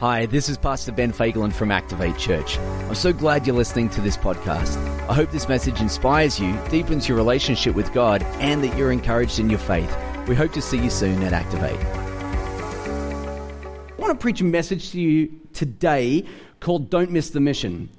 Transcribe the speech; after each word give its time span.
Hi, 0.00 0.24
this 0.24 0.48
is 0.48 0.56
Pastor 0.56 0.92
Ben 0.92 1.12
Fagelin 1.12 1.52
from 1.52 1.70
Activate 1.70 2.16
Church. 2.16 2.58
I'm 2.58 2.94
so 2.94 3.12
glad 3.12 3.46
you're 3.46 3.54
listening 3.54 3.90
to 3.90 4.00
this 4.00 4.16
podcast. 4.16 4.78
I 5.10 5.12
hope 5.12 5.30
this 5.30 5.46
message 5.46 5.78
inspires 5.78 6.40
you, 6.40 6.58
deepens 6.70 7.06
your 7.06 7.18
relationship 7.18 7.74
with 7.74 7.92
God, 7.92 8.22
and 8.38 8.64
that 8.64 8.74
you're 8.78 8.92
encouraged 8.92 9.38
in 9.38 9.50
your 9.50 9.58
faith. 9.58 9.94
We 10.26 10.34
hope 10.34 10.54
to 10.54 10.62
see 10.62 10.78
you 10.78 10.88
soon 10.88 11.22
at 11.22 11.34
Activate. 11.34 11.78
I 11.78 13.94
want 13.98 14.10
to 14.10 14.18
preach 14.18 14.40
a 14.40 14.44
message 14.44 14.90
to 14.92 15.00
you 15.02 15.38
today 15.52 16.24
called 16.60 16.88
Don't 16.88 17.10
Miss 17.10 17.28
the 17.28 17.40
Mission. 17.40 17.90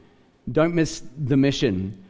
Don't 0.51 0.73
miss 0.73 1.03
the 1.15 1.37
mission. 1.37 2.03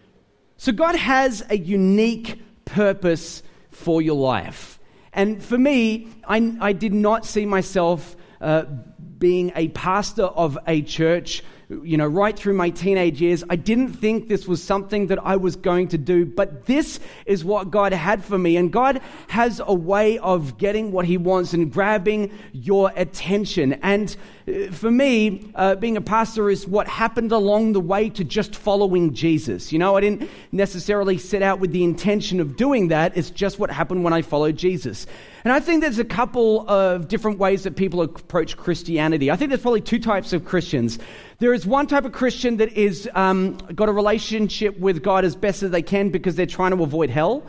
So, 0.56 0.72
God 0.72 0.96
has 0.96 1.44
a 1.50 1.58
unique 1.58 2.42
purpose 2.64 3.44
for 3.72 4.02
your 4.02 4.16
life. 4.16 4.80
And 5.12 5.44
for 5.44 5.58
me, 5.58 6.08
I, 6.26 6.56
I 6.62 6.72
did 6.72 6.94
not 6.94 7.26
see 7.26 7.46
myself 7.46 8.16
uh, 8.40 8.64
being 9.22 9.54
a 9.56 9.70
pastor 9.70 10.24
of 10.24 10.58
a 10.68 10.82
church, 10.82 11.44
you 11.70 11.96
know, 11.96 12.08
right 12.08 12.38
through 12.38 12.56
my 12.56 12.70
teenage 12.70 13.22
years. 13.22 13.46
I 13.50 13.56
didn't 13.56 13.94
think 13.94 14.28
this 14.28 14.46
was 14.46 14.62
something 14.62 15.08
that 15.08 15.20
I 15.26 15.38
was 15.38 15.56
going 15.56 15.88
to 15.90 15.98
do, 15.98 16.26
but 16.26 16.66
this 16.66 17.00
is 17.26 17.46
what 17.46 17.72
God 17.72 17.94
had 17.94 18.26
for 18.26 18.38
me. 18.38 18.58
And 18.58 18.74
God 18.74 19.00
has 19.30 19.62
a 19.66 19.74
way 19.74 20.18
of 20.18 20.58
getting 20.58 20.92
what 20.92 21.06
He 21.06 21.16
wants 21.18 21.54
and 21.54 21.72
grabbing 21.72 22.32
your 22.52 22.92
attention. 22.98 23.74
And 23.82 24.14
for 24.72 24.90
me, 24.90 25.52
uh, 25.54 25.76
being 25.76 25.98
a 25.98 26.02
pastor 26.02 26.50
is 26.50 26.68
what 26.68 26.88
happened 26.88 27.32
along 27.32 27.74
the 27.74 27.80
way 27.80 28.10
to 28.10 28.24
just 28.24 28.56
following 28.56 29.14
Jesus. 29.14 29.72
You 29.72 29.80
know, 29.80 29.96
I 29.96 30.02
didn't 30.02 30.30
necessarily 30.52 31.18
set 31.18 31.42
out 31.42 31.60
with 31.60 31.72
the 31.72 31.84
intention 31.84 32.40
of 32.40 32.58
doing 32.58 32.88
that. 32.88 33.16
It's 33.16 33.30
just 33.30 33.60
what 33.60 33.70
happened 33.70 34.04
when 34.04 34.14
I 34.14 34.22
followed 34.24 34.58
Jesus. 34.58 35.06
And 35.44 35.54
I 35.54 35.60
think 35.60 35.82
there's 35.82 36.00
a 36.00 36.06
couple 36.06 36.68
of 36.70 37.08
different 37.08 37.38
ways 37.38 37.64
that 37.64 37.76
people 37.76 38.02
approach 38.02 38.58
Christianity. 38.58 39.30
I 39.30 39.36
think 39.36 39.50
there's 39.50 39.62
probably 39.62 39.82
two 39.82 40.00
types 40.00 40.34
of 40.34 40.46
Christians. 40.46 40.98
There 41.40 41.54
is 41.54 41.66
one 41.66 41.88
type 41.88 42.06
of 42.06 42.12
Christian 42.12 42.58
that 42.58 42.74
is 42.74 43.10
um, 43.14 43.58
got 43.76 43.90
a 43.90 43.94
relationship 43.94 44.78
with 44.80 45.04
God 45.04 45.24
as 45.26 45.36
best 45.36 45.64
as 45.64 45.72
they 45.72 45.82
can 45.82 46.10
because 46.10 46.36
they're 46.36 46.46
trying 46.46 46.76
to 46.76 46.84
avoid 46.84 47.10
hell. 47.10 47.44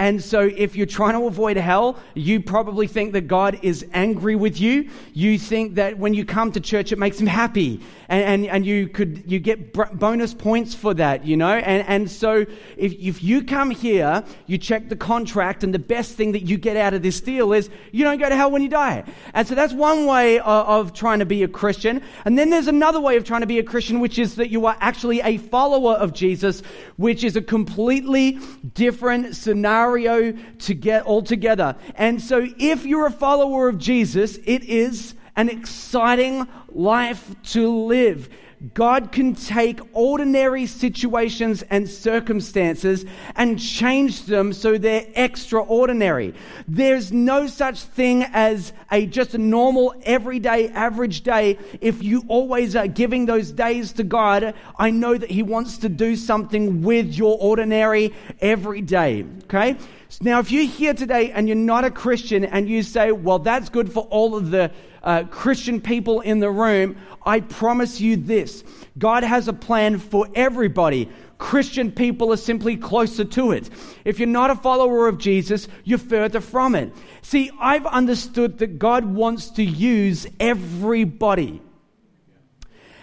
And 0.00 0.22
so, 0.22 0.42
if 0.42 0.76
you're 0.76 0.86
trying 0.86 1.14
to 1.14 1.26
avoid 1.26 1.56
hell, 1.56 1.98
you 2.14 2.40
probably 2.40 2.86
think 2.86 3.14
that 3.14 3.22
God 3.22 3.58
is 3.62 3.84
angry 3.92 4.36
with 4.36 4.60
you. 4.60 4.90
You 5.12 5.40
think 5.40 5.74
that 5.74 5.98
when 5.98 6.14
you 6.14 6.24
come 6.24 6.52
to 6.52 6.60
church, 6.60 6.92
it 6.92 7.00
makes 7.00 7.20
him 7.20 7.26
happy. 7.26 7.80
And, 8.08 8.22
and, 8.22 8.46
and 8.46 8.64
you 8.64 8.86
could, 8.86 9.24
you 9.26 9.40
get 9.40 9.72
bonus 9.72 10.34
points 10.34 10.72
for 10.72 10.94
that, 10.94 11.26
you 11.26 11.36
know? 11.36 11.50
And, 11.50 11.84
and 11.88 12.08
so, 12.08 12.46
if, 12.76 12.92
if 12.92 13.24
you 13.24 13.42
come 13.42 13.72
here, 13.72 14.22
you 14.46 14.56
check 14.56 14.88
the 14.88 14.94
contract, 14.94 15.64
and 15.64 15.74
the 15.74 15.80
best 15.80 16.12
thing 16.12 16.30
that 16.30 16.42
you 16.42 16.58
get 16.58 16.76
out 16.76 16.94
of 16.94 17.02
this 17.02 17.20
deal 17.20 17.52
is 17.52 17.68
you 17.90 18.04
don't 18.04 18.18
go 18.18 18.28
to 18.28 18.36
hell 18.36 18.52
when 18.52 18.62
you 18.62 18.68
die. 18.68 19.02
And 19.34 19.48
so, 19.48 19.56
that's 19.56 19.72
one 19.72 20.06
way 20.06 20.38
of, 20.38 20.68
of 20.68 20.92
trying 20.92 21.18
to 21.18 21.26
be 21.26 21.42
a 21.42 21.48
Christian. 21.48 22.02
And 22.24 22.38
then 22.38 22.50
there's 22.50 22.68
another 22.68 23.00
way 23.00 23.16
of 23.16 23.24
trying 23.24 23.40
to 23.40 23.48
be 23.48 23.58
a 23.58 23.64
Christian, 23.64 23.98
which 23.98 24.20
is 24.20 24.36
that 24.36 24.48
you 24.48 24.64
are 24.66 24.76
actually 24.78 25.22
a 25.22 25.38
follower 25.38 25.94
of 25.94 26.12
Jesus, 26.12 26.62
which 26.98 27.24
is 27.24 27.34
a 27.34 27.42
completely 27.42 28.38
different 28.74 29.34
scenario 29.34 29.87
scenario 29.88 30.32
to 30.58 30.74
get 30.74 31.04
all 31.04 31.22
together. 31.22 31.76
And 31.94 32.20
so, 32.20 32.46
if 32.58 32.84
you're 32.84 33.06
a 33.06 33.10
follower 33.10 33.68
of 33.68 33.78
Jesus, 33.78 34.38
it 34.44 34.64
is 34.64 35.14
an 35.36 35.48
exciting 35.48 36.46
life 36.68 37.34
to 37.52 37.68
live. 37.68 38.28
God 38.74 39.12
can 39.12 39.34
take 39.34 39.80
ordinary 39.92 40.66
situations 40.66 41.62
and 41.70 41.88
circumstances 41.88 43.04
and 43.36 43.58
change 43.58 44.24
them 44.24 44.52
so 44.52 44.76
they're 44.76 45.06
extraordinary. 45.14 46.34
There's 46.66 47.12
no 47.12 47.46
such 47.46 47.80
thing 47.80 48.24
as 48.32 48.72
a 48.90 49.06
just 49.06 49.34
a 49.34 49.38
normal, 49.38 49.94
everyday, 50.02 50.70
average 50.70 51.22
day. 51.22 51.56
If 51.80 52.02
you 52.02 52.24
always 52.26 52.74
are 52.74 52.88
giving 52.88 53.26
those 53.26 53.52
days 53.52 53.92
to 53.92 54.02
God, 54.02 54.54
I 54.76 54.90
know 54.90 55.16
that 55.16 55.30
He 55.30 55.44
wants 55.44 55.78
to 55.78 55.88
do 55.88 56.16
something 56.16 56.82
with 56.82 57.14
your 57.14 57.38
ordinary, 57.40 58.12
everyday. 58.40 59.24
Okay? 59.44 59.76
Now, 60.20 60.40
if 60.40 60.50
you're 60.50 60.64
here 60.64 60.94
today 60.94 61.30
and 61.30 61.46
you're 61.46 61.56
not 61.56 61.84
a 61.84 61.90
Christian 61.90 62.44
and 62.44 62.68
you 62.68 62.82
say, 62.82 63.12
well, 63.12 63.38
that's 63.38 63.68
good 63.68 63.92
for 63.92 64.04
all 64.04 64.34
of 64.34 64.50
the 64.50 64.72
uh, 65.02 65.24
Christian 65.24 65.80
people 65.80 66.20
in 66.20 66.40
the 66.40 66.50
room, 66.50 66.96
I 67.24 67.40
promise 67.40 68.00
you 68.00 68.16
this 68.16 68.64
God 68.96 69.22
has 69.22 69.48
a 69.48 69.52
plan 69.52 69.98
for 69.98 70.28
everybody. 70.34 71.08
Christian 71.38 71.92
people 71.92 72.32
are 72.32 72.36
simply 72.36 72.76
closer 72.76 73.24
to 73.24 73.52
it. 73.52 73.70
If 74.04 74.18
you're 74.18 74.26
not 74.26 74.50
a 74.50 74.56
follower 74.56 75.06
of 75.06 75.18
Jesus, 75.18 75.68
you're 75.84 75.98
further 75.98 76.40
from 76.40 76.74
it. 76.74 76.92
See, 77.22 77.52
I've 77.60 77.86
understood 77.86 78.58
that 78.58 78.80
God 78.80 79.04
wants 79.04 79.50
to 79.50 79.62
use 79.62 80.26
everybody. 80.40 81.62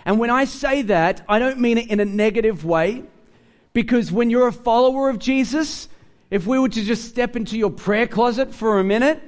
And 0.04 0.20
when 0.20 0.30
I 0.30 0.46
say 0.46 0.82
that, 0.84 1.24
I 1.30 1.40
don't 1.40 1.60
mean 1.60 1.78
it 1.78 1.90
in 1.90 2.02
a 2.02 2.06
negative 2.06 2.66
way, 2.66 3.04
because 3.72 4.12
when 4.12 4.30
you're 4.30 4.50
a 4.50 4.54
follower 4.54 5.10
of 5.10 5.18
Jesus, 5.18 5.88
if 6.30 6.46
we 6.46 6.60
were 6.60 6.70
to 6.70 6.84
just 6.84 7.06
step 7.06 7.38
into 7.38 7.58
your 7.58 7.70
prayer 7.70 8.06
closet 8.06 8.54
for 8.54 8.80
a 8.80 8.84
minute, 8.84 9.24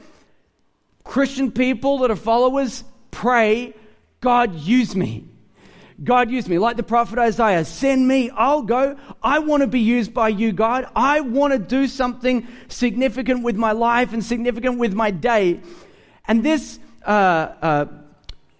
Christian 1.08 1.52
people 1.52 2.00
that 2.00 2.12
are 2.12 2.18
followers 2.18 2.84
pray, 3.12 3.74
God, 4.20 4.56
use 4.56 4.96
me. 4.96 5.24
God, 6.04 6.30
use 6.30 6.48
me. 6.48 6.60
Like 6.60 6.78
the 6.78 6.84
prophet 6.84 7.18
Isaiah, 7.18 7.66
send 7.66 8.08
me, 8.08 8.30
I'll 8.30 8.62
go. 8.62 8.98
I 9.24 9.40
want 9.40 9.62
to 9.62 9.68
be 9.68 9.80
used 9.80 10.14
by 10.14 10.30
you, 10.30 10.52
God. 10.52 10.86
I 10.96 11.22
want 11.22 11.54
to 11.54 11.60
do 11.60 11.88
something 11.88 12.46
significant 12.68 13.44
with 13.44 13.56
my 13.56 13.72
life 13.72 14.14
and 14.14 14.24
significant 14.24 14.78
with 14.78 14.94
my 14.94 15.10
day. 15.10 15.62
And 16.28 16.44
this, 16.44 16.78
uh, 17.04 17.10
uh, 17.62 17.86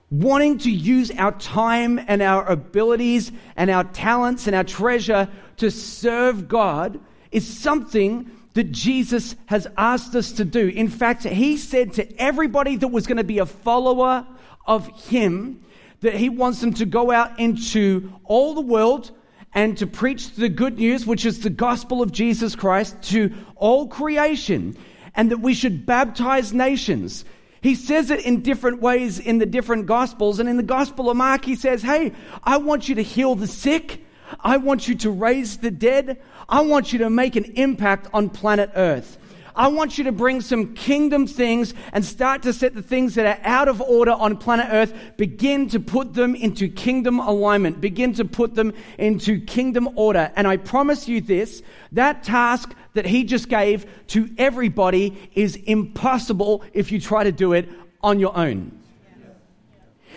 wanting 0.10 0.58
to 0.60 0.72
use 0.72 1.12
our 1.12 1.34
time 1.34 2.00
and 2.08 2.22
our 2.22 2.48
abilities 2.48 3.32
and 3.58 3.70
our 3.70 3.84
talents 3.84 4.48
and 4.48 4.56
our 4.56 4.64
treasure 4.64 5.28
to 5.58 5.70
serve 5.70 6.48
God 6.48 7.00
is 7.30 7.46
something 7.46 8.32
that 8.58 8.72
Jesus 8.72 9.36
has 9.46 9.68
asked 9.78 10.16
us 10.16 10.32
to 10.32 10.44
do. 10.44 10.70
In 10.70 10.90
fact, 10.90 11.24
he 11.26 11.58
said 11.58 11.94
to 11.94 12.20
everybody 12.20 12.76
that 12.76 12.88
was 12.88 13.06
going 13.06 13.18
to 13.18 13.24
be 13.24 13.38
a 13.38 13.46
follower 13.46 14.26
of 14.66 14.88
him 15.08 15.64
that 16.02 16.16
he 16.16 16.28
wants 16.30 16.60
them 16.60 16.74
to 16.74 16.86
go 16.88 17.12
out 17.12 17.40
into 17.40 18.12
all 18.24 18.56
the 18.56 18.62
world 18.62 19.12
and 19.54 19.78
to 19.78 19.86
preach 19.86 20.32
the 20.32 20.50
good 20.50 20.80
news, 20.80 21.06
which 21.06 21.24
is 21.24 21.42
the 21.42 21.52
gospel 21.52 22.02
of 22.02 22.12
Jesus 22.12 22.56
Christ, 22.56 23.00
to 23.12 23.32
all 23.58 23.90
creation, 23.90 24.76
and 25.14 25.30
that 25.30 25.38
we 25.38 25.54
should 25.54 25.86
baptize 25.86 26.52
nations. 26.52 27.26
He 27.62 27.76
says 27.76 28.10
it 28.10 28.26
in 28.26 28.42
different 28.42 28.82
ways 28.82 29.20
in 29.20 29.38
the 29.38 29.46
different 29.46 29.86
gospels. 29.86 30.40
And 30.40 30.50
in 30.50 30.58
the 30.58 30.64
gospel 30.64 31.12
of 31.12 31.18
Mark, 31.18 31.46
he 31.46 31.56
says, 31.56 31.84
Hey, 31.84 32.12
I 32.44 32.58
want 32.58 32.90
you 32.90 32.96
to 32.96 33.04
heal 33.04 33.36
the 33.36 33.46
sick. 33.46 34.04
I 34.40 34.58
want 34.58 34.88
you 34.88 34.96
to 34.96 35.12
raise 35.12 35.58
the 35.58 35.72
dead. 35.72 36.22
I 36.50 36.62
want 36.62 36.94
you 36.94 37.00
to 37.00 37.10
make 37.10 37.36
an 37.36 37.46
impact 37.56 38.08
on 38.14 38.30
planet 38.30 38.72
Earth. 38.76 39.18
I 39.58 39.70
want 39.70 39.98
you 39.98 40.04
to 40.04 40.12
bring 40.12 40.42
some 40.42 40.76
kingdom 40.76 41.26
things 41.26 41.74
and 41.92 42.06
start 42.06 42.44
to 42.44 42.54
set 42.54 42.76
the 42.76 42.84
things 42.84 43.16
that 43.16 43.26
are 43.26 43.44
out 43.44 43.68
of 43.68 43.82
order 43.82 44.12
on 44.12 44.38
planet 44.38 44.68
Earth, 44.70 44.94
begin 45.18 45.68
to 45.70 45.80
put 45.80 46.14
them 46.14 46.36
into 46.36 46.70
kingdom 46.70 47.20
alignment, 47.20 47.82
begin 47.82 48.14
to 48.14 48.26
put 48.26 48.54
them 48.54 48.72
into 49.00 49.42
kingdom 49.42 49.90
order. 49.96 50.32
And 50.36 50.48
I 50.48 50.58
promise 50.58 51.08
you 51.08 51.22
this 51.22 51.64
that 51.94 52.24
task 52.24 52.76
that 52.94 53.08
he 53.08 53.24
just 53.24 53.50
gave 53.50 53.88
to 54.08 54.30
everybody 54.38 55.30
is 55.34 55.56
impossible 55.56 56.64
if 56.74 56.92
you 56.92 57.02
try 57.02 57.24
to 57.24 57.32
do 57.32 57.54
it 57.54 57.68
on 58.04 58.20
your 58.20 58.38
own. 58.38 58.72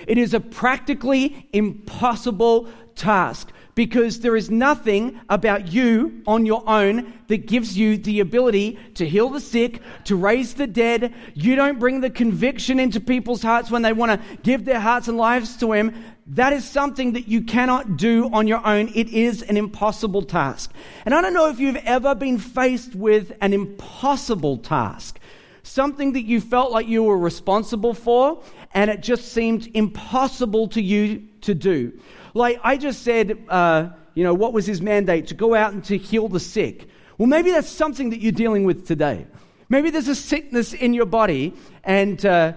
It 0.07 0.19
is 0.19 0.35
a 0.35 0.41
practically 0.41 1.49
impossible 1.53 2.69
task 2.95 3.51
because 3.75 4.21
there 4.21 4.37
is 4.37 4.51
nothing 4.51 5.21
about 5.29 5.73
you 5.73 6.23
on 6.27 6.45
your 6.47 6.63
own 6.69 7.13
that 7.29 7.47
gives 7.47 7.77
you 7.79 7.97
the 7.97 8.21
ability 8.21 8.79
to 8.95 9.09
heal 9.09 9.29
the 9.29 9.41
sick, 9.41 9.81
to 10.05 10.17
raise 10.17 10.55
the 10.55 10.67
dead. 10.67 11.15
You 11.35 11.55
don't 11.57 11.79
bring 11.79 12.01
the 12.01 12.11
conviction 12.11 12.81
into 12.81 13.01
people's 13.01 13.43
hearts 13.43 13.71
when 13.71 13.83
they 13.83 13.93
want 13.93 14.21
to 14.21 14.39
give 14.39 14.65
their 14.65 14.81
hearts 14.81 15.09
and 15.09 15.17
lives 15.17 15.57
to 15.59 15.73
Him. 15.73 15.95
That 16.27 16.53
is 16.53 16.69
something 16.69 17.15
that 17.15 17.29
you 17.29 17.43
cannot 17.43 17.97
do 17.97 18.31
on 18.33 18.47
your 18.47 18.65
own. 18.67 18.91
It 18.95 19.09
is 19.09 19.43
an 19.43 19.57
impossible 19.57 20.23
task. 20.23 20.73
And 21.05 21.15
I 21.15 21.21
don't 21.21 21.35
know 21.35 21.49
if 21.49 21.59
you've 21.59 21.77
ever 21.77 22.15
been 22.15 22.39
faced 22.39 22.95
with 22.95 23.33
an 23.41 23.53
impossible 23.53 24.59
task, 24.59 25.19
something 25.63 26.13
that 26.13 26.25
you 26.25 26.41
felt 26.41 26.71
like 26.71 26.87
you 26.87 27.03
were 27.03 27.19
responsible 27.19 27.95
for, 27.95 28.43
and 28.75 28.91
it 28.91 29.01
just 29.01 29.33
seemed 29.33 29.69
impossible 29.75 30.69
to 30.69 30.83
you 30.83 31.27
to 31.41 31.55
do. 31.55 31.99
Like 32.35 32.61
I 32.63 32.77
just 32.77 33.03
said, 33.03 33.39
uh, 33.49 33.91
you 34.15 34.25
know, 34.25 34.35
what 34.35 34.53
was 34.53 34.67
his 34.67 34.81
mandate? 34.81 35.29
To 35.29 35.35
go 35.35 35.55
out 35.55 35.73
and 35.73 35.85
to 35.85 35.97
heal 35.97 36.29
the 36.29 36.41
sick. 36.41 36.89
Well, 37.19 37.29
maybe 37.29 37.51
that's 37.51 37.69
something 37.69 38.11
that 38.11 38.21
you're 38.21 38.33
dealing 38.33 38.65
with 38.65 38.87
today. 38.87 39.27
Maybe 39.69 39.91
there's 39.91 40.09
a 40.09 40.15
sickness 40.15 40.73
in 40.73 40.95
your 40.95 41.07
body, 41.07 41.55
and 41.85 42.25
uh, 42.25 42.55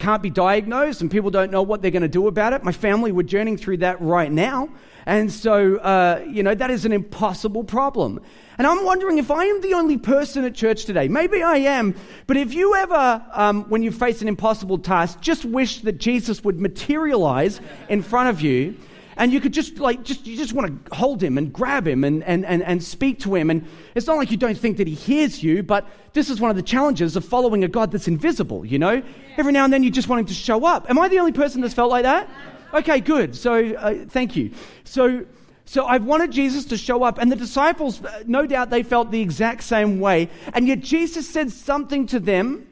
can't 0.00 0.22
be 0.22 0.30
diagnosed 0.30 1.02
and 1.02 1.10
people 1.10 1.30
don't 1.30 1.52
know 1.52 1.62
what 1.62 1.82
they're 1.82 1.90
going 1.90 2.02
to 2.02 2.08
do 2.08 2.26
about 2.26 2.52
it. 2.54 2.64
My 2.64 2.72
family, 2.72 3.12
we're 3.12 3.22
journeying 3.22 3.58
through 3.58 3.76
that 3.78 4.00
right 4.00 4.32
now. 4.32 4.70
And 5.06 5.30
so, 5.30 5.76
uh, 5.76 6.24
you 6.26 6.42
know, 6.42 6.54
that 6.54 6.70
is 6.70 6.84
an 6.84 6.92
impossible 6.92 7.64
problem. 7.64 8.20
And 8.58 8.66
I'm 8.66 8.84
wondering 8.84 9.18
if 9.18 9.30
I 9.30 9.44
am 9.44 9.60
the 9.60 9.74
only 9.74 9.98
person 9.98 10.44
at 10.44 10.54
church 10.54 10.84
today. 10.84 11.08
Maybe 11.08 11.42
I 11.42 11.56
am. 11.58 11.94
But 12.26 12.36
if 12.36 12.52
you 12.54 12.74
ever, 12.74 13.24
um, 13.32 13.64
when 13.68 13.82
you 13.82 13.92
face 13.92 14.22
an 14.22 14.28
impossible 14.28 14.78
task, 14.78 15.20
just 15.20 15.44
wish 15.44 15.80
that 15.80 15.98
Jesus 15.98 16.42
would 16.44 16.60
materialize 16.60 17.60
in 17.88 18.02
front 18.02 18.30
of 18.30 18.40
you 18.40 18.76
and 19.20 19.34
you 19.34 19.40
could 19.40 19.52
just 19.52 19.78
like 19.78 20.02
just 20.02 20.26
you 20.26 20.34
just 20.34 20.54
want 20.54 20.86
to 20.86 20.94
hold 20.94 21.22
him 21.22 21.36
and 21.36 21.52
grab 21.52 21.86
him 21.86 22.04
and, 22.04 22.24
and, 22.24 22.44
and, 22.46 22.62
and 22.62 22.82
speak 22.82 23.20
to 23.20 23.34
him. 23.34 23.50
And 23.50 23.68
it's 23.94 24.06
not 24.06 24.16
like 24.16 24.30
you 24.30 24.38
don't 24.38 24.56
think 24.56 24.78
that 24.78 24.88
he 24.88 24.94
hears 24.94 25.42
you 25.42 25.62
but 25.62 25.86
this 26.14 26.30
is 26.30 26.40
one 26.40 26.50
of 26.50 26.56
the 26.56 26.62
challenges 26.62 27.14
of 27.16 27.24
following 27.24 27.62
a 27.62 27.68
god 27.68 27.92
that's 27.92 28.08
invisible 28.08 28.64
you 28.64 28.78
know? 28.78 29.02
Every 29.36 29.52
now 29.52 29.64
and 29.64 29.72
then 29.72 29.82
you 29.82 29.90
just 29.90 30.08
want 30.08 30.20
him 30.20 30.26
to 30.26 30.34
show 30.34 30.64
up. 30.64 30.88
Am 30.90 30.98
i 30.98 31.06
the 31.08 31.18
only 31.18 31.32
person 31.32 31.60
that's 31.60 31.74
felt 31.74 31.90
like 31.90 32.04
that? 32.04 32.28
Okay 32.72 33.00
good. 33.00 33.36
So 33.36 33.74
uh, 33.74 34.06
thank 34.08 34.36
you. 34.36 34.52
So 34.84 35.26
so 35.66 35.84
I've 35.84 36.04
wanted 36.04 36.32
Jesus 36.32 36.64
to 36.64 36.76
show 36.76 37.04
up, 37.04 37.18
and 37.18 37.30
the 37.30 37.36
disciples, 37.36 38.04
uh, 38.04 38.24
no 38.26 38.44
doubt, 38.44 38.70
they 38.70 38.82
felt 38.82 39.12
the 39.12 39.20
exact 39.20 39.62
same 39.62 40.00
way. 40.00 40.28
And 40.52 40.66
yet 40.66 40.80
Jesus 40.80 41.30
said 41.30 41.52
something 41.52 42.08
to 42.08 42.18
them 42.18 42.66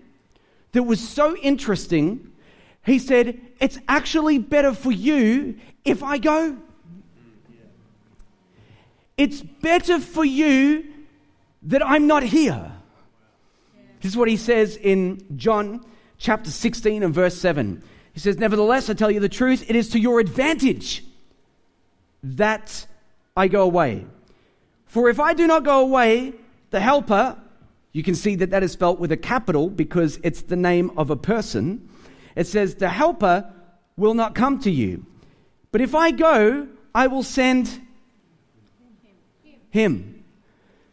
that 0.72 0.82
was 0.82 1.06
so 1.08 1.36
interesting. 1.36 2.32
He 2.88 2.98
said, 2.98 3.40
It's 3.60 3.78
actually 3.86 4.38
better 4.38 4.72
for 4.72 4.90
you 4.90 5.58
if 5.84 6.02
I 6.02 6.18
go. 6.18 6.56
It's 9.16 9.40
better 9.40 9.98
for 9.98 10.24
you 10.24 10.86
that 11.64 11.84
I'm 11.84 12.06
not 12.06 12.22
here. 12.22 12.72
This 14.00 14.12
is 14.12 14.16
what 14.16 14.28
he 14.28 14.36
says 14.36 14.76
in 14.76 15.20
John 15.36 15.84
chapter 16.18 16.50
16 16.50 17.02
and 17.02 17.12
verse 17.12 17.36
7. 17.36 17.82
He 18.12 18.20
says, 18.20 18.38
Nevertheless, 18.38 18.88
I 18.88 18.94
tell 18.94 19.10
you 19.10 19.20
the 19.20 19.28
truth, 19.28 19.68
it 19.68 19.76
is 19.76 19.90
to 19.90 19.98
your 19.98 20.20
advantage 20.20 21.04
that 22.22 22.86
I 23.36 23.48
go 23.48 23.62
away. 23.62 24.06
For 24.86 25.08
if 25.08 25.20
I 25.20 25.34
do 25.34 25.46
not 25.46 25.64
go 25.64 25.80
away, 25.80 26.32
the 26.70 26.80
Helper, 26.80 27.36
you 27.92 28.02
can 28.02 28.14
see 28.14 28.36
that 28.36 28.50
that 28.50 28.62
is 28.62 28.72
spelt 28.72 28.98
with 28.98 29.12
a 29.12 29.16
capital 29.16 29.68
because 29.68 30.18
it's 30.22 30.42
the 30.42 30.56
name 30.56 30.90
of 30.96 31.10
a 31.10 31.16
person. 31.16 31.88
It 32.38 32.46
says, 32.46 32.76
The 32.76 32.88
Helper 32.88 33.52
will 33.96 34.14
not 34.14 34.36
come 34.36 34.60
to 34.60 34.70
you. 34.70 35.04
But 35.72 35.80
if 35.80 35.94
I 35.94 36.12
go, 36.12 36.68
I 36.94 37.08
will 37.08 37.24
send 37.24 37.68
him. 39.70 40.24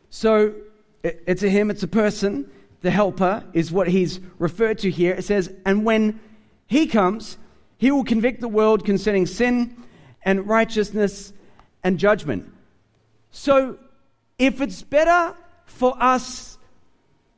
So 0.09 0.55
it's 1.03 1.43
a 1.43 1.49
him, 1.49 1.69
it's 1.69 1.83
a 1.83 1.87
person. 1.87 2.49
The 2.81 2.91
helper 2.91 3.43
is 3.53 3.71
what 3.71 3.87
he's 3.87 4.19
referred 4.39 4.79
to 4.79 4.89
here. 4.89 5.13
It 5.13 5.23
says, 5.23 5.53
And 5.65 5.85
when 5.85 6.19
he 6.67 6.87
comes, 6.87 7.37
he 7.77 7.91
will 7.91 8.03
convict 8.03 8.41
the 8.41 8.47
world 8.47 8.83
concerning 8.83 9.27
sin 9.27 9.83
and 10.23 10.47
righteousness 10.47 11.31
and 11.83 11.99
judgment. 11.99 12.51
So 13.29 13.77
if 14.39 14.61
it's 14.61 14.81
better 14.81 15.35
for 15.65 15.95
us 16.01 16.57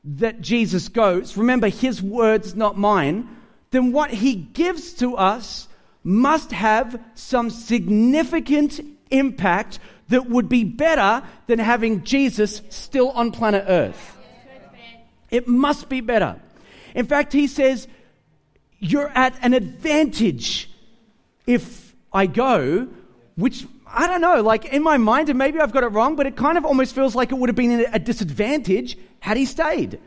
that 0.03 0.39
Jesus 0.39 0.87
goes, 0.87 1.35
remember 1.35 1.67
his 1.67 2.01
words, 2.01 2.55
not 2.55 2.77
mine, 2.77 3.36
then 3.71 3.91
what 3.91 4.11
he 4.11 4.35
gives 4.35 4.93
to 4.93 5.15
us 5.15 5.67
must 6.03 6.51
have 6.51 7.01
some 7.15 7.49
significant 7.49 8.79
impact 9.11 9.79
that 10.09 10.29
would 10.29 10.47
be 10.47 10.63
better 10.63 11.25
than 11.47 11.59
having 11.59 12.03
Jesus 12.03 12.61
still 12.69 13.09
on 13.11 13.31
planet 13.31 13.65
Earth. 13.67 14.17
It 15.29 15.47
must 15.47 15.89
be 15.89 15.99
better. 15.99 16.39
In 16.95 17.05
fact, 17.05 17.33
he 17.33 17.47
says, 17.47 17.87
You're 18.79 19.09
at 19.09 19.37
an 19.41 19.53
advantage 19.53 20.69
if 21.45 21.93
I 22.13 22.27
go, 22.27 22.87
which 23.35 23.65
I 23.85 24.07
don't 24.07 24.21
know, 24.21 24.41
like 24.41 24.65
in 24.65 24.83
my 24.83 24.97
mind, 24.97 25.29
and 25.29 25.37
maybe 25.37 25.59
I've 25.59 25.71
got 25.71 25.83
it 25.83 25.87
wrong, 25.87 26.15
but 26.15 26.25
it 26.25 26.35
kind 26.35 26.57
of 26.57 26.65
almost 26.65 26.95
feels 26.95 27.15
like 27.15 27.31
it 27.31 27.35
would 27.35 27.49
have 27.49 27.55
been 27.55 27.85
a 27.91 27.99
disadvantage 27.99 28.97
had 29.19 29.37
he 29.37 29.45
stayed. 29.45 29.99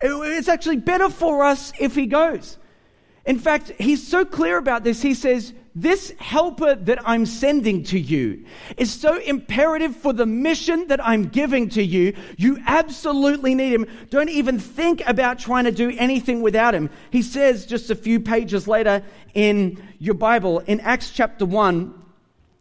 It's 0.00 0.48
actually 0.48 0.78
better 0.78 1.08
for 1.08 1.44
us 1.44 1.72
if 1.78 1.94
he 1.94 2.06
goes. 2.06 2.58
In 3.26 3.38
fact, 3.38 3.72
he's 3.78 4.06
so 4.06 4.24
clear 4.24 4.56
about 4.56 4.82
this. 4.82 5.02
He 5.02 5.12
says, 5.12 5.52
This 5.74 6.14
helper 6.18 6.74
that 6.74 7.06
I'm 7.06 7.26
sending 7.26 7.84
to 7.84 8.00
you 8.00 8.46
is 8.78 8.92
so 8.92 9.18
imperative 9.18 9.94
for 9.94 10.12
the 10.12 10.24
mission 10.24 10.86
that 10.88 11.06
I'm 11.06 11.28
giving 11.28 11.68
to 11.70 11.82
you. 11.82 12.16
You 12.38 12.58
absolutely 12.66 13.54
need 13.54 13.74
him. 13.74 13.86
Don't 14.08 14.30
even 14.30 14.58
think 14.58 15.02
about 15.06 15.38
trying 15.38 15.64
to 15.64 15.70
do 15.70 15.94
anything 15.98 16.40
without 16.40 16.74
him. 16.74 16.88
He 17.10 17.20
says 17.20 17.66
just 17.66 17.90
a 17.90 17.94
few 17.94 18.20
pages 18.20 18.66
later 18.66 19.02
in 19.34 19.82
your 19.98 20.14
Bible, 20.14 20.60
in 20.60 20.80
Acts 20.80 21.10
chapter 21.10 21.44
1, 21.44 22.00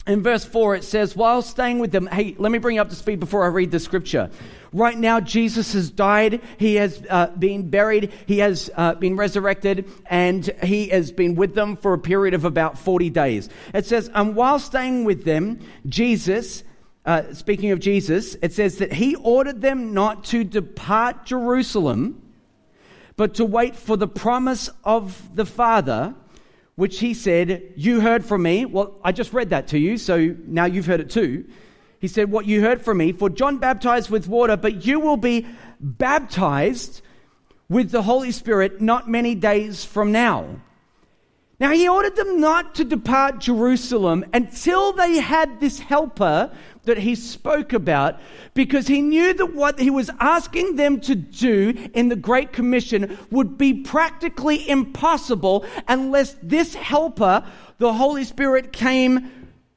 in 0.08 0.24
verse 0.24 0.44
4, 0.44 0.76
it 0.76 0.84
says, 0.84 1.16
While 1.16 1.42
staying 1.42 1.80
with 1.80 1.92
them, 1.92 2.08
hey, 2.08 2.36
let 2.38 2.52
me 2.52 2.58
bring 2.58 2.76
you 2.76 2.82
up 2.82 2.90
to 2.90 2.96
speed 2.96 3.20
before 3.20 3.44
I 3.44 3.48
read 3.48 3.70
the 3.70 3.80
scripture. 3.80 4.30
Right 4.72 4.98
now, 4.98 5.20
Jesus 5.20 5.74
has 5.74 5.90
died. 5.90 6.42
He 6.58 6.76
has 6.76 7.04
uh, 7.10 7.28
been 7.28 7.70
buried. 7.70 8.12
He 8.28 8.40
has 8.40 8.70
uh, 8.76 8.96
been 8.96 9.16
resurrected, 9.16 9.90
and 10.06 10.46
he 10.64 10.90
has 10.90 11.12
been 11.12 11.36
with 11.36 11.56
them 11.56 11.76
for 11.76 11.94
a 11.94 12.00
period 12.00 12.34
of 12.34 12.46
about 12.46 12.78
40 12.78 13.10
days. 13.10 13.50
It 13.74 13.86
says, 13.86 14.12
And 14.14 14.36
while 14.36 14.60
staying 14.60 15.06
with 15.06 15.24
them, 15.24 15.60
Jesus, 15.88 16.64
uh, 17.06 17.34
speaking 17.34 17.72
of 17.72 17.80
Jesus, 17.80 18.36
it 18.42 18.54
says 18.54 18.78
that 18.78 18.94
he 18.94 19.16
ordered 19.16 19.62
them 19.62 19.94
not 19.94 20.24
to 20.26 20.44
depart 20.44 21.26
Jerusalem, 21.26 22.22
but 23.16 23.36
to 23.36 23.46
wait 23.46 23.76
for 23.76 23.98
the 23.98 24.08
promise 24.08 24.70
of 24.84 25.36
the 25.36 25.46
Father 25.46 26.16
which 26.80 27.00
he 27.00 27.14
said, 27.14 27.74
You 27.76 28.00
heard 28.00 28.24
from 28.24 28.44
me. 28.44 28.64
Well, 28.64 28.96
I 29.04 29.12
just 29.12 29.34
read 29.34 29.50
that 29.50 29.68
to 29.68 29.78
you, 29.78 29.98
so 29.98 30.34
now 30.48 30.64
you've 30.64 30.86
heard 30.86 31.02
it 31.02 31.10
too. 31.10 31.44
He 32.00 32.08
said, 32.08 32.32
What 32.32 32.46
you 32.46 32.62
heard 32.62 32.82
from 32.82 32.98
me, 32.98 33.12
for 33.12 33.30
John 33.30 33.58
baptized 33.58 34.10
with 34.10 34.28
water, 34.28 34.58
but 34.58 34.86
you 34.86 35.00
will 35.00 35.18
be 35.18 35.46
baptized 35.80 37.02
with 37.68 37.92
the 37.92 38.04
Holy 38.04 38.32
Spirit 38.32 38.82
not 38.82 39.10
many 39.10 39.36
days 39.36 39.86
from 39.86 40.12
now. 40.12 40.62
Now, 41.60 41.72
he 41.72 41.90
ordered 41.90 42.16
them 42.16 42.40
not 42.40 42.74
to 42.76 42.86
depart 42.86 43.40
Jerusalem 43.40 44.24
until 44.34 44.94
they 44.94 45.18
had 45.18 45.60
this 45.60 45.80
helper 45.80 46.52
that 46.84 47.00
he 47.00 47.16
spoke 47.16 47.74
about 47.74 48.18
because 48.54 48.88
he 48.88 49.02
knew 49.02 49.34
that 49.34 49.54
what 49.54 49.78
he 49.78 49.90
was 49.90 50.10
asking 50.22 50.78
them 50.78 51.02
to 51.02 51.16
do 51.16 51.90
in 51.94 52.08
the 52.08 52.16
Great 52.16 52.54
Commission 52.54 53.18
would 53.30 53.58
be 53.58 53.74
practically 53.74 54.70
impossible 54.70 55.66
unless 55.90 56.38
this 56.42 56.76
helper, 56.76 57.44
the 57.78 57.92
Holy 57.92 58.24
Spirit, 58.24 58.72
came 58.72 59.30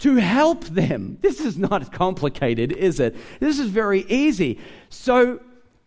to 0.02 0.16
help 0.16 0.64
them. 0.64 1.16
This 1.20 1.40
is 1.40 1.56
not 1.56 1.92
complicated, 1.92 2.72
is 2.72 2.98
it? 2.98 3.16
This 3.38 3.60
is 3.60 3.68
very 3.68 4.00
easy. 4.08 4.58
So 4.88 5.40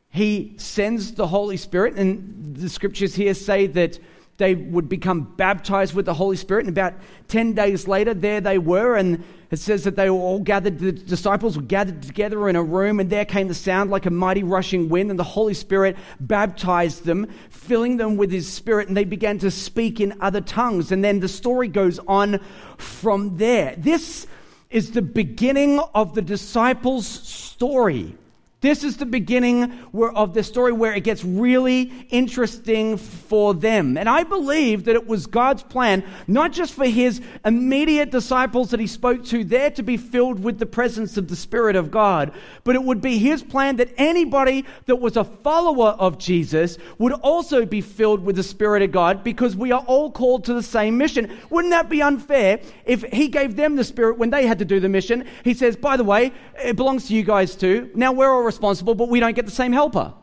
he 0.10 0.54
sends 0.56 1.12
the 1.12 1.28
Holy 1.28 1.58
Spirit, 1.58 1.96
and 1.96 2.56
the 2.56 2.70
scriptures 2.70 3.16
here 3.16 3.34
say 3.34 3.68
that 3.68 4.00
they 4.38 4.56
would 4.56 4.90
become 4.90 5.34
baptized 5.38 5.94
with 5.94 6.06
the 6.06 6.14
Holy 6.14 6.36
Spirit. 6.36 6.66
And 6.66 6.78
about 6.78 6.94
10 7.30 7.54
days 7.54 7.88
later, 7.88 8.14
there 8.14 8.42
they 8.42 8.58
were. 8.58 8.96
And 8.96 9.24
it 9.50 9.60
says 9.60 9.86
that 9.86 9.96
they 9.96 10.10
were 10.10 10.20
all 10.20 10.40
gathered, 10.40 10.80
the 10.80 10.92
disciples 10.92 11.56
were 11.56 11.64
gathered 11.64 12.02
together 12.02 12.50
in 12.50 12.58
a 12.58 12.64
room. 12.64 13.00
And 13.00 13.10
there 13.10 13.24
came 13.24 13.48
the 13.48 13.54
sound 13.54 13.92
like 13.92 14.06
a 14.06 14.10
mighty 14.10 14.44
rushing 14.44 14.90
wind. 14.90 15.10
And 15.10 15.18
the 15.18 15.24
Holy 15.24 15.54
Spirit 15.54 15.96
baptized 16.20 17.06
them, 17.06 17.28
filling 17.50 17.96
them 17.96 18.18
with 18.18 18.30
His 18.32 18.52
Spirit. 18.52 18.90
And 18.90 18.98
they 18.98 19.06
began 19.06 19.40
to 19.40 19.50
speak 19.50 20.02
in 20.02 20.14
other 20.20 20.42
tongues. 20.42 20.92
And 20.92 21.04
then 21.04 21.22
the 21.22 21.30
story 21.30 21.70
goes 21.70 22.00
on 22.00 22.40
from 22.78 23.38
there. 23.38 23.76
This 23.78 24.28
is 24.70 24.92
the 24.92 25.02
beginning 25.02 25.80
of 25.94 26.14
the 26.14 26.22
disciples' 26.22 27.08
story. 27.08 28.18
This 28.66 28.84
is 28.84 28.98
the 28.98 29.06
beginning 29.06 29.72
of 29.94 30.34
the 30.34 30.42
story 30.42 30.72
where 30.72 30.92
it 30.92 31.04
gets 31.04 31.24
really 31.24 31.92
interesting 32.10 32.98
for 32.98 33.54
them. 33.54 33.96
And 33.96 34.10
I 34.10 34.24
believe 34.24 34.86
that 34.86 34.96
it 34.96 35.06
was 35.06 35.28
God's 35.28 35.62
plan, 35.62 36.04
not 36.26 36.52
just 36.52 36.74
for 36.74 36.86
his 36.86 37.22
immediate 37.46 38.10
disciples 38.10 38.72
that 38.72 38.80
he 38.80 38.88
spoke 38.88 39.24
to 39.26 39.44
there 39.44 39.70
to 39.70 39.84
be 39.84 39.98
filled 39.98 40.44
with 40.44 40.58
the 40.58 40.66
presence 40.66 41.16
of 41.16 41.28
the 41.28 41.36
Spirit 41.36 41.76
of 41.76 41.92
God, 41.92 42.34
but 42.64 42.74
it 42.74 42.84
would 42.84 43.02
be 43.02 43.20
his 43.20 43.44
plan 43.44 43.76
that 43.76 43.94
anybody 43.98 44.66
that 44.88 44.96
was 44.96 45.16
a 45.16 45.24
follower 45.24 45.90
of 46.00 46.18
Jesus 46.18 46.80
would 46.98 47.14
also 47.14 47.68
be 47.68 47.82
filled 47.82 48.26
with 48.26 48.36
the 48.36 48.42
Spirit 48.42 48.82
of 48.82 48.92
God 48.92 49.24
because 49.24 49.56
we 49.56 49.72
are 49.72 49.84
all 49.86 50.10
called 50.10 50.44
to 50.46 50.56
the 50.56 50.64
same 50.64 50.98
mission. 50.98 51.38
Wouldn't 51.52 51.72
that 51.72 51.88
be 51.88 52.02
unfair 52.02 52.62
if 52.84 53.04
he 53.14 53.28
gave 53.28 53.58
them 53.58 53.76
the 53.76 53.84
Spirit 53.84 54.18
when 54.18 54.32
they 54.32 54.48
had 54.48 54.58
to 54.58 54.66
do 54.66 54.80
the 54.80 54.90
mission? 54.90 55.26
He 55.44 55.54
says, 55.54 55.76
by 55.76 55.98
the 55.98 56.04
way, 56.04 56.34
it 56.64 56.76
belongs 56.76 57.08
to 57.10 57.14
you 57.14 57.22
guys 57.22 57.56
too. 57.56 57.92
Now 57.94 58.12
we're 58.12 58.32
all 58.32 58.55
responsible, 58.56 58.96
but 58.96 59.10
we 59.10 59.20
don't 59.20 59.36
get 59.36 59.46
the 59.46 59.52
same 59.52 59.74
helper. 59.74 60.14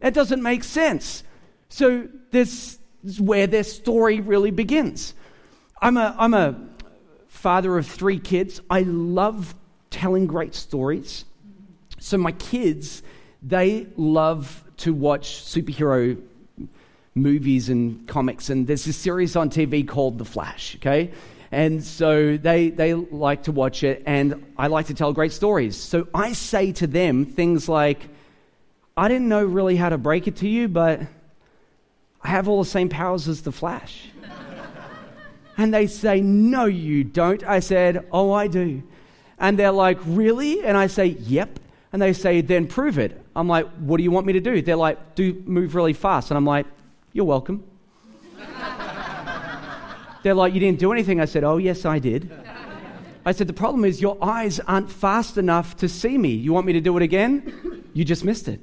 That 0.00 0.14
doesn't 0.14 0.42
make 0.42 0.62
sense. 0.62 1.24
So 1.68 2.08
this 2.30 2.78
is 3.04 3.20
where 3.20 3.46
their 3.46 3.64
story 3.64 4.20
really 4.20 4.52
begins. 4.52 5.14
I'm 5.80 5.96
a, 5.96 6.14
I'm 6.16 6.34
a 6.34 6.54
father 7.28 7.76
of 7.76 7.86
three 7.86 8.20
kids. 8.20 8.60
I 8.70 8.82
love 8.82 9.54
telling 9.90 10.26
great 10.26 10.54
stories. 10.54 11.24
So 11.98 12.16
my 12.16 12.32
kids, 12.32 13.02
they 13.42 13.88
love 13.96 14.64
to 14.78 14.94
watch 14.94 15.42
superhero 15.44 16.20
movies 17.14 17.68
and 17.68 18.06
comics, 18.06 18.48
and 18.50 18.66
there's 18.66 18.84
this 18.84 18.96
series 18.96 19.36
on 19.36 19.50
TV 19.50 19.86
called 19.86 20.18
The 20.18 20.24
Flash, 20.24 20.76
okay? 20.76 21.10
And 21.52 21.84
so 21.84 22.38
they, 22.38 22.70
they 22.70 22.94
like 22.94 23.42
to 23.42 23.52
watch 23.52 23.84
it, 23.84 24.02
and 24.06 24.42
I 24.56 24.68
like 24.68 24.86
to 24.86 24.94
tell 24.94 25.12
great 25.12 25.32
stories. 25.32 25.76
So 25.76 26.08
I 26.14 26.32
say 26.32 26.72
to 26.72 26.86
them 26.86 27.26
things 27.26 27.68
like, 27.68 28.08
I 28.96 29.08
didn't 29.08 29.28
know 29.28 29.44
really 29.44 29.76
how 29.76 29.90
to 29.90 29.98
break 29.98 30.26
it 30.26 30.36
to 30.36 30.48
you, 30.48 30.66
but 30.68 31.02
I 32.22 32.28
have 32.28 32.48
all 32.48 32.62
the 32.62 32.68
same 32.68 32.88
powers 32.88 33.28
as 33.28 33.42
the 33.42 33.52
Flash. 33.52 34.08
and 35.58 35.74
they 35.74 35.86
say, 35.86 36.22
No, 36.22 36.64
you 36.64 37.04
don't. 37.04 37.44
I 37.44 37.60
said, 37.60 38.06
Oh, 38.10 38.32
I 38.32 38.46
do. 38.46 38.82
And 39.38 39.58
they're 39.58 39.72
like, 39.72 39.98
Really? 40.06 40.64
And 40.64 40.76
I 40.76 40.86
say, 40.86 41.06
Yep. 41.06 41.58
And 41.92 42.00
they 42.00 42.14
say, 42.14 42.40
Then 42.40 42.66
prove 42.66 42.98
it. 42.98 43.20
I'm 43.36 43.48
like, 43.48 43.66
What 43.76 43.98
do 43.98 44.02
you 44.02 44.10
want 44.10 44.26
me 44.26 44.34
to 44.34 44.40
do? 44.40 44.62
They're 44.62 44.76
like, 44.76 45.14
Do 45.14 45.42
move 45.46 45.74
really 45.74 45.92
fast. 45.94 46.30
And 46.30 46.38
I'm 46.38 46.46
like, 46.46 46.66
You're 47.12 47.26
welcome. 47.26 47.64
they're 50.22 50.34
like, 50.34 50.54
You 50.54 50.60
didn't 50.60 50.78
do 50.78 50.92
anything. 50.92 51.20
I 51.20 51.24
said, 51.24 51.44
Oh, 51.44 51.56
yes, 51.56 51.84
I 51.84 51.98
did. 51.98 52.30
I 53.24 53.32
said, 53.32 53.46
The 53.46 53.52
problem 53.52 53.84
is 53.84 54.00
your 54.00 54.18
eyes 54.22 54.60
aren't 54.60 54.90
fast 54.90 55.38
enough 55.38 55.76
to 55.78 55.88
see 55.88 56.18
me. 56.18 56.30
You 56.30 56.52
want 56.52 56.66
me 56.66 56.72
to 56.74 56.80
do 56.80 56.96
it 56.96 57.02
again? 57.02 57.84
You 57.92 58.04
just 58.04 58.24
missed 58.24 58.48
it. 58.48 58.60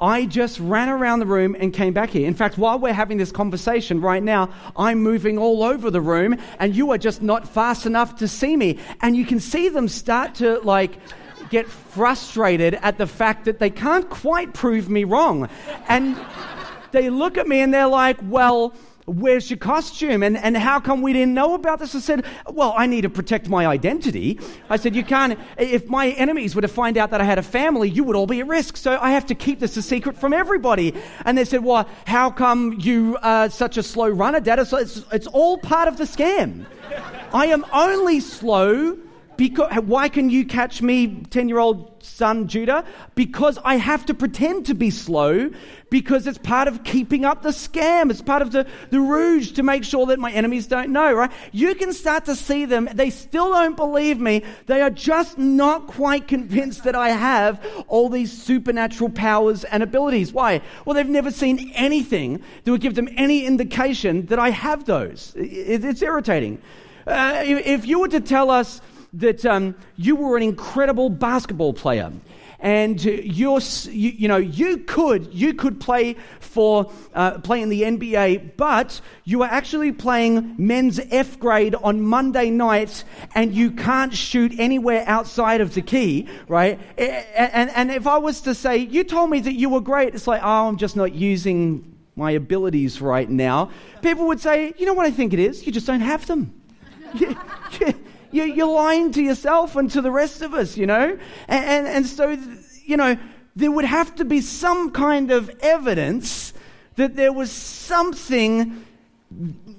I 0.00 0.26
just 0.26 0.60
ran 0.60 0.88
around 0.90 1.20
the 1.20 1.26
room 1.26 1.56
and 1.58 1.72
came 1.72 1.94
back 1.94 2.10
here. 2.10 2.26
In 2.26 2.34
fact, 2.34 2.58
while 2.58 2.78
we're 2.78 2.92
having 2.92 3.16
this 3.16 3.32
conversation 3.32 4.00
right 4.00 4.22
now, 4.22 4.50
I'm 4.76 4.98
moving 4.98 5.38
all 5.38 5.62
over 5.62 5.90
the 5.90 6.00
room 6.00 6.36
and 6.58 6.76
you 6.76 6.90
are 6.90 6.98
just 6.98 7.22
not 7.22 7.48
fast 7.48 7.86
enough 7.86 8.16
to 8.16 8.28
see 8.28 8.56
me. 8.56 8.78
And 9.00 9.16
you 9.16 9.24
can 9.24 9.40
see 9.40 9.70
them 9.70 9.88
start 9.88 10.34
to 10.36 10.58
like 10.58 10.98
get 11.48 11.68
frustrated 11.68 12.74
at 12.74 12.98
the 12.98 13.06
fact 13.06 13.44
that 13.46 13.60
they 13.60 13.70
can't 13.70 14.10
quite 14.10 14.52
prove 14.52 14.90
me 14.90 15.04
wrong. 15.04 15.48
And 15.88 16.18
they 16.90 17.08
look 17.08 17.38
at 17.38 17.46
me 17.46 17.60
and 17.60 17.72
they're 17.72 17.86
like, 17.86 18.18
well, 18.24 18.74
Where's 19.06 19.50
your 19.50 19.58
costume? 19.58 20.22
And, 20.22 20.36
and 20.36 20.56
how 20.56 20.80
come 20.80 21.02
we 21.02 21.12
didn't 21.12 21.34
know 21.34 21.54
about 21.54 21.78
this? 21.78 21.94
I 21.94 21.98
said, 21.98 22.24
Well, 22.48 22.72
I 22.74 22.86
need 22.86 23.02
to 23.02 23.10
protect 23.10 23.50
my 23.50 23.66
identity. 23.66 24.40
I 24.70 24.76
said, 24.76 24.96
You 24.96 25.04
can't, 25.04 25.38
if 25.58 25.88
my 25.88 26.10
enemies 26.12 26.54
were 26.54 26.62
to 26.62 26.68
find 26.68 26.96
out 26.96 27.10
that 27.10 27.20
I 27.20 27.24
had 27.24 27.38
a 27.38 27.42
family, 27.42 27.90
you 27.90 28.02
would 28.04 28.16
all 28.16 28.26
be 28.26 28.40
at 28.40 28.46
risk. 28.46 28.78
So 28.78 28.98
I 28.98 29.10
have 29.10 29.26
to 29.26 29.34
keep 29.34 29.60
this 29.60 29.76
a 29.76 29.82
secret 29.82 30.16
from 30.16 30.32
everybody. 30.32 30.94
And 31.26 31.36
they 31.36 31.44
said, 31.44 31.62
Well, 31.62 31.86
how 32.06 32.30
come 32.30 32.78
you 32.80 33.18
are 33.22 33.50
such 33.50 33.76
a 33.76 33.82
slow 33.82 34.08
runner, 34.08 34.40
Dad? 34.40 34.58
It's, 34.58 34.72
it's, 34.72 35.04
it's 35.12 35.26
all 35.26 35.58
part 35.58 35.86
of 35.86 35.98
the 35.98 36.04
scam. 36.04 36.64
I 37.34 37.46
am 37.46 37.66
only 37.72 38.20
slow 38.20 38.96
because, 39.36 39.72
why 39.84 40.08
can 40.08 40.30
you 40.30 40.44
catch 40.44 40.82
me, 40.82 41.22
10 41.30 41.48
year 41.48 41.58
old 41.58 42.02
son 42.02 42.48
Judah? 42.48 42.84
Because 43.14 43.58
I 43.64 43.76
have 43.76 44.06
to 44.06 44.14
pretend 44.14 44.66
to 44.66 44.74
be 44.74 44.90
slow 44.90 45.50
because 45.90 46.26
it's 46.26 46.38
part 46.38 46.66
of 46.66 46.82
keeping 46.82 47.24
up 47.24 47.42
the 47.42 47.50
scam. 47.50 48.10
It's 48.10 48.20
part 48.20 48.42
of 48.42 48.50
the, 48.50 48.66
the 48.90 49.00
rouge 49.00 49.52
to 49.52 49.62
make 49.62 49.84
sure 49.84 50.06
that 50.06 50.18
my 50.18 50.32
enemies 50.32 50.66
don't 50.66 50.90
know, 50.90 51.12
right? 51.12 51.30
You 51.52 51.74
can 51.74 51.92
start 51.92 52.24
to 52.24 52.34
see 52.34 52.64
them. 52.64 52.88
They 52.92 53.10
still 53.10 53.50
don't 53.50 53.76
believe 53.76 54.18
me. 54.18 54.42
They 54.66 54.82
are 54.82 54.90
just 54.90 55.38
not 55.38 55.86
quite 55.86 56.26
convinced 56.26 56.84
that 56.84 56.96
I 56.96 57.10
have 57.10 57.64
all 57.88 58.08
these 58.08 58.32
supernatural 58.32 59.10
powers 59.10 59.64
and 59.64 59.82
abilities. 59.82 60.32
Why? 60.32 60.62
Well, 60.84 60.94
they've 60.94 61.08
never 61.08 61.30
seen 61.30 61.70
anything 61.74 62.42
that 62.64 62.70
would 62.70 62.80
give 62.80 62.94
them 62.94 63.08
any 63.16 63.46
indication 63.46 64.26
that 64.26 64.38
I 64.38 64.50
have 64.50 64.84
those. 64.84 65.32
It's 65.36 66.02
irritating. 66.02 66.60
Uh, 67.06 67.42
if 67.44 67.86
you 67.86 68.00
were 68.00 68.08
to 68.08 68.20
tell 68.20 68.50
us, 68.50 68.80
that 69.14 69.44
um, 69.46 69.74
you 69.96 70.16
were 70.16 70.36
an 70.36 70.42
incredible 70.42 71.08
basketball 71.08 71.72
player 71.72 72.12
and 72.64 73.04
you're, 73.04 73.60
you, 73.60 74.10
you, 74.10 74.26
know 74.26 74.38
you 74.38 74.78
could 74.78 75.32
you 75.34 75.52
could 75.52 75.78
play 75.78 76.16
for 76.40 76.90
uh, 77.14 77.38
play 77.40 77.60
in 77.60 77.68
the 77.68 77.82
NBA, 77.82 78.56
but 78.56 79.02
you 79.24 79.42
are 79.42 79.48
actually 79.50 79.92
playing 79.92 80.54
men's 80.56 80.98
F 81.10 81.38
grade 81.38 81.74
on 81.74 82.00
Monday 82.00 82.48
nights, 82.48 83.04
and 83.34 83.54
you 83.54 83.70
can't 83.70 84.14
shoot 84.14 84.58
anywhere 84.58 85.04
outside 85.06 85.60
of 85.60 85.74
the 85.74 85.82
key, 85.82 86.26
right? 86.48 86.80
And, 86.96 87.70
and 87.70 87.90
if 87.90 88.06
I 88.06 88.16
was 88.16 88.40
to 88.42 88.54
say 88.54 88.78
you 88.78 89.04
told 89.04 89.28
me 89.28 89.40
that 89.40 89.54
you 89.54 89.68
were 89.68 89.82
great, 89.82 90.14
it's 90.14 90.26
like 90.26 90.40
oh 90.42 90.68
I'm 90.68 90.78
just 90.78 90.96
not 90.96 91.14
using 91.14 91.94
my 92.16 92.30
abilities 92.30 93.02
right 93.02 93.28
now. 93.28 93.70
People 94.00 94.26
would 94.28 94.40
say 94.40 94.72
you 94.78 94.86
know 94.86 94.94
what 94.94 95.04
I 95.04 95.10
think 95.10 95.34
it 95.34 95.38
is, 95.38 95.66
you 95.66 95.72
just 95.72 95.86
don't 95.86 96.00
have 96.00 96.26
them. 96.26 96.58
You're 98.34 98.66
lying 98.66 99.12
to 99.12 99.22
yourself 99.22 99.76
and 99.76 99.90
to 99.92 100.02
the 100.02 100.10
rest 100.10 100.42
of 100.42 100.54
us, 100.54 100.76
you 100.76 100.86
know? 100.86 101.16
And, 101.46 101.64
and, 101.64 101.86
and 101.86 102.06
so, 102.06 102.36
you 102.84 102.96
know, 102.96 103.16
there 103.54 103.70
would 103.70 103.84
have 103.84 104.16
to 104.16 104.24
be 104.24 104.40
some 104.40 104.90
kind 104.90 105.30
of 105.30 105.48
evidence 105.60 106.52
that 106.96 107.14
there 107.14 107.32
was 107.32 107.52
something, 107.52 108.84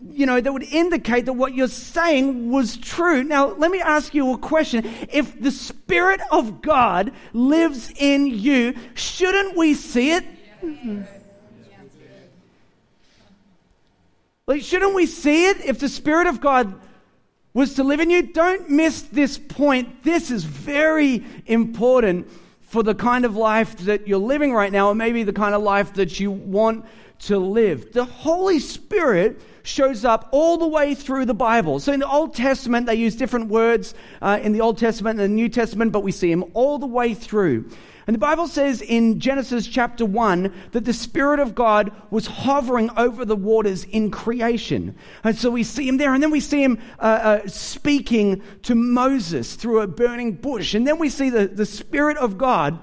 you 0.10 0.26
know, 0.26 0.40
that 0.40 0.54
would 0.54 0.64
indicate 0.64 1.26
that 1.26 1.34
what 1.34 1.54
you're 1.54 1.68
saying 1.68 2.50
was 2.50 2.78
true. 2.78 3.24
Now, 3.24 3.48
let 3.48 3.72
me 3.72 3.82
ask 3.82 4.14
you 4.14 4.32
a 4.32 4.38
question. 4.38 4.86
If 5.12 5.40
the 5.42 5.52
Spirit 5.52 6.22
of 6.32 6.62
God 6.62 7.12
lives 7.34 7.92
in 7.98 8.28
you, 8.28 8.76
shouldn't 8.94 9.58
we 9.58 9.74
see 9.74 10.12
it? 10.12 10.26
Like, 14.48 14.62
shouldn't 14.62 14.94
we 14.94 15.06
see 15.06 15.50
it 15.50 15.66
if 15.66 15.80
the 15.80 15.90
Spirit 15.90 16.28
of 16.28 16.40
God 16.40 16.80
was 17.56 17.74
to 17.76 17.84
live 17.84 18.02
in 18.02 18.12
you. 18.12 18.22
Don't 18.22 18.70
miss 18.70 19.02
this 19.02 19.40
point. 19.40 20.04
This 20.04 20.30
is 20.30 20.44
very 20.44 21.26
important 21.48 22.30
for 22.62 22.84
the 22.84 22.94
kind 22.94 23.24
of 23.24 23.38
life 23.38 23.78
that 23.78 24.08
you're 24.08 24.20
living 24.20 24.54
right 24.54 24.72
now, 24.72 24.90
or 24.90 24.96
maybe 24.96 25.24
the 25.24 25.34
kind 25.34 25.56
of 25.56 25.64
life 25.64 25.94
that 25.94 26.20
you 26.20 26.30
want 26.30 26.86
to 27.18 27.40
live. 27.40 27.94
The 27.94 28.04
Holy 28.04 28.60
Spirit 28.60 29.42
shows 29.64 30.04
up 30.04 30.28
all 30.32 30.58
the 30.58 30.68
way 30.68 30.94
through 30.94 31.26
the 31.26 31.34
Bible. 31.34 31.80
So 31.80 31.94
in 31.94 32.02
the 32.02 32.10
Old 32.10 32.36
Testament, 32.36 32.88
they 32.88 32.96
use 32.96 33.16
different 33.16 33.48
words 33.48 33.96
uh, 34.22 34.38
in 34.44 34.52
the 34.52 34.60
Old 34.60 34.78
Testament 34.78 35.20
and 35.20 35.32
the 35.32 35.36
New 35.36 35.48
Testament, 35.48 35.94
but 35.94 36.02
we 36.02 36.12
see 36.12 36.30
him 36.30 36.44
all 36.54 36.78
the 36.78 36.86
way 36.86 37.14
through. 37.14 37.72
And 38.08 38.14
the 38.14 38.20
Bible 38.20 38.48
says 38.48 38.82
in 38.82 39.20
Genesis 39.20 39.66
chapter 39.66 40.06
1 40.06 40.54
that 40.74 40.86
the 40.86 40.94
Spirit 40.94 41.40
of 41.40 41.56
God 41.56 41.92
was 42.12 42.28
hovering 42.28 42.92
over 42.96 43.26
the 43.26 43.36
waters 43.36 43.84
in 43.86 44.12
creation. 44.12 44.96
And 45.24 45.36
so 45.36 45.50
we 45.50 45.64
see 45.64 45.88
him 45.88 45.98
there, 45.98 46.14
and 46.14 46.22
then 46.22 46.30
we 46.30 46.40
see 46.40 46.64
him 46.64 46.80
uh, 47.00 47.40
uh, 47.44 47.48
speaking 47.48 48.44
to 48.64 48.76
Moses 48.76 49.56
through 49.56 49.82
a 49.82 49.88
burning 49.88 50.34
bush. 50.34 50.76
And 50.76 50.86
then 50.86 51.00
we 51.00 51.10
see 51.10 51.32
the, 51.32 51.48
the 51.48 51.66
Spirit 51.66 52.18
of 52.18 52.38
God 52.38 52.80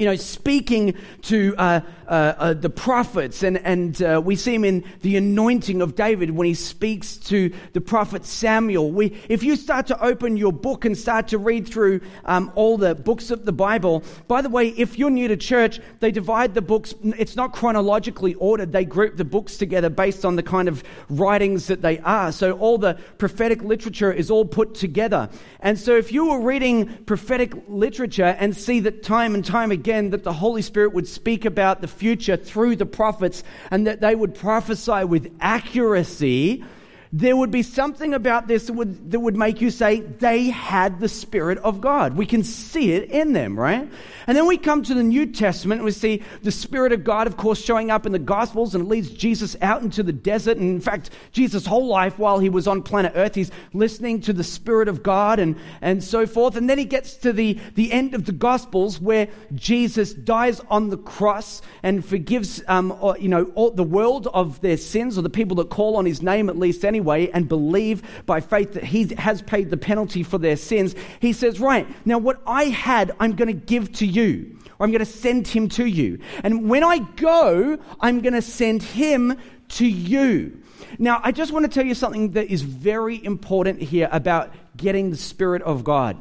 you 0.00 0.06
know, 0.06 0.16
speaking 0.16 0.94
to 1.20 1.54
uh, 1.58 1.80
uh, 2.10 2.34
uh, 2.38 2.54
the 2.54 2.70
prophets, 2.70 3.42
and, 3.42 3.56
and 3.58 4.02
uh, 4.02 4.20
we 4.24 4.36
see 4.36 4.54
him 4.54 4.64
in 4.64 4.84
the 5.02 5.16
anointing 5.16 5.80
of 5.80 5.94
David 5.94 6.30
when 6.30 6.46
he 6.46 6.54
speaks 6.54 7.16
to 7.16 7.52
the 7.72 7.80
prophet 7.80 8.24
Samuel. 8.24 8.90
We, 8.90 9.16
if 9.28 9.42
you 9.42 9.56
start 9.56 9.86
to 9.88 10.02
open 10.02 10.36
your 10.36 10.52
book 10.52 10.84
and 10.84 10.96
start 10.96 11.28
to 11.28 11.38
read 11.38 11.68
through 11.68 12.00
um, 12.24 12.52
all 12.54 12.78
the 12.78 12.94
books 12.94 13.30
of 13.30 13.44
the 13.44 13.52
Bible, 13.52 14.02
by 14.28 14.42
the 14.42 14.48
way, 14.48 14.68
if 14.68 14.98
you're 14.98 15.10
new 15.10 15.28
to 15.28 15.36
church, 15.36 15.80
they 16.00 16.10
divide 16.10 16.54
the 16.54 16.62
books, 16.62 16.94
it's 17.02 17.36
not 17.36 17.52
chronologically 17.52 18.34
ordered, 18.34 18.72
they 18.72 18.84
group 18.84 19.16
the 19.16 19.24
books 19.24 19.56
together 19.56 19.90
based 19.90 20.24
on 20.24 20.36
the 20.36 20.42
kind 20.42 20.68
of 20.68 20.82
writings 21.08 21.66
that 21.66 21.82
they 21.82 21.98
are. 22.00 22.32
So 22.32 22.52
all 22.52 22.78
the 22.78 22.94
prophetic 23.18 23.62
literature 23.62 24.12
is 24.12 24.30
all 24.30 24.44
put 24.44 24.74
together. 24.74 25.28
And 25.60 25.78
so 25.78 25.96
if 25.96 26.12
you 26.12 26.30
were 26.30 26.40
reading 26.40 27.04
prophetic 27.04 27.52
literature 27.68 28.36
and 28.38 28.56
see 28.56 28.80
that 28.80 29.02
time 29.02 29.34
and 29.34 29.44
time 29.44 29.70
again, 29.70 29.80
again 29.80 30.10
that 30.10 30.24
the 30.24 30.34
Holy 30.34 30.62
Spirit 30.62 30.92
would 30.92 31.08
speak 31.08 31.44
about 31.44 31.80
the 31.80 31.88
future 32.00 32.38
through 32.38 32.74
the 32.76 32.86
prophets 32.86 33.44
and 33.70 33.86
that 33.86 34.00
they 34.00 34.14
would 34.14 34.34
prophesy 34.34 35.04
with 35.04 35.30
accuracy, 35.40 36.64
there 37.12 37.36
would 37.36 37.50
be 37.50 37.64
something 37.64 38.14
about 38.14 38.46
this 38.46 38.66
that 38.66 38.74
would, 38.74 39.10
that 39.10 39.18
would 39.18 39.36
make 39.36 39.60
you 39.60 39.70
say 39.70 40.00
they 40.00 40.44
had 40.44 41.00
the 41.00 41.08
Spirit 41.08 41.58
of 41.58 41.80
God. 41.80 42.16
We 42.16 42.24
can 42.24 42.44
see 42.44 42.92
it 42.92 43.10
in 43.10 43.32
them, 43.32 43.58
right? 43.58 43.90
And 44.28 44.36
then 44.36 44.46
we 44.46 44.56
come 44.56 44.84
to 44.84 44.94
the 44.94 45.02
New 45.02 45.26
Testament 45.26 45.80
and 45.80 45.84
we 45.84 45.90
see 45.90 46.22
the 46.42 46.52
Spirit 46.52 46.92
of 46.92 47.02
God, 47.02 47.26
of 47.26 47.36
course, 47.36 47.60
showing 47.60 47.90
up 47.90 48.06
in 48.06 48.12
the 48.12 48.20
Gospels 48.20 48.76
and 48.76 48.86
leads 48.86 49.10
Jesus 49.10 49.56
out 49.60 49.82
into 49.82 50.04
the 50.04 50.12
desert. 50.12 50.56
And 50.58 50.70
in 50.70 50.80
fact, 50.80 51.10
Jesus' 51.32 51.66
whole 51.66 51.88
life 51.88 52.16
while 52.16 52.38
he 52.38 52.48
was 52.48 52.68
on 52.68 52.80
planet 52.80 53.12
Earth, 53.16 53.34
he's 53.34 53.50
listening 53.72 54.20
to 54.20 54.32
the 54.32 54.44
Spirit 54.44 54.86
of 54.86 55.02
God 55.02 55.40
and, 55.40 55.56
and 55.80 56.04
so 56.04 56.28
forth. 56.28 56.54
And 56.54 56.70
then 56.70 56.78
he 56.78 56.84
gets 56.84 57.14
to 57.16 57.32
the, 57.32 57.58
the 57.74 57.90
end 57.90 58.14
of 58.14 58.24
the 58.24 58.32
Gospels 58.32 59.00
where 59.00 59.26
Jesus 59.52 60.14
dies 60.14 60.60
on 60.70 60.90
the 60.90 60.98
cross 60.98 61.60
and 61.82 62.04
forgives, 62.04 62.62
um, 62.68 62.96
or, 63.00 63.18
you 63.18 63.28
know, 63.28 63.50
all, 63.56 63.72
the 63.72 63.82
world 63.82 64.28
of 64.28 64.60
their 64.60 64.76
sins 64.76 65.18
or 65.18 65.22
the 65.22 65.30
people 65.30 65.56
that 65.56 65.70
call 65.70 65.96
on 65.96 66.06
his 66.06 66.22
name 66.22 66.48
at 66.48 66.56
least 66.56 66.84
anyway 66.84 66.99
and 67.32 67.48
believe 67.48 68.02
by 68.26 68.40
faith 68.40 68.74
that 68.74 68.84
he 68.84 69.12
has 69.16 69.42
paid 69.42 69.70
the 69.70 69.76
penalty 69.76 70.22
for 70.22 70.38
their 70.38 70.56
sins. 70.56 70.94
He 71.18 71.32
says, 71.32 71.58
right, 71.58 71.86
now 72.06 72.18
what 72.18 72.40
I 72.46 72.64
had, 72.64 73.12
I'm 73.18 73.34
going 73.34 73.48
to 73.48 73.54
give 73.54 73.92
to 73.94 74.06
you 74.06 74.20
you, 74.20 74.58
or 74.78 74.84
I'm 74.84 74.92
going 74.92 75.00
to 75.00 75.04
send 75.04 75.48
him 75.48 75.68
to 75.70 75.84
you. 75.84 76.18
And 76.42 76.68
when 76.68 76.84
I 76.84 76.98
go, 76.98 77.78
I'm 78.00 78.20
going 78.20 78.34
to 78.34 78.42
send 78.42 78.82
him 78.82 79.38
to 79.70 79.86
you. 79.86 80.62
Now, 80.98 81.20
I 81.22 81.32
just 81.32 81.52
want 81.52 81.64
to 81.64 81.70
tell 81.70 81.86
you 81.86 81.94
something 81.94 82.32
that 82.32 82.48
is 82.48 82.62
very 82.62 83.22
important 83.24 83.80
here 83.80 84.08
about 84.10 84.52
getting 84.76 85.10
the 85.10 85.16
Spirit 85.16 85.62
of 85.62 85.84
God. 85.84 86.16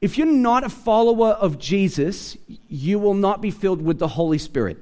If 0.00 0.18
you're 0.18 0.26
not 0.26 0.64
a 0.64 0.68
follower 0.68 1.30
of 1.30 1.58
Jesus, 1.58 2.36
you 2.68 2.98
will 2.98 3.14
not 3.14 3.40
be 3.40 3.50
filled 3.50 3.80
with 3.80 3.98
the 3.98 4.08
Holy 4.08 4.38
Spirit. 4.38 4.78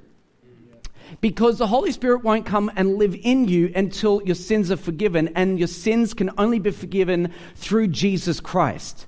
Because 1.21 1.59
the 1.59 1.67
Holy 1.67 1.93
Spirit 1.93 2.25
won't 2.25 2.47
come 2.47 2.71
and 2.77 2.97
live 2.97 3.17
in 3.23 3.49
you 3.49 3.73
until 3.75 4.23
your 4.25 4.35
sins 4.35 4.71
are 4.71 4.77
forgiven, 4.77 5.29
and 5.35 5.59
your 5.59 5.69
sins 5.69 6.15
can 6.15 6.31
only 6.39 6.59
be 6.59 6.71
forgiven 6.71 7.33
through 7.55 7.89
Jesus 7.89 8.41
Christ. 8.41 9.07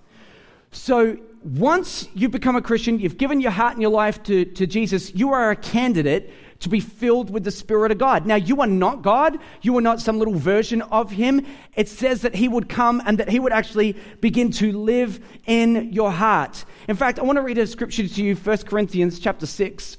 So 0.70 1.16
once 1.44 2.08
you 2.14 2.28
become 2.28 2.56
a 2.56 2.62
Christian, 2.62 2.98
you've 2.98 3.18
given 3.18 3.40
your 3.40 3.50
heart 3.50 3.74
and 3.74 3.82
your 3.82 3.90
life 3.90 4.22
to, 4.24 4.44
to 4.44 4.66
Jesus, 4.66 5.14
you 5.14 5.32
are 5.32 5.50
a 5.50 5.56
candidate 5.56 6.32
to 6.60 6.70
be 6.70 6.80
filled 6.80 7.28
with 7.28 7.44
the 7.44 7.50
Spirit 7.50 7.92
of 7.92 7.98
God. 7.98 8.24
Now, 8.26 8.36
you 8.36 8.62
are 8.62 8.66
not 8.66 9.02
God. 9.02 9.38
You 9.60 9.76
are 9.76 9.82
not 9.82 10.00
some 10.00 10.18
little 10.18 10.34
version 10.34 10.80
of 10.82 11.10
Him. 11.10 11.46
It 11.76 11.88
says 11.88 12.22
that 12.22 12.34
He 12.34 12.48
would 12.48 12.68
come 12.68 13.02
and 13.04 13.18
that 13.18 13.28
He 13.28 13.38
would 13.38 13.52
actually 13.52 13.96
begin 14.22 14.50
to 14.52 14.72
live 14.72 15.20
in 15.46 15.92
your 15.92 16.10
heart. 16.10 16.64
In 16.88 16.96
fact, 16.96 17.18
I 17.18 17.22
want 17.22 17.36
to 17.36 17.42
read 17.42 17.58
a 17.58 17.66
scripture 17.66 18.08
to 18.08 18.22
you, 18.22 18.34
1 18.34 18.58
Corinthians 18.58 19.18
chapter 19.18 19.46
6. 19.46 19.98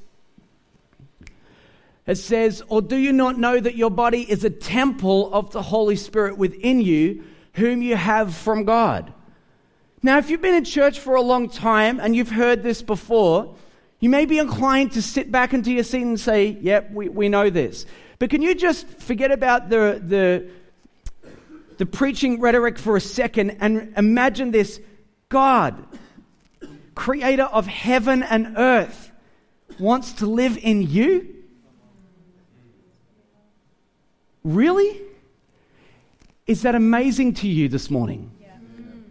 It 2.08 2.16
says, 2.16 2.62
Or 2.68 2.82
do 2.82 2.96
you 2.96 3.12
not 3.12 3.38
know 3.38 3.60
that 3.60 3.76
your 3.76 3.90
body 3.90 4.30
is 4.30 4.44
a 4.44 4.50
temple 4.50 5.34
of 5.34 5.52
the 5.52 5.62
Holy 5.62 5.96
Spirit 5.96 6.38
within 6.38 6.82
you, 6.82 7.24
whom 7.54 7.82
you 7.82 7.96
have 7.96 8.36
from 8.36 8.64
God? 8.64 9.12
Now, 10.04 10.20
if 10.20 10.30
you've 10.30 10.42
been 10.42 10.54
in 10.54 10.66
church 10.66 11.00
for 11.00 11.16
a 11.16 11.22
long 11.22 11.50
time 11.50 12.00
and 12.00 12.16
you've 12.16 12.30
heard 12.30 12.62
this 12.62 12.84
before, 12.84 13.56
you 14.00 14.10
may 14.10 14.26
be 14.26 14.38
inclined 14.38 14.92
to 14.92 15.02
sit 15.02 15.32
back 15.32 15.54
into 15.54 15.72
your 15.72 15.84
seat 15.84 16.04
and 16.04 16.20
say, 16.20 16.58
Yep, 16.62 16.92
we, 16.92 17.10
we 17.10 17.30
know 17.30 17.50
this. 17.50 17.88
But 18.20 18.30
can 18.30 18.42
you 18.42 18.54
just 18.54 18.88
forget 18.88 19.32
about 19.32 19.70
the, 19.70 20.00
the, 20.04 20.50
the 21.78 21.86
preaching 21.88 22.40
rhetoric 22.40 22.78
for 22.78 22.96
a 22.96 23.02
second 23.02 23.58
and 23.60 23.94
imagine 23.98 24.52
this 24.52 24.80
God, 25.28 25.84
creator 26.94 27.44
of 27.44 27.66
heaven 27.66 28.22
and 28.22 28.58
earth, 28.58 29.12
wants 29.80 30.14
to 30.14 30.28
live 30.28 30.58
in 30.62 30.84
you? 30.84 31.35
Really? 34.46 35.02
Is 36.46 36.62
that 36.62 36.76
amazing 36.76 37.34
to 37.36 37.48
you 37.48 37.68
this 37.68 37.90
morning? 37.90 38.32
Mm, 38.40 39.02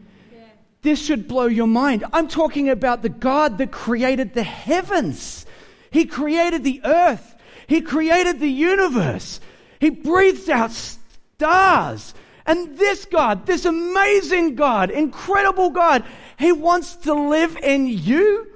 this 0.83 1.05
should 1.05 1.26
blow 1.26 1.47
your 1.47 1.67
mind. 1.67 2.05
I'm 2.12 2.29
talking 2.29 2.71
about 2.71 3.03
the 3.03 3.09
God 3.09 3.59
that 3.59 3.73
created 3.73 4.33
the 4.33 4.45
heavens. 4.45 5.45
He 5.91 6.05
created 6.05 6.62
the 6.62 6.81
earth. 6.85 7.35
He 7.67 7.81
created 7.81 8.38
the 8.38 8.49
universe. 8.49 9.41
He 9.81 9.91
breathes 9.91 10.49
out 10.49 10.71
stars. 10.71 12.14
And 12.47 12.79
this 12.79 13.05
God, 13.05 13.45
this 13.45 13.64
amazing 13.64 14.55
God, 14.55 14.91
incredible 14.91 15.71
God, 15.71 16.05
He 16.38 16.53
wants 16.53 16.95
to 16.97 17.12
live 17.12 17.57
in 17.57 17.88
you. 17.88 18.47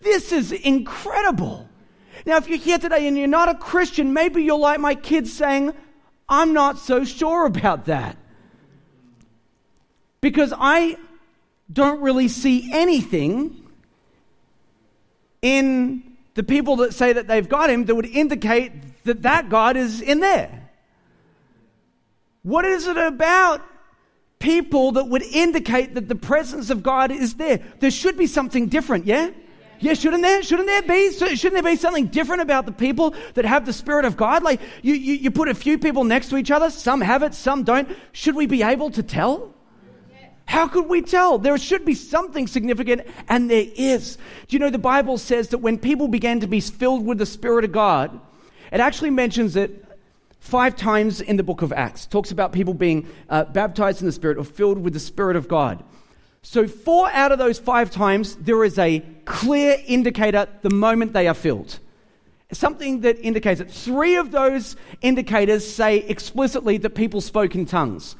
This 0.00 0.32
is 0.32 0.50
incredible. 0.50 1.68
Now, 2.26 2.36
if 2.38 2.48
you're 2.48 2.58
here 2.58 2.78
today 2.78 3.06
and 3.06 3.16
you're 3.16 3.28
not 3.28 3.48
a 3.48 3.54
Christian, 3.54 4.12
maybe 4.12 4.42
you're 4.42 4.58
like 4.58 4.80
my 4.80 4.96
kids 4.96 5.32
saying, 5.32 5.72
I'm 6.30 6.52
not 6.52 6.78
so 6.78 7.04
sure 7.04 7.44
about 7.44 7.86
that. 7.86 8.16
Because 10.20 10.54
I 10.56 10.96
don't 11.72 12.00
really 12.00 12.28
see 12.28 12.70
anything 12.72 13.66
in 15.42 16.16
the 16.34 16.42
people 16.42 16.76
that 16.76 16.94
say 16.94 17.12
that 17.12 17.26
they've 17.26 17.48
got 17.48 17.68
him 17.70 17.86
that 17.86 17.94
would 17.94 18.06
indicate 18.06 18.72
that 19.04 19.22
that 19.22 19.48
God 19.48 19.76
is 19.76 20.00
in 20.00 20.20
there. 20.20 20.70
What 22.42 22.64
is 22.64 22.86
it 22.86 22.96
about 22.96 23.62
people 24.38 24.92
that 24.92 25.08
would 25.08 25.22
indicate 25.22 25.94
that 25.94 26.08
the 26.08 26.14
presence 26.14 26.70
of 26.70 26.82
God 26.82 27.10
is 27.10 27.34
there? 27.34 27.60
There 27.80 27.90
should 27.90 28.16
be 28.16 28.26
something 28.26 28.68
different, 28.68 29.06
yeah? 29.06 29.30
Yeah, 29.80 29.94
shouldn't 29.94 30.22
there? 30.22 30.42
Shouldn't 30.42 30.68
there 30.68 30.82
be? 30.82 31.10
Shouldn't 31.12 31.54
there 31.54 31.62
be 31.62 31.76
something 31.76 32.06
different 32.06 32.42
about 32.42 32.66
the 32.66 32.72
people 32.72 33.14
that 33.34 33.46
have 33.46 33.64
the 33.64 33.72
Spirit 33.72 34.04
of 34.04 34.16
God? 34.16 34.42
Like 34.42 34.60
you, 34.82 34.94
you, 34.94 35.14
you 35.14 35.30
put 35.30 35.48
a 35.48 35.54
few 35.54 35.78
people 35.78 36.04
next 36.04 36.28
to 36.28 36.36
each 36.36 36.50
other, 36.50 36.70
some 36.70 37.00
have 37.00 37.22
it, 37.22 37.34
some 37.34 37.64
don't. 37.64 37.88
Should 38.12 38.36
we 38.36 38.46
be 38.46 38.62
able 38.62 38.90
to 38.90 39.02
tell? 39.02 39.54
How 40.44 40.66
could 40.66 40.88
we 40.88 41.00
tell? 41.00 41.38
There 41.38 41.56
should 41.58 41.84
be 41.84 41.94
something 41.94 42.48
significant, 42.48 43.02
and 43.28 43.48
there 43.48 43.66
is. 43.76 44.16
Do 44.48 44.56
you 44.56 44.58
know 44.58 44.68
the 44.68 44.78
Bible 44.78 45.16
says 45.16 45.50
that 45.50 45.58
when 45.58 45.78
people 45.78 46.08
began 46.08 46.40
to 46.40 46.48
be 46.48 46.60
filled 46.60 47.06
with 47.06 47.18
the 47.18 47.26
Spirit 47.26 47.64
of 47.64 47.70
God, 47.70 48.20
it 48.72 48.80
actually 48.80 49.10
mentions 49.10 49.54
it 49.54 49.84
five 50.40 50.74
times 50.74 51.20
in 51.20 51.36
the 51.36 51.44
book 51.44 51.62
of 51.62 51.72
Acts. 51.72 52.04
Talks 52.04 52.32
about 52.32 52.52
people 52.52 52.74
being 52.74 53.08
uh, 53.28 53.44
baptized 53.44 54.00
in 54.00 54.06
the 54.06 54.12
Spirit 54.12 54.38
or 54.38 54.44
filled 54.44 54.78
with 54.78 54.92
the 54.92 55.00
Spirit 55.00 55.36
of 55.36 55.46
God. 55.46 55.84
So, 56.42 56.66
four 56.66 57.10
out 57.10 57.32
of 57.32 57.38
those 57.38 57.58
five 57.58 57.90
times, 57.90 58.36
there 58.36 58.64
is 58.64 58.78
a 58.78 59.00
clear 59.26 59.76
indicator 59.86 60.48
the 60.62 60.70
moment 60.70 61.12
they 61.12 61.28
are 61.28 61.34
filled. 61.34 61.78
Something 62.50 63.02
that 63.02 63.18
indicates 63.20 63.60
it. 63.60 63.70
Three 63.70 64.16
of 64.16 64.30
those 64.30 64.74
indicators 65.02 65.70
say 65.70 65.98
explicitly 65.98 66.78
that 66.78 66.90
people 66.90 67.20
spoke 67.20 67.54
in 67.54 67.66
tongues. 67.66 68.16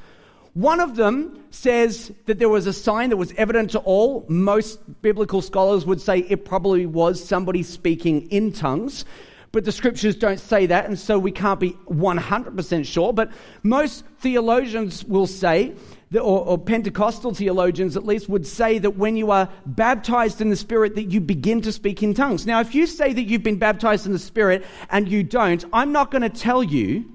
One 0.53 0.81
of 0.81 0.97
them 0.97 1.45
says 1.51 2.13
that 2.27 2.39
there 2.39 2.49
was 2.49 2.67
a 2.67 2.73
sign 2.73 3.11
that 3.11 3.17
was 3.17 3.33
evident 3.37 3.71
to 3.71 3.79
all. 3.81 4.27
Most 4.29 4.81
biblical 5.01 5.41
scholars 5.41 5.87
would 5.87 6.01
say 6.01 6.19
it 6.19 6.45
probably 6.45 6.87
was 6.87 7.25
somebody 7.25 7.63
speaking 7.63 8.31
in 8.31 8.53
tongues, 8.53 9.05
but 9.53 9.65
the 9.65 9.73
scriptures 9.73 10.15
don't 10.15 10.39
say 10.39 10.67
that, 10.67 10.87
and 10.87 10.99
so 10.99 11.19
we 11.19 11.33
can't 11.33 11.59
be 11.59 11.73
100% 11.89 12.85
sure. 12.85 13.13
But 13.13 13.33
most 13.63 14.05
theologians 14.19 15.05
will 15.05 15.27
say, 15.27 15.69
that, 15.69 15.77
or, 16.15 16.45
or 16.45 16.59
Pentecostal 16.59 17.35
theologians 17.35 17.97
at 17.97 18.05
least, 18.05 18.29
would 18.29 18.47
say 18.47 18.79
that 18.79 18.97
when 18.97 19.17
you 19.17 19.31
are 19.31 19.49
baptized 19.67 20.41
in 20.41 20.51
the 20.51 20.57
Spirit, 20.57 20.95
that 20.97 21.05
you 21.05 21.21
begin 21.21 21.61
to 21.63 21.73
speak 21.73 22.03
in 22.03 22.15
tongues. 22.15 22.47
Now, 22.47 22.61
if 22.61 22.75
you 22.75 22.87
say 22.87 23.13
that 23.13 23.23
you've 23.23 23.43
been 23.43 23.59
baptized 23.59 24.07
in 24.07 24.13
the 24.13 24.19
Spirit 24.19 24.65
and 24.91 25.09
you 25.09 25.23
don't, 25.23 25.65
I'm 25.73 25.93
not 25.93 26.11
going 26.11 26.23
to 26.23 26.29
tell 26.29 26.63
you 26.63 27.13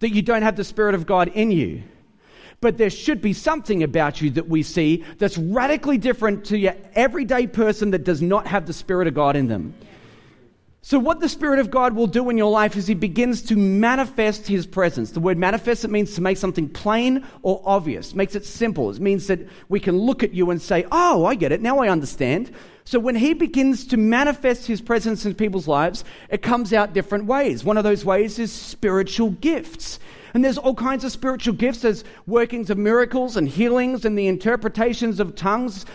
that 0.00 0.10
you 0.10 0.22
don't 0.22 0.42
have 0.42 0.56
the 0.56 0.64
Spirit 0.64 0.94
of 0.94 1.06
God 1.06 1.28
in 1.28 1.50
you 1.50 1.84
but 2.62 2.78
there 2.78 2.88
should 2.88 3.20
be 3.20 3.32
something 3.32 3.82
about 3.82 4.22
you 4.22 4.30
that 4.30 4.48
we 4.48 4.62
see 4.62 5.04
that's 5.18 5.36
radically 5.36 5.98
different 5.98 6.44
to 6.44 6.56
your 6.56 6.74
everyday 6.94 7.44
person 7.46 7.90
that 7.90 8.04
does 8.04 8.22
not 8.22 8.46
have 8.46 8.66
the 8.66 8.72
Spirit 8.72 9.08
of 9.08 9.14
God 9.14 9.34
in 9.34 9.48
them. 9.48 9.74
So, 10.84 10.98
what 10.98 11.20
the 11.20 11.28
Spirit 11.28 11.60
of 11.60 11.70
God 11.70 11.94
will 11.94 12.08
do 12.08 12.28
in 12.28 12.36
your 12.36 12.50
life 12.50 12.74
is 12.76 12.88
He 12.88 12.94
begins 12.94 13.40
to 13.42 13.56
manifest 13.56 14.48
His 14.48 14.66
presence. 14.66 15.12
The 15.12 15.20
word 15.20 15.38
manifest, 15.38 15.84
it 15.84 15.92
means 15.92 16.16
to 16.16 16.20
make 16.20 16.36
something 16.36 16.68
plain 16.68 17.24
or 17.42 17.62
obvious, 17.64 18.16
makes 18.16 18.34
it 18.34 18.44
simple. 18.44 18.90
It 18.90 18.98
means 18.98 19.28
that 19.28 19.46
we 19.68 19.78
can 19.78 19.96
look 19.96 20.24
at 20.24 20.34
you 20.34 20.50
and 20.50 20.60
say, 20.60 20.84
Oh, 20.90 21.24
I 21.24 21.36
get 21.36 21.52
it. 21.52 21.62
Now 21.62 21.78
I 21.78 21.88
understand. 21.88 22.50
So, 22.84 22.98
when 22.98 23.14
He 23.14 23.32
begins 23.32 23.86
to 23.86 23.96
manifest 23.96 24.66
His 24.66 24.80
presence 24.80 25.24
in 25.24 25.36
people's 25.36 25.68
lives, 25.68 26.02
it 26.28 26.42
comes 26.42 26.72
out 26.72 26.94
different 26.94 27.26
ways. 27.26 27.62
One 27.62 27.78
of 27.78 27.84
those 27.84 28.04
ways 28.04 28.40
is 28.40 28.50
spiritual 28.50 29.30
gifts. 29.30 30.00
And 30.34 30.44
there's 30.44 30.58
all 30.58 30.74
kinds 30.74 31.04
of 31.04 31.12
spiritual 31.12 31.54
gifts. 31.54 31.82
There's 31.82 32.02
workings 32.26 32.70
of 32.70 32.78
miracles 32.78 33.36
and 33.36 33.48
healings 33.48 34.04
and 34.04 34.18
the 34.18 34.26
interpretations 34.26 35.20
of 35.20 35.36
tongues. 35.36 35.86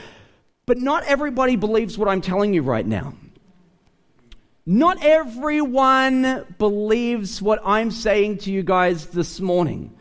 But 0.65 0.77
not 0.77 1.03
everybody 1.03 1.57
believes 1.57 1.97
what 1.97 2.07
I'm 2.07 2.21
telling 2.21 2.53
you 2.53 2.61
right 2.61 2.85
now. 2.85 3.15
Not 4.69 5.01
everyone 5.01 6.45
believes 6.57 7.41
what 7.41 7.61
I'm 7.63 7.89
saying 7.89 8.39
to 8.39 8.51
you 8.51 8.63
guys 8.63 9.05
this 9.05 9.39
morning. 9.39 9.95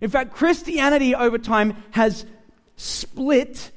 In 0.00 0.08
fact, 0.08 0.34
Christianity 0.34 1.16
over 1.16 1.36
time 1.36 1.74
has 1.90 2.24
split 2.76 3.72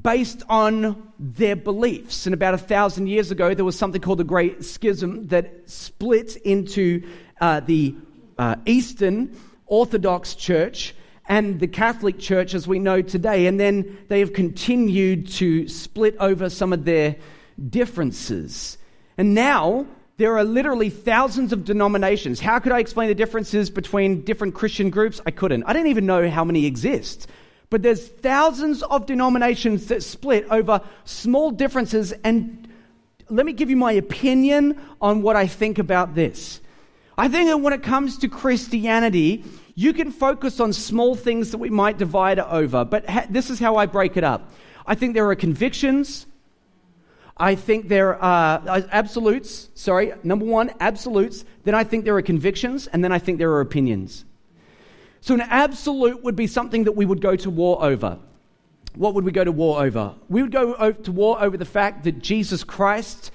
based 0.00 0.44
on 0.48 1.10
their 1.18 1.56
beliefs. 1.56 2.28
And 2.28 2.32
about 2.32 2.54
a 2.54 2.58
thousand 2.58 3.08
years 3.08 3.32
ago, 3.32 3.54
there 3.54 3.64
was 3.64 3.76
something 3.76 4.00
called 4.00 4.18
the 4.18 4.24
Great 4.24 4.64
Schism 4.64 5.26
that 5.28 5.68
split 5.68 6.36
into 6.36 7.02
uh, 7.40 7.58
the 7.58 7.96
uh, 8.38 8.54
Eastern 8.66 9.36
Orthodox 9.66 10.36
Church 10.36 10.94
and 11.28 11.58
the 11.58 11.66
Catholic 11.66 12.20
Church 12.20 12.54
as 12.54 12.68
we 12.68 12.78
know 12.78 13.02
today. 13.02 13.46
And 13.46 13.58
then 13.58 13.98
they 14.06 14.20
have 14.20 14.32
continued 14.32 15.26
to 15.30 15.66
split 15.66 16.14
over 16.20 16.50
some 16.50 16.72
of 16.72 16.84
their 16.84 17.16
differences. 17.68 18.78
And 19.18 19.34
now 19.34 19.86
there 20.18 20.36
are 20.36 20.44
literally 20.44 20.90
thousands 20.90 21.52
of 21.52 21.64
denominations. 21.64 22.40
How 22.40 22.58
could 22.58 22.72
I 22.72 22.80
explain 22.80 23.08
the 23.08 23.14
differences 23.14 23.70
between 23.70 24.22
different 24.22 24.54
Christian 24.54 24.90
groups? 24.90 25.20
I 25.26 25.30
couldn't. 25.30 25.64
I 25.64 25.72
don't 25.72 25.88
even 25.88 26.06
know 26.06 26.28
how 26.30 26.44
many 26.44 26.66
exist. 26.66 27.28
But 27.68 27.82
there's 27.82 28.06
thousands 28.06 28.82
of 28.82 29.06
denominations 29.06 29.86
that 29.86 30.02
split 30.02 30.46
over 30.50 30.80
small 31.04 31.50
differences. 31.50 32.12
And 32.24 32.68
let 33.28 33.44
me 33.44 33.52
give 33.52 33.70
you 33.70 33.76
my 33.76 33.92
opinion 33.92 34.80
on 35.00 35.22
what 35.22 35.36
I 35.36 35.46
think 35.46 35.78
about 35.78 36.14
this. 36.14 36.60
I 37.18 37.28
think 37.28 37.48
that 37.48 37.58
when 37.58 37.72
it 37.72 37.82
comes 37.82 38.18
to 38.18 38.28
Christianity, 38.28 39.44
you 39.74 39.92
can 39.92 40.10
focus 40.10 40.60
on 40.60 40.72
small 40.72 41.14
things 41.14 41.50
that 41.50 41.58
we 41.58 41.70
might 41.70 41.98
divide 41.98 42.38
over, 42.38 42.84
but 42.84 43.08
ha- 43.08 43.26
this 43.28 43.50
is 43.50 43.58
how 43.58 43.76
I 43.76 43.86
break 43.86 44.16
it 44.16 44.24
up. 44.24 44.52
I 44.86 44.94
think 44.94 45.14
there 45.14 45.28
are 45.28 45.34
convictions. 45.34 46.26
I 47.36 47.54
think 47.54 47.88
there 47.88 48.16
are 48.16 48.62
uh, 48.66 48.82
absolutes. 48.90 49.68
Sorry, 49.74 50.14
number 50.22 50.46
one, 50.46 50.72
absolutes. 50.80 51.44
Then 51.64 51.74
I 51.74 51.84
think 51.84 52.04
there 52.04 52.16
are 52.16 52.22
convictions, 52.22 52.86
and 52.86 53.04
then 53.04 53.12
I 53.12 53.18
think 53.18 53.38
there 53.38 53.52
are 53.52 53.60
opinions. 53.60 54.24
So, 55.20 55.34
an 55.34 55.42
absolute 55.42 56.22
would 56.22 56.36
be 56.36 56.46
something 56.46 56.84
that 56.84 56.92
we 56.92 57.04
would 57.04 57.20
go 57.20 57.36
to 57.36 57.50
war 57.50 57.82
over. 57.84 58.18
What 58.94 59.14
would 59.14 59.24
we 59.24 59.32
go 59.32 59.44
to 59.44 59.52
war 59.52 59.82
over? 59.82 60.14
We 60.28 60.42
would 60.42 60.52
go 60.52 60.92
to 60.92 61.12
war 61.12 61.42
over 61.42 61.56
the 61.58 61.66
fact 61.66 62.04
that 62.04 62.20
Jesus 62.20 62.64
Christ 62.64 63.30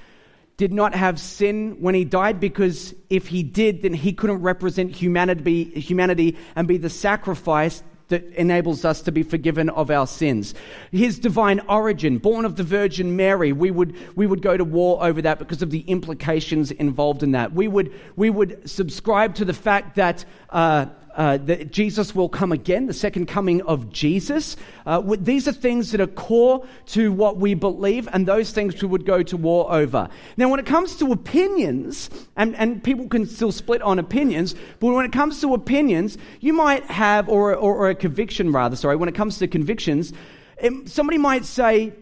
did 0.57 0.73
not 0.73 0.95
have 0.95 1.19
sin 1.19 1.77
when 1.79 1.93
he 1.93 2.05
died 2.05 2.39
because 2.39 2.95
if 3.09 3.27
he 3.27 3.43
did, 3.43 3.83
then 3.83 3.93
he 3.93 4.13
couldn't 4.13 4.41
represent 4.41 4.95
humanity, 4.95 5.65
humanity 5.65 6.37
and 6.55 6.67
be 6.67 6.77
the 6.77 6.89
sacrifice 6.89 7.83
that 8.11 8.23
enables 8.35 8.85
us 8.85 9.01
to 9.01 9.11
be 9.11 9.23
forgiven 9.23 9.69
of 9.69 9.89
our 9.91 10.07
sins. 10.07 10.53
His 10.91 11.19
divine 11.19 11.59
origin, 11.67 12.19
born 12.19 12.45
of 12.45 12.55
the 12.55 12.63
Virgin 12.63 13.15
Mary, 13.15 13.51
we 13.51 13.71
would, 13.71 13.95
we 14.15 14.25
would 14.27 14.41
go 14.41 14.55
to 14.55 14.63
war 14.63 15.03
over 15.03 15.21
that 15.23 15.39
because 15.39 15.61
of 15.61 15.71
the 15.71 15.81
implications 15.81 16.71
involved 16.71 17.23
in 17.23 17.31
that. 17.31 17.51
We 17.53 17.67
would, 17.67 17.91
we 18.15 18.29
would 18.29 18.69
subscribe 18.69 19.35
to 19.35 19.45
the 19.45 19.53
fact 19.53 19.95
that. 19.95 20.23
Uh, 20.49 20.85
uh, 21.15 21.37
that 21.37 21.71
Jesus 21.71 22.15
will 22.15 22.29
come 22.29 22.51
again, 22.51 22.87
the 22.87 22.93
second 22.93 23.27
coming 23.27 23.61
of 23.63 23.91
Jesus. 23.91 24.55
Uh, 24.85 25.01
these 25.19 25.47
are 25.47 25.51
things 25.51 25.91
that 25.91 26.01
are 26.01 26.07
core 26.07 26.65
to 26.87 27.11
what 27.11 27.37
we 27.37 27.53
believe, 27.53 28.07
and 28.13 28.27
those 28.27 28.51
things 28.51 28.81
we 28.81 28.87
would 28.87 29.05
go 29.05 29.21
to 29.23 29.37
war 29.37 29.71
over. 29.71 30.09
Now, 30.37 30.49
when 30.49 30.59
it 30.59 30.65
comes 30.65 30.95
to 30.97 31.11
opinions, 31.11 32.09
and, 32.35 32.55
and 32.55 32.83
people 32.83 33.07
can 33.07 33.25
still 33.25 33.51
split 33.51 33.81
on 33.81 33.99
opinions, 33.99 34.55
but 34.79 34.87
when 34.93 35.05
it 35.05 35.11
comes 35.11 35.41
to 35.41 35.53
opinions, 35.53 36.17
you 36.39 36.53
might 36.53 36.85
have, 36.85 37.29
or, 37.29 37.55
or, 37.55 37.75
or 37.75 37.89
a 37.89 37.95
conviction 37.95 38.51
rather, 38.51 38.75
sorry, 38.75 38.95
when 38.95 39.09
it 39.09 39.15
comes 39.15 39.37
to 39.39 39.47
convictions, 39.47 40.13
it, 40.57 40.89
somebody 40.89 41.17
might 41.17 41.45
say, 41.45 41.93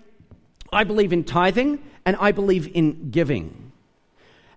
I 0.71 0.83
believe 0.83 1.13
in 1.13 1.23
tithing 1.23 1.79
and 2.05 2.15
I 2.19 2.31
believe 2.31 2.69
in 2.75 3.09
giving. 3.09 3.71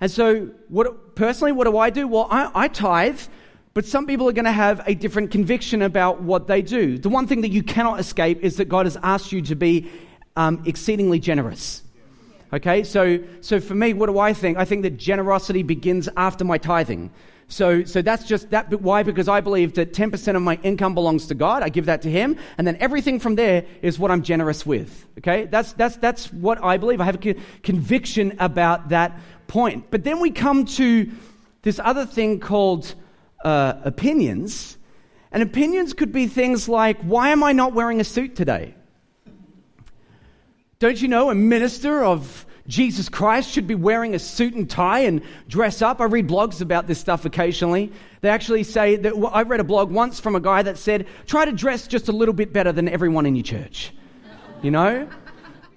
And 0.00 0.10
so, 0.10 0.50
what, 0.68 1.14
personally, 1.14 1.52
what 1.52 1.64
do 1.64 1.78
I 1.78 1.90
do? 1.90 2.08
Well, 2.08 2.26
I, 2.30 2.50
I 2.54 2.68
tithe 2.68 3.20
but 3.74 3.86
some 3.86 4.06
people 4.06 4.28
are 4.28 4.32
going 4.32 4.44
to 4.44 4.52
have 4.52 4.82
a 4.86 4.94
different 4.94 5.30
conviction 5.30 5.82
about 5.82 6.22
what 6.22 6.46
they 6.46 6.62
do. 6.62 6.98
The 6.98 7.08
one 7.08 7.26
thing 7.26 7.40
that 7.40 7.50
you 7.50 7.62
cannot 7.62 8.00
escape 8.00 8.42
is 8.42 8.56
that 8.56 8.66
God 8.66 8.86
has 8.86 8.98
asked 9.02 9.32
you 9.32 9.40
to 9.42 9.54
be 9.54 9.90
um, 10.36 10.62
exceedingly 10.66 11.18
generous. 11.18 11.82
Okay, 12.52 12.84
so, 12.84 13.18
so 13.40 13.60
for 13.60 13.74
me, 13.74 13.94
what 13.94 14.06
do 14.06 14.18
I 14.18 14.34
think? 14.34 14.58
I 14.58 14.66
think 14.66 14.82
that 14.82 14.98
generosity 14.98 15.62
begins 15.62 16.08
after 16.18 16.44
my 16.44 16.58
tithing. 16.58 17.10
So, 17.48 17.84
so 17.84 18.02
that's 18.02 18.24
just 18.24 18.50
that. 18.50 18.80
Why? 18.80 19.02
Because 19.02 19.26
I 19.26 19.40
believe 19.40 19.74
that 19.74 19.94
10% 19.94 20.36
of 20.36 20.42
my 20.42 20.58
income 20.62 20.94
belongs 20.94 21.26
to 21.26 21.34
God. 21.34 21.62
I 21.62 21.70
give 21.70 21.86
that 21.86 22.02
to 22.02 22.10
Him. 22.10 22.38
And 22.58 22.66
then 22.66 22.76
everything 22.78 23.20
from 23.20 23.36
there 23.36 23.64
is 23.80 23.98
what 23.98 24.10
I'm 24.10 24.22
generous 24.22 24.66
with. 24.66 25.06
Okay? 25.18 25.46
That's, 25.46 25.72
that's, 25.72 25.96
that's 25.96 26.32
what 26.32 26.62
I 26.62 26.76
believe. 26.76 27.00
I 27.00 27.04
have 27.04 27.24
a 27.24 27.34
conviction 27.62 28.36
about 28.38 28.90
that 28.90 29.18
point. 29.48 29.90
But 29.90 30.04
then 30.04 30.20
we 30.20 30.30
come 30.30 30.64
to 30.64 31.10
this 31.62 31.78
other 31.78 32.06
thing 32.06 32.40
called 32.40 32.94
uh, 33.42 33.74
opinions. 33.84 34.78
And 35.30 35.42
opinions 35.42 35.94
could 35.94 36.12
be 36.12 36.26
things 36.26 36.68
like, 36.68 37.00
why 37.02 37.30
am 37.30 37.42
I 37.42 37.52
not 37.52 37.72
wearing 37.72 38.00
a 38.00 38.04
suit 38.04 38.36
today? 38.36 38.74
Don't 40.78 41.00
you 41.00 41.08
know 41.08 41.30
a 41.30 41.34
minister 41.34 42.04
of 42.04 42.44
Jesus 42.66 43.08
Christ 43.08 43.50
should 43.50 43.66
be 43.66 43.74
wearing 43.74 44.14
a 44.14 44.18
suit 44.18 44.54
and 44.54 44.68
tie 44.68 45.00
and 45.00 45.22
dress 45.48 45.80
up? 45.80 46.00
I 46.00 46.04
read 46.04 46.28
blogs 46.28 46.60
about 46.60 46.86
this 46.86 46.98
stuff 46.98 47.24
occasionally. 47.24 47.92
They 48.20 48.28
actually 48.28 48.64
say 48.64 48.96
that 48.96 49.14
I 49.32 49.42
read 49.42 49.60
a 49.60 49.64
blog 49.64 49.90
once 49.90 50.20
from 50.20 50.36
a 50.36 50.40
guy 50.40 50.62
that 50.62 50.78
said, 50.78 51.06
try 51.26 51.44
to 51.44 51.52
dress 51.52 51.86
just 51.86 52.08
a 52.08 52.12
little 52.12 52.34
bit 52.34 52.52
better 52.52 52.72
than 52.72 52.88
everyone 52.88 53.26
in 53.26 53.36
your 53.36 53.44
church. 53.44 53.92
You 54.60 54.70
know? 54.70 55.08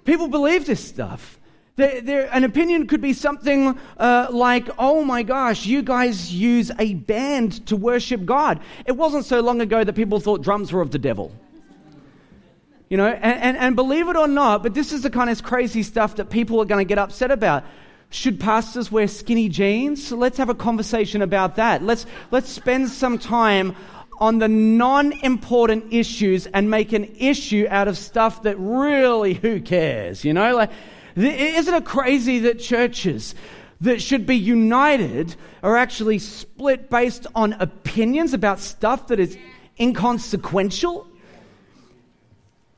People 0.04 0.28
believe 0.28 0.66
this 0.66 0.86
stuff. 0.86 1.40
An 1.78 2.44
opinion 2.44 2.86
could 2.86 3.02
be 3.02 3.12
something 3.12 3.78
uh, 3.98 4.28
like, 4.30 4.68
oh 4.78 5.04
my 5.04 5.22
gosh, 5.22 5.66
you 5.66 5.82
guys 5.82 6.32
use 6.32 6.70
a 6.78 6.94
band 6.94 7.66
to 7.66 7.76
worship 7.76 8.24
God. 8.24 8.60
It 8.86 8.92
wasn't 8.92 9.26
so 9.26 9.40
long 9.40 9.60
ago 9.60 9.84
that 9.84 9.92
people 9.92 10.18
thought 10.18 10.42
drums 10.42 10.72
were 10.72 10.80
of 10.80 10.90
the 10.90 10.98
devil. 10.98 11.32
You 12.88 12.96
know, 12.96 13.08
and, 13.08 13.42
and, 13.42 13.56
and 13.58 13.76
believe 13.76 14.08
it 14.08 14.16
or 14.16 14.28
not, 14.28 14.62
but 14.62 14.72
this 14.72 14.92
is 14.92 15.02
the 15.02 15.10
kind 15.10 15.28
of 15.28 15.42
crazy 15.42 15.82
stuff 15.82 16.16
that 16.16 16.30
people 16.30 16.60
are 16.60 16.64
going 16.64 16.84
to 16.84 16.88
get 16.88 16.98
upset 16.98 17.30
about. 17.30 17.64
Should 18.08 18.40
pastors 18.40 18.90
wear 18.90 19.08
skinny 19.08 19.48
jeans? 19.48 20.12
let's 20.12 20.38
have 20.38 20.48
a 20.48 20.54
conversation 20.54 21.20
about 21.20 21.56
that. 21.56 21.82
Let's, 21.82 22.06
let's 22.30 22.48
spend 22.48 22.88
some 22.88 23.18
time 23.18 23.76
on 24.18 24.38
the 24.38 24.48
non 24.48 25.12
important 25.24 25.92
issues 25.92 26.46
and 26.46 26.70
make 26.70 26.92
an 26.92 27.04
issue 27.18 27.66
out 27.68 27.88
of 27.88 27.98
stuff 27.98 28.42
that 28.44 28.56
really, 28.58 29.34
who 29.34 29.60
cares? 29.60 30.24
You 30.24 30.32
know, 30.32 30.54
like 30.56 30.70
isn't 31.24 31.74
it 31.74 31.84
crazy 31.84 32.40
that 32.40 32.60
churches 32.60 33.34
that 33.80 34.00
should 34.02 34.26
be 34.26 34.36
united 34.36 35.34
are 35.62 35.76
actually 35.76 36.18
split 36.18 36.90
based 36.90 37.26
on 37.34 37.54
opinions 37.54 38.34
about 38.34 38.60
stuff 38.60 39.08
that 39.08 39.18
is 39.18 39.36
inconsequential? 39.78 41.06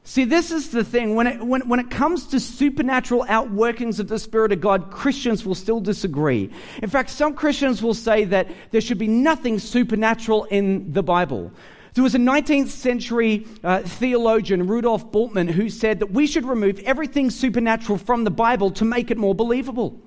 See, 0.09 0.25
this 0.25 0.51
is 0.51 0.71
the 0.71 0.85
thing. 0.85 1.17
When 1.17 1.27
it, 1.27 1.45
when, 1.45 1.69
when 1.69 1.81
it 1.81 1.91
comes 1.91 2.29
to 2.29 2.41
supernatural 2.41 3.27
outworkings 3.27 4.01
of 4.01 4.09
the 4.09 4.19
Spirit 4.19 4.53
of 4.53 4.61
God, 4.63 4.91
Christians 4.91 5.45
will 5.45 5.55
still 5.55 5.81
disagree. 5.81 6.51
In 6.83 6.89
fact, 6.89 7.11
some 7.11 7.35
Christians 7.35 7.83
will 7.83 7.93
say 7.93 8.25
that 8.25 8.49
there 8.71 8.81
should 8.81 8.97
be 8.97 9.07
nothing 9.07 9.59
supernatural 9.59 10.45
in 10.45 10.95
the 10.95 11.03
Bible. 11.03 11.53
There 11.99 12.05
was 12.05 12.15
a 12.15 12.19
19th 12.19 12.69
century 12.69 13.45
uh, 13.65 13.81
theologian, 13.81 14.69
Rudolf 14.69 15.11
Bultmann, 15.11 15.51
who 15.51 15.69
said 15.69 15.99
that 15.99 16.13
we 16.13 16.29
should 16.29 16.45
remove 16.45 16.79
everything 16.85 17.29
supernatural 17.29 17.99
from 17.99 18.23
the 18.23 18.31
Bible 18.31 18.71
to 18.71 18.85
make 18.85 19.11
it 19.11 19.19
more 19.19 19.35
believable. 19.35 20.01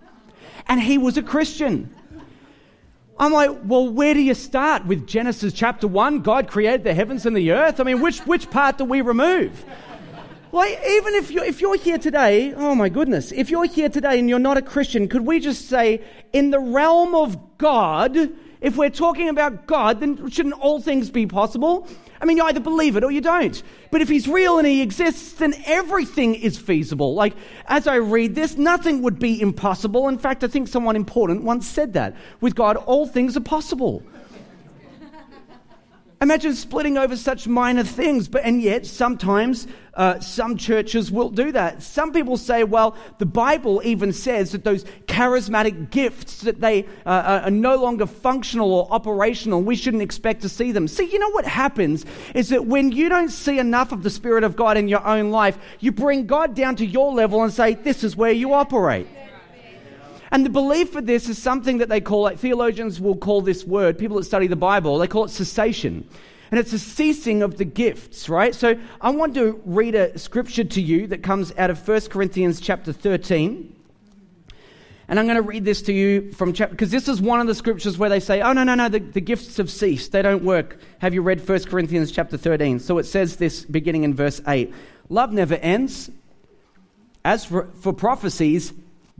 And 0.67 0.79
he 0.79 0.97
was 0.97 1.17
a 1.17 1.21
Christian. 1.21 1.93
I'm 3.19 3.33
like, 3.33 3.51
well, 3.65 3.89
where 3.89 4.13
do 4.13 4.21
you 4.21 4.35
start 4.35 4.85
with 4.85 5.05
Genesis 5.05 5.51
chapter 5.51 5.85
1? 5.85 6.21
God 6.21 6.47
created 6.47 6.85
the 6.85 6.93
heavens 6.93 7.25
and 7.25 7.35
the 7.35 7.51
earth. 7.51 7.81
I 7.81 7.83
mean, 7.83 7.99
which, 7.99 8.19
which 8.19 8.49
part 8.49 8.77
do 8.77 8.85
we 8.85 9.01
remove? 9.01 9.65
Like, 10.53 10.79
even 10.87 11.15
if 11.15 11.29
you're, 11.29 11.43
if 11.43 11.59
you're 11.59 11.77
here 11.77 11.97
today, 11.97 12.53
oh 12.53 12.73
my 12.73 12.87
goodness, 12.87 13.33
if 13.33 13.49
you're 13.49 13.67
here 13.67 13.89
today 13.89 14.17
and 14.17 14.29
you're 14.29 14.39
not 14.39 14.55
a 14.55 14.61
Christian, 14.61 15.09
could 15.09 15.25
we 15.25 15.41
just 15.41 15.67
say, 15.67 16.01
in 16.31 16.51
the 16.51 16.59
realm 16.59 17.13
of 17.15 17.57
God, 17.57 18.31
if 18.61 18.77
we're 18.77 18.91
talking 18.91 19.27
about 19.27 19.65
God, 19.65 19.99
then 19.99 20.29
shouldn't 20.29 20.55
all 20.55 20.79
things 20.79 21.09
be 21.09 21.25
possible? 21.25 21.87
I 22.21 22.25
mean, 22.25 22.37
you 22.37 22.43
either 22.43 22.59
believe 22.59 22.95
it 22.95 23.03
or 23.03 23.11
you 23.11 23.19
don't. 23.19 23.61
But 23.89 24.01
if 24.01 24.07
he's 24.07 24.27
real 24.27 24.59
and 24.59 24.67
he 24.67 24.81
exists, 24.83 25.33
then 25.33 25.55
everything 25.65 26.35
is 26.35 26.59
feasible. 26.59 27.15
Like, 27.15 27.33
as 27.65 27.87
I 27.87 27.95
read 27.95 28.35
this, 28.35 28.57
nothing 28.57 29.01
would 29.01 29.17
be 29.17 29.41
impossible. 29.41 30.07
In 30.07 30.19
fact, 30.19 30.43
I 30.43 30.47
think 30.47 30.67
someone 30.67 30.95
important 30.95 31.43
once 31.43 31.67
said 31.67 31.93
that. 31.93 32.15
With 32.39 32.53
God, 32.53 32.77
all 32.77 33.07
things 33.07 33.35
are 33.35 33.41
possible. 33.41 34.03
Imagine 36.21 36.53
splitting 36.53 36.99
over 36.99 37.17
such 37.17 37.47
minor 37.47 37.83
things, 37.83 38.27
but 38.27 38.43
and 38.43 38.61
yet 38.61 38.85
sometimes 38.85 39.67
uh, 39.95 40.19
some 40.19 40.55
churches 40.55 41.11
will 41.11 41.29
do 41.31 41.51
that. 41.51 41.81
Some 41.81 42.13
people 42.13 42.37
say, 42.37 42.63
well, 42.63 42.95
the 43.17 43.25
Bible 43.25 43.81
even 43.83 44.13
says 44.13 44.51
that 44.51 44.63
those 44.63 44.83
charismatic 45.07 45.89
gifts 45.89 46.41
that 46.41 46.61
they 46.61 46.85
uh, 47.07 47.41
are 47.45 47.49
no 47.49 47.75
longer 47.75 48.05
functional 48.05 48.71
or 48.71 48.87
operational. 48.91 49.63
We 49.63 49.75
shouldn't 49.75 50.03
expect 50.03 50.43
to 50.43 50.49
see 50.49 50.71
them. 50.71 50.87
See, 50.87 51.05
you 51.05 51.17
know 51.17 51.31
what 51.31 51.45
happens 51.45 52.05
is 52.35 52.49
that 52.49 52.67
when 52.67 52.91
you 52.91 53.09
don't 53.09 53.29
see 53.29 53.57
enough 53.57 53.91
of 53.91 54.03
the 54.03 54.11
Spirit 54.11 54.43
of 54.43 54.55
God 54.55 54.77
in 54.77 54.87
your 54.87 55.05
own 55.05 55.31
life, 55.31 55.57
you 55.79 55.91
bring 55.91 56.27
God 56.27 56.55
down 56.55 56.75
to 56.75 56.85
your 56.85 57.11
level 57.11 57.41
and 57.41 57.51
say, 57.51 57.73
this 57.73 58.03
is 58.03 58.15
where 58.15 58.31
you 58.31 58.53
operate. 58.53 59.07
And 60.31 60.45
the 60.45 60.49
belief 60.49 60.91
for 60.91 61.01
this 61.01 61.27
is 61.27 61.37
something 61.37 61.79
that 61.79 61.89
they 61.89 61.99
call, 61.99 62.21
like 62.21 62.39
theologians 62.39 63.01
will 63.01 63.17
call 63.17 63.41
this 63.41 63.65
word, 63.65 63.97
people 63.97 64.17
that 64.17 64.23
study 64.23 64.47
the 64.47 64.55
Bible, 64.55 64.97
they 64.97 65.07
call 65.07 65.25
it 65.25 65.29
cessation. 65.29 66.07
And 66.51 66.59
it's 66.59 66.73
a 66.73 66.79
ceasing 66.79 67.43
of 67.43 67.57
the 67.57 67.65
gifts, 67.65 68.27
right? 68.27 68.53
So 68.53 68.77
I 68.99 69.09
want 69.11 69.35
to 69.35 69.61
read 69.65 69.95
a 69.95 70.17
scripture 70.17 70.63
to 70.63 70.81
you 70.81 71.07
that 71.07 71.23
comes 71.23 71.53
out 71.57 71.69
of 71.69 71.85
1 71.85 72.01
Corinthians 72.09 72.59
chapter 72.59 72.91
13. 72.91 73.75
And 75.07 75.19
I'm 75.19 75.25
going 75.25 75.35
to 75.35 75.41
read 75.41 75.65
this 75.65 75.81
to 75.83 75.93
you 75.93 76.31
from 76.31 76.53
chapter, 76.53 76.73
because 76.73 76.91
this 76.91 77.09
is 77.09 77.21
one 77.21 77.41
of 77.41 77.47
the 77.47 77.55
scriptures 77.55 77.97
where 77.97 78.09
they 78.09 78.21
say, 78.21 78.41
oh, 78.41 78.53
no, 78.53 78.63
no, 78.63 78.75
no, 78.75 78.87
the, 78.87 78.99
the 78.99 79.19
gifts 79.19 79.57
have 79.57 79.69
ceased. 79.69 80.13
They 80.13 80.21
don't 80.21 80.43
work. 80.43 80.77
Have 80.99 81.13
you 81.13 81.21
read 81.21 81.45
1 81.47 81.65
Corinthians 81.65 82.11
chapter 82.11 82.37
13? 82.37 82.79
So 82.79 82.97
it 82.97 83.03
says 83.05 83.35
this 83.35 83.65
beginning 83.65 84.05
in 84.05 84.13
verse 84.13 84.41
8 84.47 84.73
Love 85.09 85.33
never 85.33 85.55
ends. 85.55 86.09
As 87.23 87.45
for, 87.45 87.69
for 87.81 87.93
prophecies, 87.93 88.73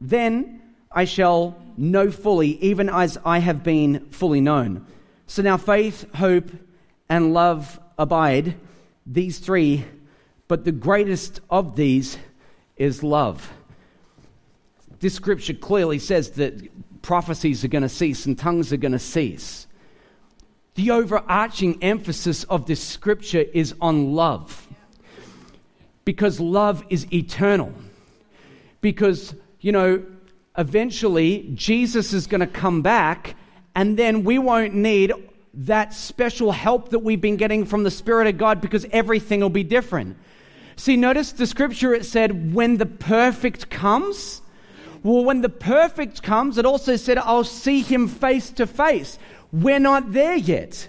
then 0.00 0.62
I 0.90 1.04
shall 1.04 1.60
know 1.76 2.10
fully, 2.10 2.58
even 2.62 2.88
as 2.88 3.18
I 3.24 3.38
have 3.38 3.62
been 3.62 4.06
fully 4.10 4.40
known. 4.40 4.86
So 5.26 5.42
now 5.42 5.56
faith, 5.56 6.12
hope, 6.14 6.50
and 7.08 7.32
love 7.32 7.78
abide, 7.98 8.56
these 9.06 9.38
three, 9.38 9.84
but 10.48 10.64
the 10.64 10.72
greatest 10.72 11.40
of 11.50 11.76
these 11.76 12.18
is 12.76 13.02
love. 13.02 13.52
this 15.00 15.14
scripture 15.14 15.54
clearly 15.54 15.98
says 15.98 16.30
that 16.32 16.54
prophecies 17.02 17.64
are 17.64 17.68
going 17.68 17.82
to 17.82 17.88
cease 17.88 18.26
and 18.26 18.38
tongues 18.38 18.72
are 18.72 18.76
going 18.76 18.92
to 18.92 18.98
cease. 18.98 19.66
The 20.74 20.90
overarching 20.90 21.82
emphasis 21.82 22.44
of 22.44 22.66
this 22.66 22.82
scripture 22.82 23.44
is 23.52 23.74
on 23.80 24.14
love. 24.14 24.68
Because 26.04 26.40
love 26.40 26.84
is 26.88 27.12
eternal. 27.12 27.72
Because, 28.80 29.34
you 29.60 29.72
know, 29.72 30.02
eventually 30.56 31.50
Jesus 31.54 32.12
is 32.12 32.26
going 32.26 32.40
to 32.40 32.46
come 32.46 32.82
back, 32.82 33.36
and 33.74 33.96
then 33.96 34.24
we 34.24 34.38
won't 34.38 34.74
need 34.74 35.12
that 35.52 35.92
special 35.92 36.52
help 36.52 36.90
that 36.90 37.00
we've 37.00 37.20
been 37.20 37.36
getting 37.36 37.64
from 37.64 37.82
the 37.82 37.90
Spirit 37.90 38.26
of 38.26 38.38
God 38.38 38.60
because 38.60 38.86
everything 38.92 39.40
will 39.40 39.50
be 39.50 39.64
different. 39.64 40.16
See, 40.76 40.96
notice 40.96 41.32
the 41.32 41.46
scripture 41.46 41.92
it 41.92 42.06
said, 42.06 42.54
when 42.54 42.78
the 42.78 42.86
perfect 42.86 43.68
comes. 43.68 44.42
Well, 45.02 45.24
when 45.24 45.40
the 45.40 45.48
perfect 45.48 46.22
comes, 46.22 46.56
it 46.56 46.64
also 46.64 46.96
said, 46.96 47.18
I'll 47.18 47.44
see 47.44 47.80
him 47.82 48.08
face 48.08 48.50
to 48.50 48.66
face. 48.66 49.18
We're 49.52 49.80
not 49.80 50.12
there 50.12 50.36
yet. 50.36 50.88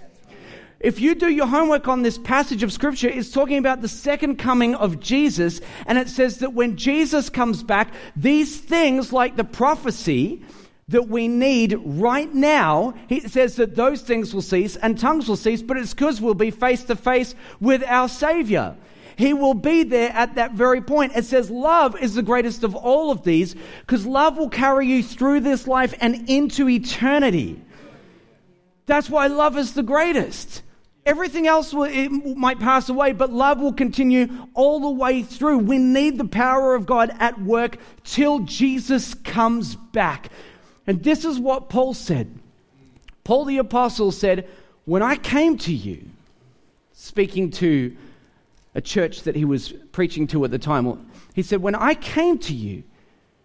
If 0.82 1.00
you 1.00 1.14
do 1.14 1.30
your 1.30 1.46
homework 1.46 1.86
on 1.86 2.02
this 2.02 2.18
passage 2.18 2.64
of 2.64 2.72
scripture, 2.72 3.08
it's 3.08 3.30
talking 3.30 3.58
about 3.58 3.82
the 3.82 3.88
second 3.88 4.36
coming 4.36 4.74
of 4.74 4.98
Jesus. 4.98 5.60
And 5.86 5.96
it 5.96 6.08
says 6.08 6.38
that 6.38 6.54
when 6.54 6.76
Jesus 6.76 7.30
comes 7.30 7.62
back, 7.62 7.94
these 8.16 8.58
things 8.58 9.12
like 9.12 9.36
the 9.36 9.44
prophecy 9.44 10.42
that 10.88 11.08
we 11.08 11.28
need 11.28 11.78
right 11.84 12.34
now, 12.34 12.94
he 13.08 13.20
says 13.20 13.54
that 13.56 13.76
those 13.76 14.02
things 14.02 14.34
will 14.34 14.42
cease 14.42 14.74
and 14.74 14.98
tongues 14.98 15.28
will 15.28 15.36
cease, 15.36 15.62
but 15.62 15.76
it's 15.76 15.94
because 15.94 16.20
we'll 16.20 16.34
be 16.34 16.50
face 16.50 16.82
to 16.84 16.96
face 16.96 17.36
with 17.60 17.84
our 17.84 18.08
Savior. 18.08 18.76
He 19.14 19.32
will 19.34 19.54
be 19.54 19.84
there 19.84 20.10
at 20.10 20.34
that 20.34 20.52
very 20.52 20.80
point. 20.80 21.12
It 21.14 21.26
says 21.26 21.48
love 21.48 21.96
is 22.00 22.14
the 22.14 22.22
greatest 22.22 22.64
of 22.64 22.74
all 22.74 23.12
of 23.12 23.22
these 23.22 23.54
because 23.80 24.04
love 24.04 24.36
will 24.36 24.50
carry 24.50 24.88
you 24.88 25.02
through 25.04 25.40
this 25.40 25.68
life 25.68 25.94
and 26.00 26.28
into 26.28 26.68
eternity. 26.68 27.62
That's 28.86 29.08
why 29.08 29.28
love 29.28 29.56
is 29.56 29.74
the 29.74 29.84
greatest. 29.84 30.62
Everything 31.04 31.48
else 31.48 31.74
will, 31.74 31.90
might 32.10 32.60
pass 32.60 32.88
away, 32.88 33.12
but 33.12 33.32
love 33.32 33.58
will 33.58 33.72
continue 33.72 34.28
all 34.54 34.78
the 34.78 34.90
way 34.90 35.22
through. 35.22 35.58
We 35.58 35.78
need 35.78 36.16
the 36.16 36.24
power 36.24 36.74
of 36.76 36.86
God 36.86 37.10
at 37.18 37.40
work 37.40 37.78
till 38.04 38.40
Jesus 38.40 39.14
comes 39.14 39.74
back. 39.74 40.30
And 40.86 41.02
this 41.02 41.24
is 41.24 41.40
what 41.40 41.68
Paul 41.68 41.94
said. 41.94 42.38
Paul 43.24 43.44
the 43.44 43.58
Apostle 43.58 44.12
said, 44.12 44.48
When 44.84 45.02
I 45.02 45.16
came 45.16 45.58
to 45.58 45.72
you, 45.72 46.08
speaking 46.92 47.50
to 47.52 47.96
a 48.74 48.80
church 48.80 49.22
that 49.22 49.34
he 49.34 49.44
was 49.44 49.72
preaching 49.90 50.28
to 50.28 50.44
at 50.44 50.52
the 50.52 50.58
time, 50.58 51.10
he 51.34 51.42
said, 51.42 51.62
When 51.62 51.74
I 51.74 51.94
came 51.94 52.38
to 52.38 52.54
you, 52.54 52.84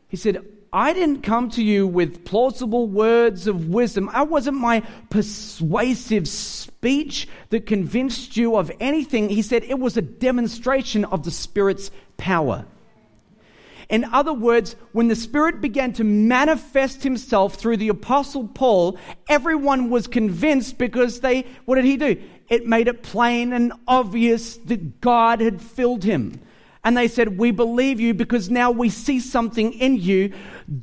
he 0.09 0.17
said, 0.17 0.45
I 0.73 0.93
didn't 0.93 1.21
come 1.21 1.49
to 1.51 1.63
you 1.63 1.87
with 1.87 2.25
plausible 2.25 2.87
words 2.87 3.47
of 3.47 3.67
wisdom. 3.67 4.09
I 4.11 4.23
wasn't 4.23 4.57
my 4.57 4.81
persuasive 5.09 6.27
speech 6.27 7.27
that 7.49 7.65
convinced 7.65 8.37
you 8.37 8.55
of 8.55 8.71
anything. 8.79 9.29
He 9.29 9.41
said 9.41 9.63
it 9.63 9.79
was 9.79 9.97
a 9.97 10.01
demonstration 10.01 11.05
of 11.05 11.23
the 11.23 11.31
Spirit's 11.31 11.91
power. 12.17 12.65
In 13.89 14.03
other 14.03 14.33
words, 14.33 14.75
when 14.91 15.07
the 15.07 15.15
Spirit 15.15 15.61
began 15.61 15.93
to 15.93 16.03
manifest 16.03 17.03
himself 17.03 17.55
through 17.55 17.77
the 17.77 17.87
Apostle 17.87 18.47
Paul, 18.47 18.97
everyone 19.29 19.89
was 19.89 20.07
convinced 20.07 20.77
because 20.77 21.21
they, 21.21 21.45
what 21.65 21.75
did 21.75 21.85
he 21.85 21.95
do? 21.95 22.21
It 22.49 22.67
made 22.67 22.89
it 22.89 23.03
plain 23.03 23.53
and 23.53 23.71
obvious 23.87 24.57
that 24.57 24.99
God 24.99 25.39
had 25.39 25.61
filled 25.61 26.03
him. 26.03 26.41
And 26.87 26.95
they 26.95 27.09
said, 27.09 27.37
We 27.37 27.51
believe 27.51 27.99
you 27.99 28.13
because 28.13 28.49
now 28.49 28.71
we 28.71 28.87
see 28.87 29.19
something 29.19 29.73
in 29.73 29.97
you 29.97 30.31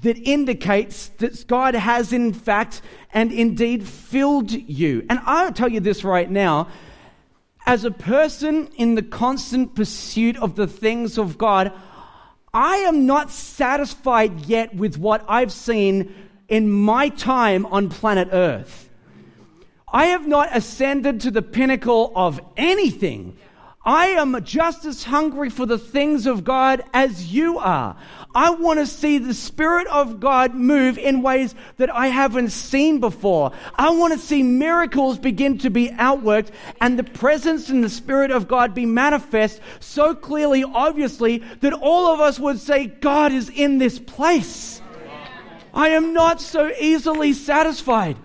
that 0.03 0.19
indicates 0.19 1.09
that 1.17 1.47
God 1.47 1.75
has, 1.75 2.13
in 2.13 2.35
fact, 2.35 2.83
and 3.15 3.33
indeed 3.33 3.89
filled 3.89 4.51
you. 4.53 5.07
And 5.09 5.19
I'll 5.25 5.51
tell 5.51 5.71
you 5.71 5.81
this 5.81 6.05
right 6.05 6.31
now 6.31 6.69
as 7.65 7.87
a 7.87 7.91
person 7.91 8.67
in 8.77 8.97
the 8.97 9.03
constant 9.03 9.75
pursuit 9.75 10.37
of 10.37 10.57
the 10.57 10.67
things 10.67 11.17
of 11.17 11.39
God, 11.39 11.73
I 12.53 12.77
am 12.77 13.07
not 13.07 13.31
satisfied 13.31 14.41
yet 14.41 14.75
with 14.75 14.99
what 14.99 15.25
I've 15.27 15.53
seen 15.53 16.15
in 16.49 16.71
my 16.71 17.09
time 17.09 17.65
on 17.65 17.89
planet 17.89 18.29
Earth. 18.31 18.91
I 19.91 20.09
have 20.09 20.27
not 20.27 20.55
ascended 20.55 21.23
to 21.23 21.31
the 21.31 21.41
pinnacle 21.41 22.13
of 22.15 22.43
anything. 22.59 23.39
I 23.85 24.07
am 24.07 24.43
just 24.45 24.87
as 24.87 25.05
hungry 25.05 25.51
for 25.51 25.67
the 25.67 25.79
things 25.79 26.27
of 26.27 26.43
God 26.43 26.83
as 26.95 27.33
you 27.33 27.59
are. 27.59 27.97
I 28.35 28.51
want 28.51 28.81
to 28.81 28.87
see 28.87 29.19
the 29.19 29.35
Spirit 29.35 29.87
of 29.89 30.21
God 30.21 30.55
move 30.55 30.97
in 30.97 31.21
ways 31.21 31.55
that 31.77 31.95
I 31.95 32.07
haven't 32.07 32.51
seen 32.51 32.99
before. 32.99 33.53
I 33.75 33.91
want 33.91 34.15
to 34.15 34.19
see 34.19 34.43
miracles 34.43 35.19
begin 35.19 35.59
to 35.59 35.71
be 35.71 35.91
outworked 35.91 36.51
and 36.81 36.99
the 36.99 37.05
presence 37.05 37.69
and 37.69 37.85
the 37.85 37.91
Spirit 37.91 38.31
of 38.31 38.49
God 38.49 38.75
be 38.75 38.87
manifest 38.87 39.61
so 39.81 40.15
clearly, 40.15 40.65
obviously, 40.65 41.39
that 41.61 41.75
all 41.75 42.13
of 42.13 42.21
us 42.21 42.41
would 42.41 42.59
say, 42.59 42.87
God 42.87 43.33
is 43.33 43.51
in 43.51 43.77
this 43.77 43.99
place. 43.99 44.81
I 45.75 45.91
am 45.91 46.15
not 46.15 46.41
so 46.41 46.73
easily 46.81 47.35
satisfied. 47.35 48.17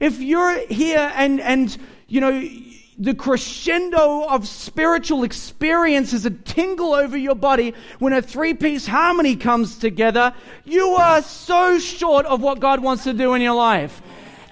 If 0.00 0.20
you're 0.20 0.66
here 0.68 1.12
and, 1.14 1.40
and, 1.40 1.76
you 2.08 2.20
know, 2.20 2.48
the 2.98 3.14
crescendo 3.14 4.24
of 4.26 4.46
spiritual 4.46 5.24
experience 5.24 6.12
is 6.12 6.24
a 6.24 6.30
tingle 6.30 6.94
over 6.94 7.16
your 7.16 7.34
body 7.34 7.74
when 7.98 8.12
a 8.12 8.22
three 8.22 8.54
piece 8.54 8.86
harmony 8.86 9.36
comes 9.36 9.78
together. 9.78 10.32
You 10.64 10.90
are 10.90 11.22
so 11.22 11.78
short 11.78 12.26
of 12.26 12.40
what 12.40 12.60
God 12.60 12.80
wants 12.80 13.04
to 13.04 13.12
do 13.12 13.34
in 13.34 13.42
your 13.42 13.54
life. 13.54 14.00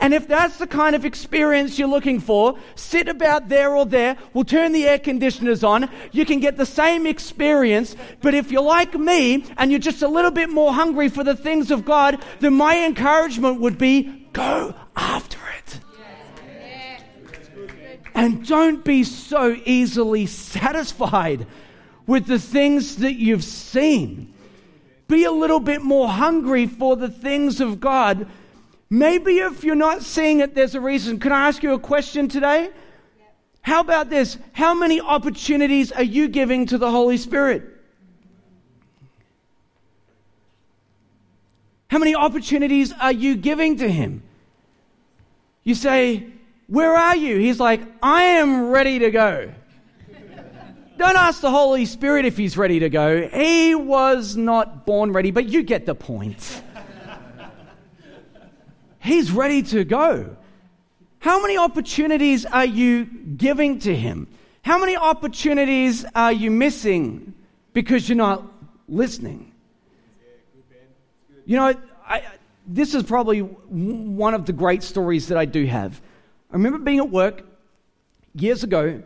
And 0.01 0.13
if 0.13 0.27
that's 0.27 0.59
the 0.59 0.67
kind 0.67 0.97
of 0.97 1.05
experience 1.05 1.79
you're 1.79 1.87
looking 1.87 2.19
for, 2.19 2.59
sit 2.75 3.09
about 3.09 3.49
there 3.49 3.77
or 3.77 3.87
there. 3.87 4.17
We'll 4.35 4.43
turn 4.43 4.73
the 4.73 4.85
air 4.85 4.99
conditioners 4.99 5.63
on. 5.63 5.89
You 6.11 6.27
can 6.27 6.41
get 6.41 6.57
the 6.57 6.67
same 6.67 7.07
experience. 7.07 7.95
But 8.21 8.35
if 8.35 8.51
you're 8.51 8.63
like 8.63 8.99
me 8.99 9.45
and 9.57 9.71
you're 9.71 9.79
just 9.79 10.03
a 10.03 10.09
little 10.09 10.33
bit 10.33 10.51
more 10.51 10.73
hungry 10.75 11.09
for 11.09 11.23
the 11.23 11.37
things 11.37 11.71
of 11.71 11.85
God, 11.85 12.21
then 12.41 12.55
my 12.55 12.85
encouragement 12.85 13.61
would 13.61 13.79
be 13.79 14.27
go 14.33 14.75
after 14.97 15.39
it. 15.39 15.52
And 18.15 18.47
don't 18.47 18.85
be 18.85 19.05
so 19.05 19.57
easily 19.65 20.27
satisfied 20.27 21.47
with 22.07 22.27
the 22.27 22.39
things 22.39 22.97
that 22.97 23.15
you've 23.15 23.45
seen. 23.45 24.33
Be 25.09 25.25
a 25.25 25.33
little 25.33 25.61
bit 25.61 25.83
more 25.83 26.09
hungry 26.09 26.67
for 26.67 26.97
the 26.97 27.09
things 27.09 27.61
of 27.61 27.81
God. 27.81 28.27
Maybe 28.91 29.39
if 29.39 29.65
you're 29.65 29.75
not 29.75 30.03
seeing 30.03 30.41
it, 30.41 30.55
there's 30.55 30.75
a 30.75 30.81
reason. 30.81 31.19
Can 31.19 31.33
I 31.33 31.49
ask 31.49 31.63
you 31.63 31.73
a 31.73 31.79
question 31.79 32.29
today? 32.29 32.71
How 33.63 33.81
about 33.81 34.11
this? 34.11 34.37
How 34.53 34.75
many 34.75 35.01
opportunities 35.01 35.93
are 35.93 36.03
you 36.03 36.29
giving 36.29 36.67
to 36.67 36.79
the 36.79 36.91
Holy 36.91 37.17
Spirit? 37.17 37.63
How 41.89 41.99
many 41.99 42.15
opportunities 42.15 42.93
are 42.93 43.13
you 43.13 43.37
giving 43.37 43.77
to 43.77 43.89
Him? 43.89 44.23
You 45.63 45.75
say, 45.75 46.27
where 46.73 46.97
are 46.97 47.15
you? 47.15 47.37
He's 47.37 47.61
like, 47.61 47.83
I 48.03 48.23
am 48.23 48.71
ready 48.71 48.99
to 49.01 49.11
go. 49.11 49.53
Don't 50.97 51.17
ask 51.17 51.43
the 51.43 51.51
Holy 51.51 51.85
Spirit 51.85 52.25
if 52.25 52.39
he's 52.39 52.57
ready 52.57 52.79
to 52.79 52.89
go. 52.89 53.29
He 53.29 53.75
was 53.75 54.37
not 54.37 54.87
born 54.87 55.13
ready, 55.13 55.31
but 55.31 55.45
you 55.45 55.65
get 55.65 55.85
the 55.85 55.95
point. 55.95 56.63
he's 59.01 59.31
ready 59.31 59.63
to 59.65 59.85
go. 59.85 60.35
How 61.19 61.43
many 61.43 61.59
opportunities 61.59 62.47
are 62.47 62.65
you 62.65 63.05
giving 63.05 63.79
to 63.81 63.95
him? 63.95 64.29
How 64.63 64.79
many 64.79 64.97
opportunities 64.97 66.07
are 66.15 66.33
you 66.33 66.51
missing 66.51 67.35
because 67.75 68.09
you're 68.09 68.17
not 68.17 68.51
listening? 68.89 69.53
You 71.45 71.57
know, 71.57 71.75
I, 72.09 72.23
this 72.67 72.95
is 72.95 73.03
probably 73.03 73.41
one 73.41 74.33
of 74.33 74.47
the 74.47 74.55
great 74.55 74.83
stories 74.83 75.29
that 75.29 75.37
I 75.37 75.45
do 75.45 75.67
have. 75.67 76.01
I 76.53 76.57
remember 76.57 76.79
being 76.79 76.99
at 76.99 77.09
work 77.09 77.45
years 78.35 78.63
ago 78.63 79.03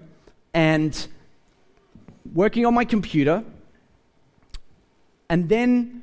and 0.53 1.07
working 2.35 2.67
on 2.67 2.75
my 2.75 2.85
computer, 2.85 3.45
and 5.29 5.49
then 5.49 6.03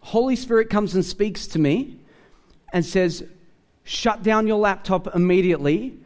Holy 0.00 0.36
Spirit 0.36 0.70
comes 0.70 0.94
and 0.94 1.04
speaks 1.04 1.48
to 1.48 1.58
me 1.58 1.98
and 2.72 2.84
says, 2.84 3.24
Shut 3.84 4.22
down 4.22 4.46
your 4.46 4.58
laptop 4.58 5.14
immediately. 5.14 5.98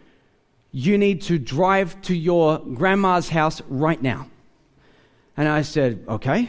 You 0.72 0.98
need 0.98 1.22
to 1.22 1.38
drive 1.38 2.00
to 2.02 2.14
your 2.14 2.58
grandma's 2.58 3.28
house 3.28 3.62
right 3.68 4.00
now. 4.02 4.28
And 5.36 5.48
I 5.48 5.62
said, 5.62 6.04
Okay. 6.08 6.48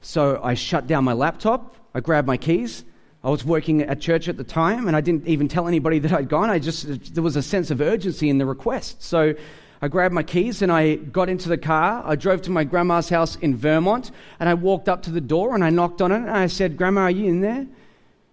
So 0.00 0.40
I 0.40 0.54
shut 0.54 0.86
down 0.86 1.02
my 1.02 1.14
laptop, 1.14 1.74
I 1.92 1.98
grabbed 1.98 2.28
my 2.28 2.36
keys, 2.36 2.84
I 3.24 3.30
was 3.30 3.44
working 3.44 3.82
at 3.82 4.00
church 4.00 4.28
at 4.28 4.36
the 4.36 4.44
time, 4.44 4.86
and 4.86 4.96
I 4.96 5.00
didn't 5.00 5.26
even 5.26 5.48
tell 5.48 5.66
anybody 5.66 5.98
that 5.98 6.12
I'd 6.12 6.28
gone. 6.28 6.50
I 6.50 6.58
just, 6.58 7.14
there 7.14 7.22
was 7.22 7.36
a 7.36 7.42
sense 7.42 7.70
of 7.70 7.80
urgency 7.80 8.28
in 8.28 8.38
the 8.38 8.46
request. 8.46 9.02
So 9.02 9.34
I 9.80 9.86
grabbed 9.88 10.14
my 10.14 10.24
keys 10.24 10.60
and 10.60 10.72
I 10.72 10.96
got 10.96 11.28
into 11.28 11.48
the 11.48 11.58
car. 11.58 12.02
I 12.04 12.16
drove 12.16 12.42
to 12.42 12.50
my 12.50 12.64
grandma's 12.64 13.08
house 13.08 13.36
in 13.36 13.56
Vermont 13.56 14.10
and 14.40 14.48
I 14.48 14.54
walked 14.54 14.88
up 14.88 15.02
to 15.02 15.10
the 15.10 15.20
door 15.20 15.54
and 15.54 15.62
I 15.62 15.70
knocked 15.70 16.02
on 16.02 16.10
it 16.10 16.16
and 16.16 16.30
I 16.30 16.48
said, 16.48 16.76
Grandma, 16.76 17.02
are 17.02 17.10
you 17.10 17.26
in 17.26 17.40
there? 17.42 17.64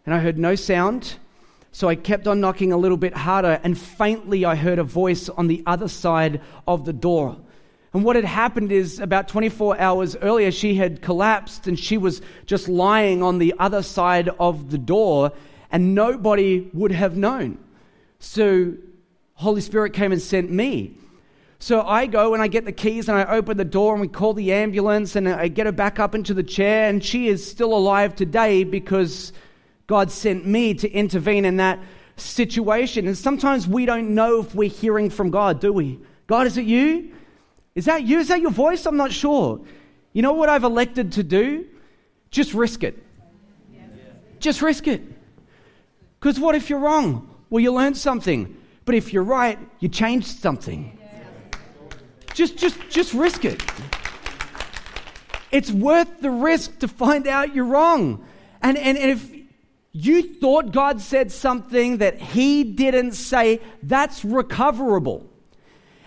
And 0.05 0.15
I 0.15 0.19
heard 0.19 0.39
no 0.39 0.55
sound. 0.55 1.17
So 1.71 1.87
I 1.87 1.95
kept 1.95 2.27
on 2.27 2.41
knocking 2.41 2.71
a 2.71 2.77
little 2.77 2.97
bit 2.97 3.15
harder 3.15 3.59
and 3.63 3.77
faintly 3.77 4.43
I 4.43 4.55
heard 4.55 4.79
a 4.79 4.83
voice 4.83 5.29
on 5.29 5.47
the 5.47 5.61
other 5.67 5.87
side 5.87 6.41
of 6.67 6.85
the 6.85 6.93
door. 6.93 7.37
And 7.95 8.03
what 8.03 8.17
had 8.17 8.25
happened 8.25 8.73
is 8.73 8.99
about 8.99 9.29
24 9.29 9.79
hours 9.79 10.17
earlier, 10.17 10.51
she 10.51 10.75
had 10.75 11.01
collapsed 11.01 11.65
and 11.65 11.79
she 11.79 11.97
was 11.97 12.21
just 12.45 12.67
lying 12.67 13.23
on 13.23 13.38
the 13.38 13.53
other 13.58 13.81
side 13.81 14.27
of 14.38 14.69
the 14.69 14.77
door, 14.77 15.31
and 15.71 15.95
nobody 15.95 16.69
would 16.73 16.91
have 16.91 17.15
known. 17.15 17.58
So, 18.19 18.73
Holy 19.36 19.62
Spirit 19.62 19.93
came 19.93 20.12
and 20.12 20.21
sent 20.21 20.51
me. 20.51 20.97
So 21.60 21.84
I 21.84 22.05
go 22.08 22.34
and 22.34 22.43
I 22.43 22.49
get 22.49 22.65
the 22.65 22.73
keys 22.73 23.08
and 23.08 23.17
I 23.17 23.34
open 23.34 23.55
the 23.55 23.63
door 23.63 23.93
and 23.93 24.01
we 24.01 24.10
call 24.10 24.34
the 24.34 24.51
ambulance 24.51 25.15
and 25.15 25.29
I 25.29 25.47
get 25.47 25.65
her 25.65 25.71
back 25.71 25.97
up 25.97 26.13
into 26.13 26.34
the 26.34 26.43
chair, 26.43 26.89
and 26.89 27.01
she 27.01 27.29
is 27.29 27.49
still 27.49 27.73
alive 27.73 28.13
today 28.13 28.65
because 28.65 29.31
God 29.88 30.12
sent 30.12 30.45
me 30.45 30.73
to 30.73 30.91
intervene 30.91 31.45
in 31.45 31.55
that 31.58 31.79
situation. 32.17 33.08
And 33.08 33.17
sometimes 33.17 33.69
we 33.69 33.86
don't 33.86 34.13
know 34.13 34.41
if 34.41 34.53
we're 34.53 34.67
hearing 34.67 35.10
from 35.10 35.29
God, 35.29 35.62
do 35.62 35.71
we? 35.71 35.97
God, 36.27 36.45
is 36.45 36.58
it 36.58 36.65
you? 36.65 37.14
Is 37.75 37.85
that 37.85 38.03
you? 38.03 38.19
Is 38.19 38.29
that 38.29 38.41
your 38.41 38.51
voice? 38.51 38.85
I'm 38.85 38.97
not 38.97 39.11
sure. 39.11 39.59
You 40.13 40.21
know 40.21 40.33
what 40.33 40.47
I've 40.47 40.63
elected 40.63 41.11
to 41.13 41.23
do? 41.23 41.67
Just 42.31 42.53
risk 42.53 42.83
it. 42.83 43.03
Just 44.39 44.61
risk 44.61 44.88
it. 44.88 45.01
Because 46.19 46.39
what 46.39 46.55
if 46.55 46.69
you're 46.69 46.79
wrong? 46.79 47.29
Well, 47.49 47.61
you 47.61 47.73
learned 47.73 47.97
something. 47.97 48.55
But 48.85 48.95
if 48.95 49.11
you're 49.11 49.23
right, 49.23 49.59
you 49.79 49.89
changed 49.89 50.27
something. 50.27 50.97
Just, 52.33 52.57
just, 52.57 52.77
just 52.89 53.13
risk 53.13 53.45
it. 53.45 53.63
It's 55.51 55.71
worth 55.71 56.19
the 56.19 56.29
risk 56.29 56.79
to 56.79 56.88
find 56.88 57.27
out 57.27 57.55
you're 57.55 57.65
wrong. 57.65 58.25
And, 58.61 58.77
and, 58.77 58.97
and 58.97 59.11
if 59.11 59.31
you 59.93 60.21
thought 60.35 60.71
God 60.71 60.99
said 61.01 61.31
something 61.31 61.97
that 61.97 62.19
He 62.19 62.63
didn't 62.63 63.13
say, 63.13 63.61
that's 63.81 64.25
recoverable. 64.25 65.29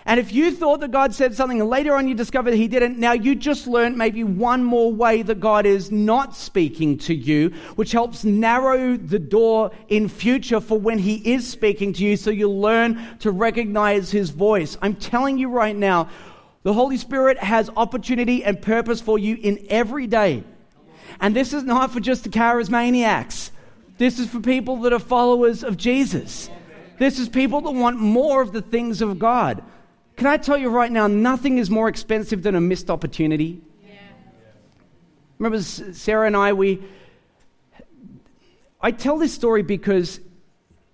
And 0.05 0.19
if 0.19 0.33
you 0.33 0.51
thought 0.51 0.79
that 0.79 0.91
God 0.91 1.13
said 1.13 1.35
something 1.35 1.59
and 1.59 1.69
later 1.69 1.95
on 1.95 2.07
you 2.07 2.15
discovered 2.15 2.53
He 2.53 2.67
didn't, 2.67 2.97
now 2.97 3.11
you 3.11 3.35
just 3.35 3.67
learned 3.67 3.97
maybe 3.97 4.23
one 4.23 4.63
more 4.63 4.91
way 4.91 5.21
that 5.21 5.39
God 5.39 5.65
is 5.65 5.91
not 5.91 6.35
speaking 6.35 6.97
to 6.99 7.13
you, 7.13 7.49
which 7.75 7.91
helps 7.91 8.23
narrow 8.23 8.97
the 8.97 9.19
door 9.19 9.71
in 9.87 10.07
future 10.07 10.61
for 10.61 10.79
when 10.79 10.99
He 10.99 11.15
is 11.33 11.47
speaking 11.47 11.93
to 11.93 12.03
you 12.03 12.17
so 12.17 12.31
you 12.31 12.49
learn 12.49 13.17
to 13.19 13.31
recognize 13.31 14.09
His 14.09 14.29
voice. 14.29 14.77
I'm 14.81 14.95
telling 14.95 15.37
you 15.37 15.49
right 15.49 15.75
now, 15.75 16.09
the 16.63 16.73
Holy 16.73 16.97
Spirit 16.97 17.37
has 17.37 17.69
opportunity 17.75 18.43
and 18.43 18.61
purpose 18.61 19.01
for 19.01 19.19
you 19.19 19.35
in 19.35 19.65
every 19.69 20.07
day. 20.07 20.43
And 21.19 21.35
this 21.35 21.53
is 21.53 21.63
not 21.63 21.91
for 21.91 21.99
just 21.99 22.23
the 22.23 22.29
charismaniacs. 22.29 23.51
This 23.97 24.19
is 24.19 24.29
for 24.29 24.39
people 24.39 24.77
that 24.77 24.93
are 24.93 24.99
followers 24.99 25.63
of 25.63 25.77
Jesus. 25.77 26.49
This 26.97 27.19
is 27.19 27.29
people 27.29 27.61
that 27.61 27.71
want 27.71 27.97
more 27.99 28.41
of 28.41 28.51
the 28.51 28.61
things 28.61 29.01
of 29.01 29.19
God. 29.19 29.63
Can 30.19 30.27
I 30.27 30.35
tell 30.35 30.57
you 30.57 30.67
right 30.69 30.91
now, 30.91 31.07
nothing 31.07 31.59
is 31.59 31.69
more 31.69 31.87
expensive 31.87 32.43
than 32.43 32.53
a 32.53 32.59
missed 32.59 32.89
opportunity? 32.89 33.61
Yeah. 33.81 33.91
Remember, 35.37 35.61
Sarah 35.61 36.27
and 36.27 36.35
I, 36.35 36.51
we. 36.51 36.83
I 38.81 38.91
tell 38.91 39.17
this 39.17 39.33
story 39.33 39.61
because 39.61 40.19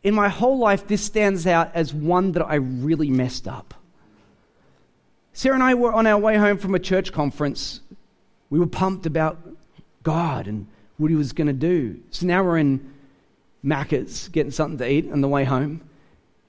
in 0.03 0.13
my 0.13 0.29
whole 0.29 0.59
life, 0.59 0.85
this 0.85 1.01
stands 1.01 1.47
out 1.47 1.71
as 1.73 1.91
one 1.91 2.33
that 2.33 2.43
I 2.43 2.55
really 2.55 3.09
messed 3.09 3.47
up. 3.47 3.73
Sarah 5.33 5.55
and 5.55 5.63
I 5.63 5.73
were 5.73 5.91
on 5.91 6.05
our 6.05 6.19
way 6.19 6.37
home 6.37 6.59
from 6.59 6.75
a 6.75 6.79
church 6.79 7.11
conference. 7.11 7.81
We 8.51 8.59
were 8.59 8.67
pumped 8.67 9.07
about 9.07 9.39
God 10.03 10.45
and 10.45 10.67
what 10.97 11.09
He 11.09 11.17
was 11.17 11.33
going 11.33 11.47
to 11.47 11.53
do. 11.53 11.99
So 12.11 12.27
now 12.27 12.43
we're 12.43 12.59
in 12.59 12.93
Macca's 13.65 14.27
getting 14.27 14.51
something 14.51 14.77
to 14.77 14.87
eat 14.87 15.11
on 15.11 15.21
the 15.21 15.27
way 15.27 15.45
home. 15.45 15.81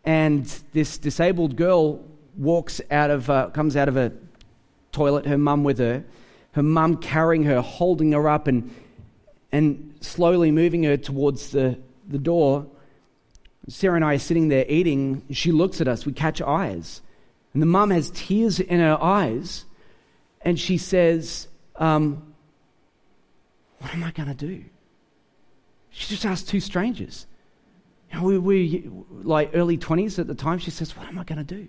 And 0.05 0.45
this 0.75 0.99
disabled 0.99 1.57
girl 1.57 2.05
walks 2.37 2.81
out 2.91 3.11
of, 3.11 3.29
uh, 3.31 3.51
comes 3.51 3.77
out 3.77 3.89
of 3.89 3.97
a 3.97 4.13
toilet, 4.93 5.27
her 5.27 5.39
mum 5.39 5.65
with 5.65 5.79
her, 5.79 6.05
her 6.53 6.63
mum 6.63 6.97
carrying 6.97 7.45
her, 7.45 7.61
holding 7.61 8.13
her 8.13 8.29
up, 8.29 8.47
and, 8.47 8.75
and 9.53 9.95
slowly 10.01 10.51
moving 10.51 10.85
her 10.85 10.97
towards 10.97 11.51
the, 11.51 11.79
the 12.09 12.19
door. 12.19 12.67
Sarah 13.69 13.97
and 13.97 14.05
I 14.05 14.15
are 14.15 14.19
sitting 14.19 14.49
there 14.49 14.65
eating. 14.69 15.23
She 15.31 15.53
looks 15.53 15.81
at 15.81 15.89
us, 15.89 16.07
we 16.07 16.13
catch 16.13 16.41
eyes. 16.41 17.03
And 17.53 17.63
the 17.63 17.67
mum 17.67 17.91
has 17.91 18.11
tears 18.11 18.61
in 18.61 18.81
her 18.81 18.99
eyes, 19.03 19.65
and 20.43 20.59
she 20.59 20.79
says, 20.79 21.49
um, 21.77 22.35
What 23.79 23.93
am 23.95 24.05
I 24.05 24.11
going 24.13 24.29
to 24.29 24.35
do? 24.35 24.65
She 25.91 26.09
just 26.09 26.27
asked 26.27 26.49
two 26.49 26.61
strangers. 26.61 27.27
Know, 28.13 28.23
we 28.23 28.39
were 28.39 28.91
like 29.11 29.51
early 29.55 29.79
20s 29.79 30.19
at 30.19 30.27
the 30.27 30.35
time. 30.35 30.59
She 30.59 30.71
says, 30.71 30.97
What 30.97 31.09
am 31.09 31.19
I 31.19 31.25
going 31.25 31.39
to 31.39 31.45
do? 31.45 31.69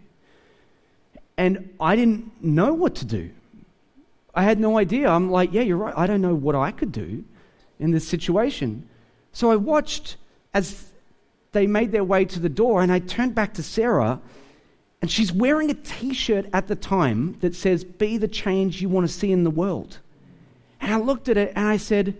And 1.37 1.73
I 1.79 1.95
didn't 1.95 2.43
know 2.43 2.73
what 2.73 2.95
to 2.95 3.05
do. 3.05 3.29
I 4.33 4.43
had 4.43 4.59
no 4.59 4.77
idea. 4.77 5.09
I'm 5.09 5.31
like, 5.31 5.53
yeah, 5.53 5.61
you're 5.61 5.77
right. 5.77 5.93
I 5.95 6.07
don't 6.07 6.21
know 6.21 6.35
what 6.35 6.55
I 6.55 6.71
could 6.71 6.91
do 6.91 7.23
in 7.79 7.91
this 7.91 8.07
situation. 8.07 8.87
So 9.31 9.51
I 9.51 9.55
watched 9.55 10.17
as 10.53 10.91
they 11.51 11.67
made 11.67 11.91
their 11.91 12.03
way 12.03 12.25
to 12.25 12.39
the 12.39 12.49
door, 12.49 12.81
and 12.81 12.91
I 12.91 12.99
turned 12.99 13.35
back 13.35 13.53
to 13.55 13.63
Sarah, 13.63 14.19
and 15.01 15.11
she's 15.11 15.31
wearing 15.31 15.69
a 15.69 15.75
t 15.75 16.13
shirt 16.13 16.47
at 16.53 16.67
the 16.67 16.75
time 16.75 17.37
that 17.41 17.55
says, 17.55 17.83
Be 17.83 18.17
the 18.17 18.27
change 18.27 18.81
you 18.81 18.89
want 18.89 19.07
to 19.07 19.13
see 19.13 19.31
in 19.31 19.43
the 19.43 19.51
world. 19.51 19.99
And 20.81 20.93
I 20.93 20.97
looked 20.97 21.29
at 21.29 21.37
it 21.37 21.53
and 21.55 21.67
I 21.67 21.77
said, 21.77 22.15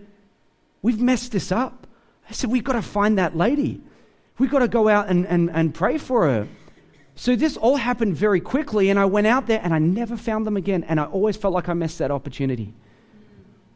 We've 0.82 1.00
messed 1.00 1.32
this 1.32 1.50
up. 1.50 1.86
I 2.28 2.32
said, 2.32 2.50
We've 2.50 2.64
got 2.64 2.74
to 2.74 2.82
find 2.82 3.18
that 3.18 3.36
lady. 3.36 3.80
We've 4.38 4.50
got 4.50 4.60
to 4.60 4.68
go 4.68 4.88
out 4.88 5.08
and, 5.08 5.26
and, 5.26 5.50
and 5.50 5.74
pray 5.74 5.98
for 5.98 6.26
her. 6.26 6.48
So 7.18 7.34
this 7.34 7.56
all 7.56 7.74
happened 7.74 8.14
very 8.14 8.38
quickly, 8.38 8.90
and 8.90 8.98
I 8.98 9.04
went 9.04 9.26
out 9.26 9.48
there 9.48 9.60
and 9.60 9.74
I 9.74 9.80
never 9.80 10.16
found 10.16 10.46
them 10.46 10.56
again. 10.56 10.84
And 10.84 11.00
I 11.00 11.04
always 11.04 11.36
felt 11.36 11.52
like 11.52 11.68
I 11.68 11.74
missed 11.74 11.98
that 11.98 12.12
opportunity. 12.12 12.72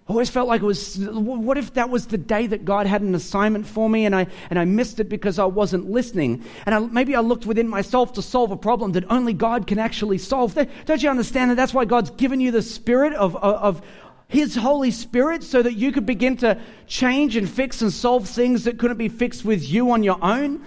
I 0.09 0.12
always 0.12 0.31
felt 0.31 0.46
like 0.46 0.62
it 0.62 0.64
was, 0.64 0.96
what 0.96 1.59
if 1.59 1.74
that 1.74 1.90
was 1.90 2.07
the 2.07 2.18
day 2.18 2.46
that 2.46 2.64
God 2.64 2.87
had 2.87 3.02
an 3.02 3.16
assignment 3.16 3.66
for 3.66 3.90
me 3.90 4.07
and 4.07 4.14
I, 4.14 4.28
and 4.48 4.61
I 4.61 4.64
missed 4.64 5.00
it 5.00 5.09
because 5.09 5.40
I 5.40 5.44
wasn't 5.46 5.90
listening? 5.90 6.44
And 6.66 6.74
I, 6.74 6.78
maybe 6.78 7.16
I 7.16 7.20
looked 7.20 7.44
within 7.44 7.66
myself 7.66 8.12
to 8.12 8.22
solve 8.22 8.52
a 8.52 8.57
problem 8.57 8.92
that 8.92 9.11
only 9.11 9.33
God 9.33 9.66
can 9.66 9.81
actually 9.81 10.18
solve. 10.18 10.57
Don't 10.85 11.02
you 11.02 11.11
understand 11.11 11.50
that 11.50 11.57
that's 11.57 11.74
why 11.74 11.85
God's 11.85 12.11
given 12.11 12.38
you 12.40 12.52
the 12.52 12.62
spirit 12.62 13.12
of, 13.12 13.35
of, 13.35 13.83
His 14.28 14.55
Holy 14.55 14.92
Spirit 14.92 15.42
so 15.42 15.62
that 15.62 15.74
you 15.74 15.90
could 15.90 16.07
begin 16.07 16.37
to 16.38 16.61
change 16.87 17.35
and 17.35 17.50
fix 17.50 17.83
and 17.83 17.92
solve 17.92 18.28
things 18.28 18.64
that 18.64 18.78
couldn't 18.78 18.98
be 18.98 19.09
fixed 19.09 19.44
with 19.44 19.68
you 19.68 19.90
on 19.90 20.05
your 20.05 20.18
own? 20.22 20.64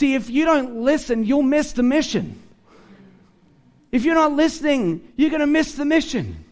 See, 0.00 0.14
if 0.14 0.30
you 0.30 0.46
don't 0.46 0.76
listen, 0.76 1.26
you'll 1.26 1.42
miss 1.42 1.72
the 1.72 1.82
mission. 1.82 2.40
If 3.92 4.06
you're 4.06 4.14
not 4.14 4.32
listening, 4.32 5.06
you're 5.14 5.28
going 5.28 5.40
to 5.40 5.46
miss 5.46 5.74
the 5.74 5.84
mission. 5.84 6.42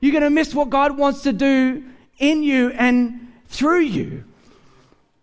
You're 0.00 0.12
going 0.12 0.24
to 0.24 0.28
miss 0.28 0.54
what 0.54 0.68
God 0.68 0.98
wants 0.98 1.22
to 1.22 1.32
do 1.32 1.84
in 2.18 2.42
you 2.42 2.68
and 2.72 3.32
through 3.46 3.80
you. 3.80 4.24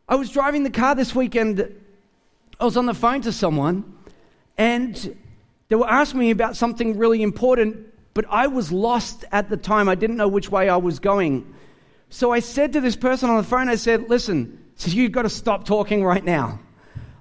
I 0.07 0.15
was 0.15 0.31
driving 0.31 0.63
the 0.63 0.71
car 0.71 0.95
this 0.95 1.13
weekend. 1.13 1.79
I 2.59 2.65
was 2.65 2.75
on 2.75 2.87
the 2.87 2.95
phone 2.95 3.21
to 3.21 3.31
someone, 3.31 3.83
and 4.57 5.15
they 5.67 5.75
were 5.75 5.87
asking 5.87 6.21
me 6.21 6.31
about 6.31 6.57
something 6.57 6.97
really 6.97 7.21
important, 7.21 7.85
but 8.15 8.25
I 8.31 8.47
was 8.47 8.71
lost 8.71 9.25
at 9.31 9.47
the 9.47 9.57
time. 9.57 9.87
I 9.87 9.93
didn't 9.93 10.17
know 10.17 10.27
which 10.27 10.49
way 10.49 10.69
I 10.69 10.77
was 10.77 10.97
going. 10.97 11.53
So 12.09 12.31
I 12.31 12.39
said 12.39 12.73
to 12.73 12.81
this 12.81 12.95
person 12.95 13.29
on 13.29 13.37
the 13.37 13.43
phone, 13.43 13.69
I 13.69 13.75
said, 13.75 14.09
Listen, 14.09 14.57
so 14.73 14.89
you've 14.89 15.11
got 15.11 15.21
to 15.21 15.29
stop 15.29 15.65
talking 15.65 16.03
right 16.03 16.25
now. 16.25 16.61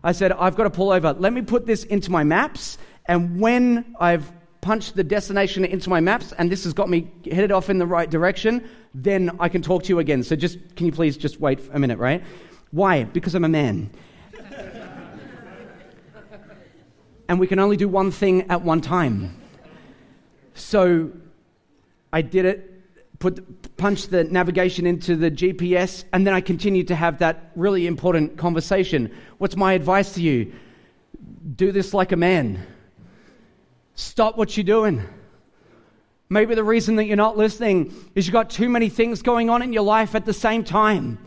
I 0.03 0.13
said, 0.13 0.33
I've 0.33 0.57
got 0.57 0.65
to 0.65 0.71
pull 0.71 0.91
over. 0.91 1.13
Let 1.13 1.33
me 1.33 1.43
put 1.43 1.67
this 1.67 1.85
into 1.85 2.11
my 2.11 2.25
maps. 2.25 2.79
And 3.07 3.41
when 3.41 3.97
I've 3.99 4.31
punched 4.61 4.97
the 4.97 5.05
destination 5.05 5.65
into 5.65 5.89
my 5.89 6.01
maps 6.01 6.33
and 6.33 6.51
this 6.51 6.65
has 6.65 6.73
got 6.73 6.89
me 6.89 7.11
headed 7.31 7.53
off 7.53 7.71
in 7.71 7.79
the 7.79 7.87
right 7.87 8.11
direction, 8.11 8.69
then 8.95 9.31
I 9.41 9.49
can 9.49 9.63
talk 9.63 9.83
to 9.85 9.89
you 9.89 9.99
again. 9.99 10.23
So 10.23 10.37
just, 10.37 10.59
can 10.77 10.87
you 10.87 10.93
please 10.93 11.17
just 11.17 11.41
wait 11.41 11.61
a 11.73 11.79
minute, 11.79 11.99
right? 11.99 12.23
Why? 12.71 13.05
Because 13.05 13.35
I'm 13.35 13.45
a 13.45 13.49
man. 13.49 13.91
and 17.29 17.41
we 17.41 17.47
can 17.47 17.59
only 17.59 17.77
do 17.77 17.89
one 17.89 18.11
thing 18.11 18.51
at 18.51 18.63
one 18.63 18.81
time. 18.81 19.41
So 20.55 21.13
I 22.13 22.23
did 22.23 22.45
it 22.45 22.78
put, 23.19 23.77
punch 23.77 24.09
the 24.09 24.25
navigation 24.25 24.87
into 24.87 25.17
the 25.17 25.31
GPS, 25.31 26.05
and 26.13 26.27
then 26.27 26.35
I 26.35 26.41
continued 26.41 26.89
to 26.89 26.95
have 26.95 27.19
that 27.19 27.51
really 27.57 27.87
important 27.87 28.37
conversation. 28.37 29.15
What's 29.39 29.57
my 29.57 29.73
advice 29.73 30.15
to 30.15 30.23
you? 30.23 30.53
Do 31.57 31.73
this 31.73 31.95
like 31.95 32.13
a 32.13 32.17
man. 32.17 32.65
Stop 33.95 34.37
what 34.37 34.57
you're 34.57 34.65
doing. 34.65 35.03
Maybe 36.31 36.55
the 36.55 36.65
reason 36.65 36.97
that 36.97 37.07
you're 37.07 37.17
not 37.17 37.37
listening 37.37 37.95
is 38.15 38.27
you've 38.27 38.33
got 38.33 38.51
too 38.51 38.69
many 38.69 38.89
things 38.89 39.23
going 39.23 39.49
on 39.51 39.63
in 39.63 39.73
your 39.73 39.83
life 39.83 40.15
at 40.15 40.25
the 40.27 40.35
same 40.35 40.63
time. 40.63 41.19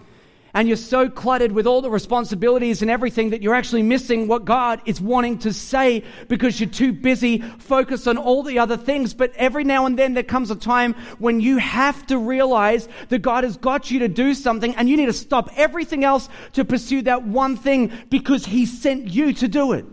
And 0.53 0.67
you're 0.67 0.77
so 0.77 1.09
cluttered 1.09 1.51
with 1.51 1.65
all 1.65 1.81
the 1.81 1.89
responsibilities 1.89 2.81
and 2.81 2.91
everything 2.91 3.29
that 3.29 3.41
you're 3.41 3.55
actually 3.55 3.83
missing 3.83 4.27
what 4.27 4.45
God 4.45 4.81
is 4.85 4.99
wanting 4.99 5.39
to 5.39 5.53
say 5.53 6.03
because 6.27 6.59
you're 6.59 6.69
too 6.69 6.91
busy 6.91 7.39
focused 7.39 8.07
on 8.07 8.17
all 8.17 8.43
the 8.43 8.59
other 8.59 8.77
things. 8.77 9.13
But 9.13 9.33
every 9.35 9.63
now 9.63 9.85
and 9.85 9.97
then 9.97 10.13
there 10.13 10.23
comes 10.23 10.51
a 10.51 10.55
time 10.55 10.93
when 11.19 11.39
you 11.39 11.57
have 11.57 12.05
to 12.07 12.17
realize 12.17 12.89
that 13.09 13.21
God 13.21 13.43
has 13.43 13.57
got 13.57 13.89
you 13.91 13.99
to 13.99 14.07
do 14.07 14.33
something 14.33 14.75
and 14.75 14.89
you 14.89 14.97
need 14.97 15.05
to 15.05 15.13
stop 15.13 15.49
everything 15.55 16.03
else 16.03 16.27
to 16.53 16.65
pursue 16.65 17.01
that 17.03 17.23
one 17.23 17.55
thing 17.55 17.91
because 18.09 18.45
He 18.45 18.65
sent 18.65 19.07
you 19.07 19.33
to 19.33 19.47
do 19.47 19.73
it. 19.73 19.85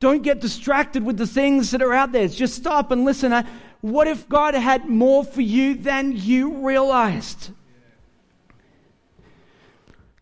Don't 0.00 0.22
get 0.24 0.40
distracted 0.40 1.04
with 1.04 1.16
the 1.16 1.28
things 1.28 1.70
that 1.70 1.80
are 1.80 1.92
out 1.92 2.10
there. 2.10 2.26
Just 2.26 2.56
stop 2.56 2.90
and 2.90 3.04
listen. 3.04 3.32
Uh, 3.32 3.46
what 3.82 4.08
if 4.08 4.28
God 4.28 4.54
had 4.54 4.88
more 4.88 5.24
for 5.24 5.42
you 5.42 5.74
than 5.74 6.16
you 6.16 6.66
realized? 6.66 7.50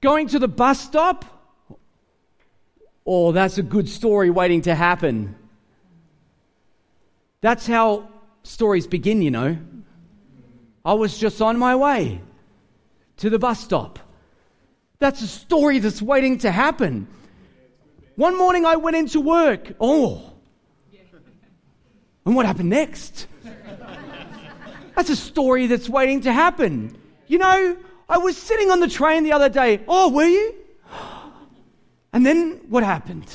Going 0.01 0.29
to 0.29 0.39
the 0.39 0.49
bus 0.49 0.81
stop? 0.81 1.25
Oh, 3.07 3.33
that's 3.33 3.59
a 3.59 3.63
good 3.63 3.89
story 3.89 4.31
waiting 4.31 4.63
to 4.63 4.75
happen. 4.75 5.35
That's 7.41 7.67
how 7.67 8.09
stories 8.43 8.87
begin, 8.87 9.23
you 9.23 9.31
know. 9.31 9.59
I 10.85 10.95
was 10.95 11.19
just 11.19 11.43
on 11.43 11.59
my 11.59 11.77
way 11.77 12.21
to 13.19 13.31
the 13.31 13.39
bus 13.39 13.61
stop. 13.61 13.99
That's 14.99 15.23
a 15.23 15.27
story 15.27 15.79
that's 15.79 16.01
waiting 16.01 16.39
to 16.39 16.51
happen. 16.51 17.07
One 18.17 18.37
morning 18.37 18.67
I 18.67 18.77
went 18.77 18.97
into 18.97 19.21
work. 19.21 19.73
Oh. 19.81 20.33
And 22.25 22.37
what 22.37 22.47
happened 22.47 22.71
next? 22.71 23.27
That's 24.95 25.09
a 25.09 25.17
story 25.17 25.67
that's 25.67 25.89
waiting 25.89 26.21
to 26.23 26.33
happen. 26.33 26.97
You 27.27 27.39
know, 27.39 27.77
I 28.11 28.19
was 28.19 28.37
sitting 28.37 28.73
on 28.73 28.81
the 28.81 28.89
train 28.89 29.23
the 29.23 29.33
other 29.33 29.49
day. 29.49 29.81
Oh, 29.87 30.11
were 30.11 30.25
you? 30.25 30.55
And 32.13 32.27
then 32.27 32.61
what 32.69 32.83
happened? 32.83 33.33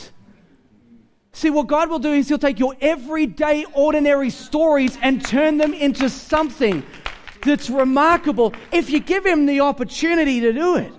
See, 1.31 1.49
what 1.49 1.67
God 1.67 1.89
will 1.89 1.99
do 1.99 2.11
is 2.11 2.27
He'll 2.27 2.37
take 2.37 2.59
your 2.59 2.75
everyday, 2.81 3.65
ordinary 3.73 4.29
stories 4.29 4.97
and 5.01 5.23
turn 5.23 5.57
them 5.57 5.73
into 5.73 6.09
something 6.09 6.83
that's 7.41 7.69
remarkable 7.69 8.53
if 8.73 8.89
you 8.89 8.99
give 8.99 9.25
Him 9.25 9.45
the 9.45 9.61
opportunity 9.61 10.41
to 10.41 10.51
do 10.51 10.75
it. 10.75 10.91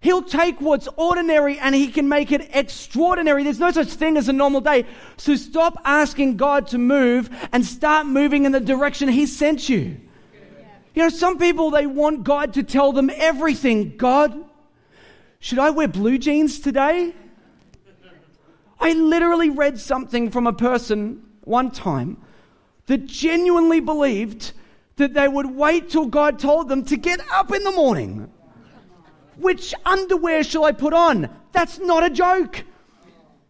He'll 0.00 0.22
take 0.22 0.60
what's 0.60 0.88
ordinary 0.96 1.58
and 1.58 1.74
he 1.74 1.88
can 1.88 2.08
make 2.08 2.30
it 2.32 2.50
extraordinary. 2.52 3.42
There's 3.44 3.58
no 3.58 3.70
such 3.72 3.88
thing 3.88 4.16
as 4.16 4.28
a 4.28 4.32
normal 4.32 4.60
day. 4.60 4.86
So 5.16 5.34
stop 5.34 5.76
asking 5.84 6.36
God 6.36 6.68
to 6.68 6.78
move 6.78 7.30
and 7.52 7.64
start 7.64 8.06
moving 8.06 8.44
in 8.44 8.52
the 8.52 8.60
direction 8.60 9.08
he 9.08 9.26
sent 9.26 9.68
you. 9.68 10.00
You 10.98 11.04
know, 11.04 11.10
some 11.10 11.38
people, 11.38 11.70
they 11.70 11.86
want 11.86 12.24
God 12.24 12.54
to 12.54 12.64
tell 12.64 12.92
them 12.92 13.08
everything. 13.08 13.96
God, 13.96 14.36
should 15.38 15.60
I 15.60 15.70
wear 15.70 15.86
blue 15.86 16.18
jeans 16.18 16.58
today? 16.58 17.14
I 18.80 18.94
literally 18.94 19.48
read 19.48 19.78
something 19.78 20.32
from 20.32 20.48
a 20.48 20.52
person 20.52 21.22
one 21.42 21.70
time 21.70 22.20
that 22.86 23.06
genuinely 23.06 23.78
believed 23.78 24.54
that 24.96 25.14
they 25.14 25.28
would 25.28 25.46
wait 25.46 25.88
till 25.88 26.06
God 26.06 26.40
told 26.40 26.68
them 26.68 26.84
to 26.86 26.96
get 26.96 27.20
up 27.30 27.54
in 27.54 27.62
the 27.62 27.70
morning. 27.70 28.28
Which 29.36 29.76
underwear 29.86 30.42
shall 30.42 30.64
I 30.64 30.72
put 30.72 30.94
on? 30.94 31.30
That's 31.52 31.78
not 31.78 32.02
a 32.02 32.10
joke. 32.10 32.64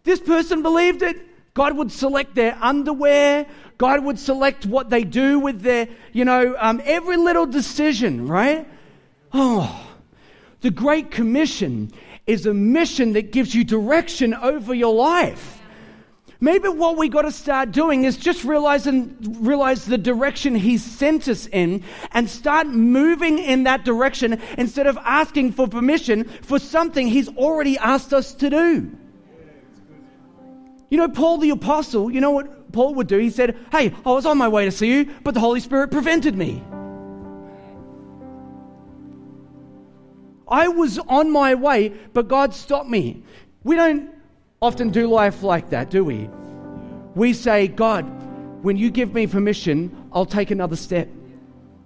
This 0.04 0.20
person 0.20 0.62
believed 0.62 1.00
it. 1.00 1.16
God 1.58 1.76
would 1.76 1.90
select 1.90 2.36
their 2.36 2.56
underwear. 2.60 3.44
God 3.78 4.04
would 4.04 4.20
select 4.20 4.64
what 4.64 4.90
they 4.90 5.02
do 5.02 5.40
with 5.40 5.60
their, 5.60 5.88
you 6.12 6.24
know, 6.24 6.54
um, 6.56 6.80
every 6.84 7.16
little 7.16 7.46
decision, 7.46 8.28
right? 8.28 8.64
Oh, 9.32 9.84
the 10.60 10.70
Great 10.70 11.10
Commission 11.10 11.90
is 12.28 12.46
a 12.46 12.54
mission 12.54 13.14
that 13.14 13.32
gives 13.32 13.56
you 13.56 13.64
direction 13.64 14.34
over 14.34 14.72
your 14.72 14.94
life. 14.94 15.60
Maybe 16.38 16.68
what 16.68 16.96
we 16.96 17.08
got 17.08 17.22
to 17.22 17.32
start 17.32 17.72
doing 17.72 18.04
is 18.04 18.16
just 18.16 18.44
realizing, 18.44 19.16
realize 19.40 19.84
the 19.84 19.98
direction 19.98 20.54
He's 20.54 20.84
sent 20.84 21.26
us 21.26 21.48
in 21.48 21.82
and 22.12 22.30
start 22.30 22.68
moving 22.68 23.40
in 23.40 23.64
that 23.64 23.84
direction 23.84 24.40
instead 24.56 24.86
of 24.86 24.96
asking 24.98 25.54
for 25.54 25.66
permission 25.66 26.22
for 26.22 26.60
something 26.60 27.08
He's 27.08 27.28
already 27.30 27.76
asked 27.78 28.12
us 28.12 28.32
to 28.34 28.48
do. 28.48 28.96
You 30.90 30.96
know, 30.98 31.08
Paul 31.08 31.38
the 31.38 31.50
Apostle, 31.50 32.10
you 32.10 32.20
know 32.20 32.30
what 32.30 32.72
Paul 32.72 32.94
would 32.94 33.06
do? 33.06 33.18
He 33.18 33.30
said, 33.30 33.56
Hey, 33.70 33.94
I 34.04 34.10
was 34.10 34.24
on 34.26 34.38
my 34.38 34.48
way 34.48 34.64
to 34.64 34.70
see 34.70 34.90
you, 34.90 35.14
but 35.22 35.34
the 35.34 35.40
Holy 35.40 35.60
Spirit 35.60 35.90
prevented 35.90 36.34
me. 36.34 36.62
I 40.48 40.68
was 40.68 40.98
on 40.98 41.30
my 41.30 41.54
way, 41.54 41.90
but 42.14 42.28
God 42.28 42.54
stopped 42.54 42.88
me. 42.88 43.22
We 43.64 43.76
don't 43.76 44.10
often 44.62 44.90
do 44.90 45.06
life 45.06 45.42
like 45.42 45.70
that, 45.70 45.90
do 45.90 46.04
we? 46.04 46.30
We 47.14 47.34
say, 47.34 47.68
God, 47.68 48.02
when 48.62 48.76
you 48.76 48.90
give 48.90 49.12
me 49.12 49.26
permission, 49.26 50.08
I'll 50.12 50.26
take 50.26 50.50
another 50.50 50.76
step. 50.76 51.08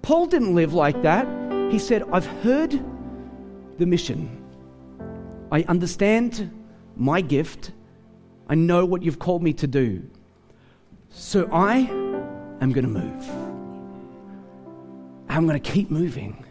Paul 0.02 0.26
didn't 0.26 0.54
live 0.54 0.74
like 0.74 1.02
that. 1.02 1.26
He 1.72 1.78
said, 1.78 2.04
I've 2.12 2.26
heard 2.26 2.72
the 3.78 3.86
mission. 3.86 4.38
I 5.50 5.62
understand 5.62 6.50
my 6.96 7.20
gift. 7.20 7.72
I 8.52 8.54
know 8.54 8.84
what 8.84 9.02
you've 9.02 9.18
called 9.18 9.42
me 9.42 9.54
to 9.54 9.66
do. 9.66 10.02
So 11.08 11.48
I 11.50 11.78
am 12.60 12.70
going 12.70 12.84
to 12.84 12.90
move. 12.90 13.30
I'm 15.26 15.46
going 15.46 15.58
to 15.58 15.70
keep 15.70 15.90
moving. 15.90 16.44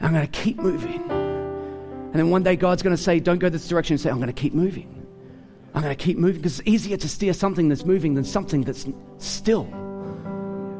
I'm 0.00 0.12
going 0.12 0.24
to 0.24 0.30
keep 0.30 0.56
moving. 0.58 1.02
And 1.10 2.14
then 2.14 2.30
one 2.30 2.44
day 2.44 2.54
God's 2.54 2.84
going 2.84 2.94
to 2.94 3.02
say, 3.02 3.18
Don't 3.18 3.40
go 3.40 3.48
this 3.48 3.66
direction, 3.66 3.94
and 3.94 4.00
say, 4.00 4.08
I'm 4.08 4.18
going 4.18 4.28
to 4.28 4.32
keep 4.32 4.54
moving. 4.54 5.04
I'm 5.74 5.82
going 5.82 5.96
to 5.96 6.00
keep 6.00 6.16
moving 6.16 6.42
because 6.42 6.60
it's 6.60 6.68
easier 6.68 6.96
to 6.96 7.08
steer 7.08 7.32
something 7.32 7.68
that's 7.68 7.84
moving 7.84 8.14
than 8.14 8.22
something 8.22 8.62
that's 8.62 8.86
still. 9.16 9.64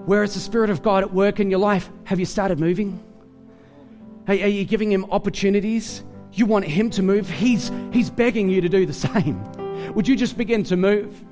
Where 0.04 0.22
is 0.22 0.32
the 0.32 0.38
Spirit 0.38 0.70
of 0.70 0.80
God 0.80 1.02
at 1.02 1.12
work 1.12 1.40
in 1.40 1.50
your 1.50 1.58
life? 1.58 1.90
Have 2.04 2.20
you 2.20 2.26
started 2.26 2.60
moving? 2.60 3.02
Hey, 4.28 4.44
are 4.44 4.46
you 4.46 4.64
giving 4.64 4.92
Him 4.92 5.06
opportunities? 5.10 6.04
You 6.34 6.46
want 6.46 6.66
Him 6.66 6.88
to 6.90 7.02
move? 7.02 7.28
He's, 7.28 7.72
he's 7.92 8.10
begging 8.10 8.48
you 8.48 8.60
to 8.60 8.68
do 8.68 8.86
the 8.86 8.92
same. 9.08 9.42
Would 9.94 10.08
you 10.08 10.16
just 10.16 10.36
begin 10.36 10.62
to 10.64 10.76
move? 10.76 11.24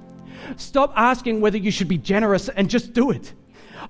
Stop 0.57 0.93
asking 0.97 1.41
whether 1.41 1.59
you 1.59 1.71
should 1.71 1.89
be 1.89 1.99
generous 1.99 2.49
and 2.49 2.71
just 2.71 2.93
do 2.93 3.11
it. 3.11 3.33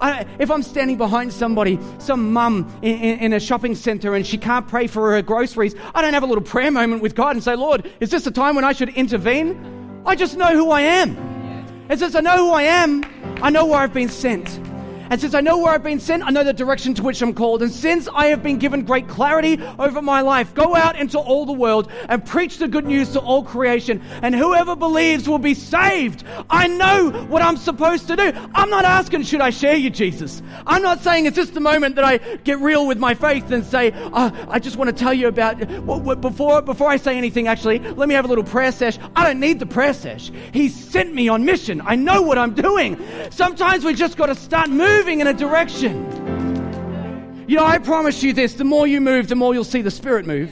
I, 0.01 0.27
if 0.39 0.51
I'm 0.51 0.63
standing 0.63 0.99
behind 0.99 1.33
somebody, 1.33 1.79
some 1.99 2.33
mum 2.33 2.71
in, 2.83 2.99
in, 2.99 3.19
in, 3.21 3.33
a 3.33 3.41
shopping 3.41 3.75
center, 3.75 4.15
and 4.15 4.27
she 4.27 4.37
can't 4.37 4.67
pray 4.69 4.87
for 4.87 5.13
her 5.13 5.23
groceries, 5.23 5.75
I 5.95 6.03
don't 6.03 6.13
have 6.13 6.23
a 6.23 6.27
little 6.27 6.45
prayer 6.45 6.71
moment 6.71 7.03
with 7.03 7.15
God 7.15 7.35
and 7.35 7.43
say, 7.43 7.57
Lord, 7.57 7.91
is 8.01 8.11
this 8.11 8.27
a 8.27 8.31
time 8.31 8.57
when 8.57 8.65
I 8.65 8.73
should 8.73 8.91
intervene? 8.91 10.03
I 10.05 10.15
just 10.15 10.37
know 10.37 10.53
who 10.53 10.71
I 10.71 10.83
am. 10.83 11.17
Since 11.89 12.15
I 12.15 12.21
know 12.21 12.37
who 12.37 12.51
I 12.51 12.63
am, 12.63 13.05
I 13.43 13.51
know 13.51 13.65
where 13.65 13.81
I've 13.81 13.95
been 13.95 14.09
sent. 14.09 14.61
And 15.11 15.21
since 15.21 15.35
I 15.35 15.41
know 15.41 15.59
where 15.59 15.73
I've 15.73 15.83
been 15.83 16.01
sent, 16.01 16.25
I 16.25 16.31
know 16.31 16.43
the 16.43 16.53
direction 16.53 16.95
to 16.95 17.03
which 17.03 17.23
I'm 17.23 17.33
called. 17.33 17.63
And 17.63 17.71
since 17.71 18.09
I 18.13 18.27
have 18.27 18.43
been 18.43 18.59
given 18.59 18.85
great 18.85 19.09
clarity 19.09 19.63
over 19.79 20.03
my 20.03 20.21
life, 20.21 20.55
go 20.55 20.75
out 20.75 20.97
into 20.97 21.19
all 21.19 21.47
the 21.47 21.53
world 21.53 21.91
and 22.09 22.25
preach 22.25 22.59
the 22.59 22.67
good 22.67 22.87
news 22.87 23.13
to 23.13 23.21
all 23.21 23.45
creation. 23.45 24.03
And 24.23 24.35
whoever 24.35 24.75
believes 24.75 25.29
will 25.29 25.39
be 25.39 25.55
saved. 25.55 26.25
I 26.51 26.67
know 26.67 27.11
what 27.29 27.43
I'm 27.43 27.57
supposed 27.57 28.09
to 28.09 28.17
do. 28.17 28.33
I'm 28.55 28.71
not 28.71 28.85
asking, 28.85 29.23
should 29.23 29.41
I 29.41 29.51
share 29.51 29.77
you, 29.77 29.91
Jesus? 29.91 30.43
I'm 30.67 30.83
not 30.83 31.01
saying 31.01 31.27
it's 31.27 31.37
just 31.37 31.55
the 31.55 31.61
moment 31.61 31.95
that 31.97 32.05
I 32.05 32.19
get 32.19 32.59
real 32.59 32.87
with 32.87 32.99
my 32.99 33.15
faith 33.15 33.51
and 33.51 33.65
say, 33.65 33.93
oh, 33.95 34.47
I 34.49 34.59
just 34.59 34.77
want 34.77 34.89
to 34.89 34.97
tell 34.97 35.15
you 35.15 35.29
about, 35.29 35.59
before, 36.21 36.63
before 36.63 36.89
I 36.89 36.97
say 36.97 37.17
anything, 37.17 37.47
actually, 37.47 37.79
let 37.79 38.09
me 38.09 38.15
have 38.15 38.25
a 38.25 38.29
little 38.29 38.45
prayer 38.45 38.73
sesh. 38.73 38.99
I 39.15 39.25
don't 39.25 39.41
need 39.41 39.61
the 39.61 39.67
prayer 39.67 39.95
sesh. 39.95 40.33
He 40.53 40.69
sent 40.69 41.15
me 41.15 41.29
on 41.29 41.45
mission. 41.45 41.81
I 41.85 41.95
know 41.95 42.23
what 42.23 42.39
I'm 42.39 42.55
doing. 42.55 42.99
Sometimes 43.31 43.85
we 43.85 43.95
just 43.95 44.17
got 44.17 44.27
to 44.27 44.35
start 44.35 44.69
moving 44.69 44.96
moving 44.97 45.21
in 45.21 45.27
a 45.27 45.35
direction. 45.35 45.95
You 47.47 47.57
know, 47.57 47.65
I 47.65 47.79
promise 47.79 48.23
you 48.23 48.33
this 48.33 48.55
the 48.55 48.65
more 48.65 48.87
you 48.87 49.01
move, 49.01 49.29
the 49.29 49.35
more 49.35 49.53
you'll 49.53 49.65
see 49.65 49.83
the 49.83 49.91
Spirit 49.91 50.27
move. 50.27 50.51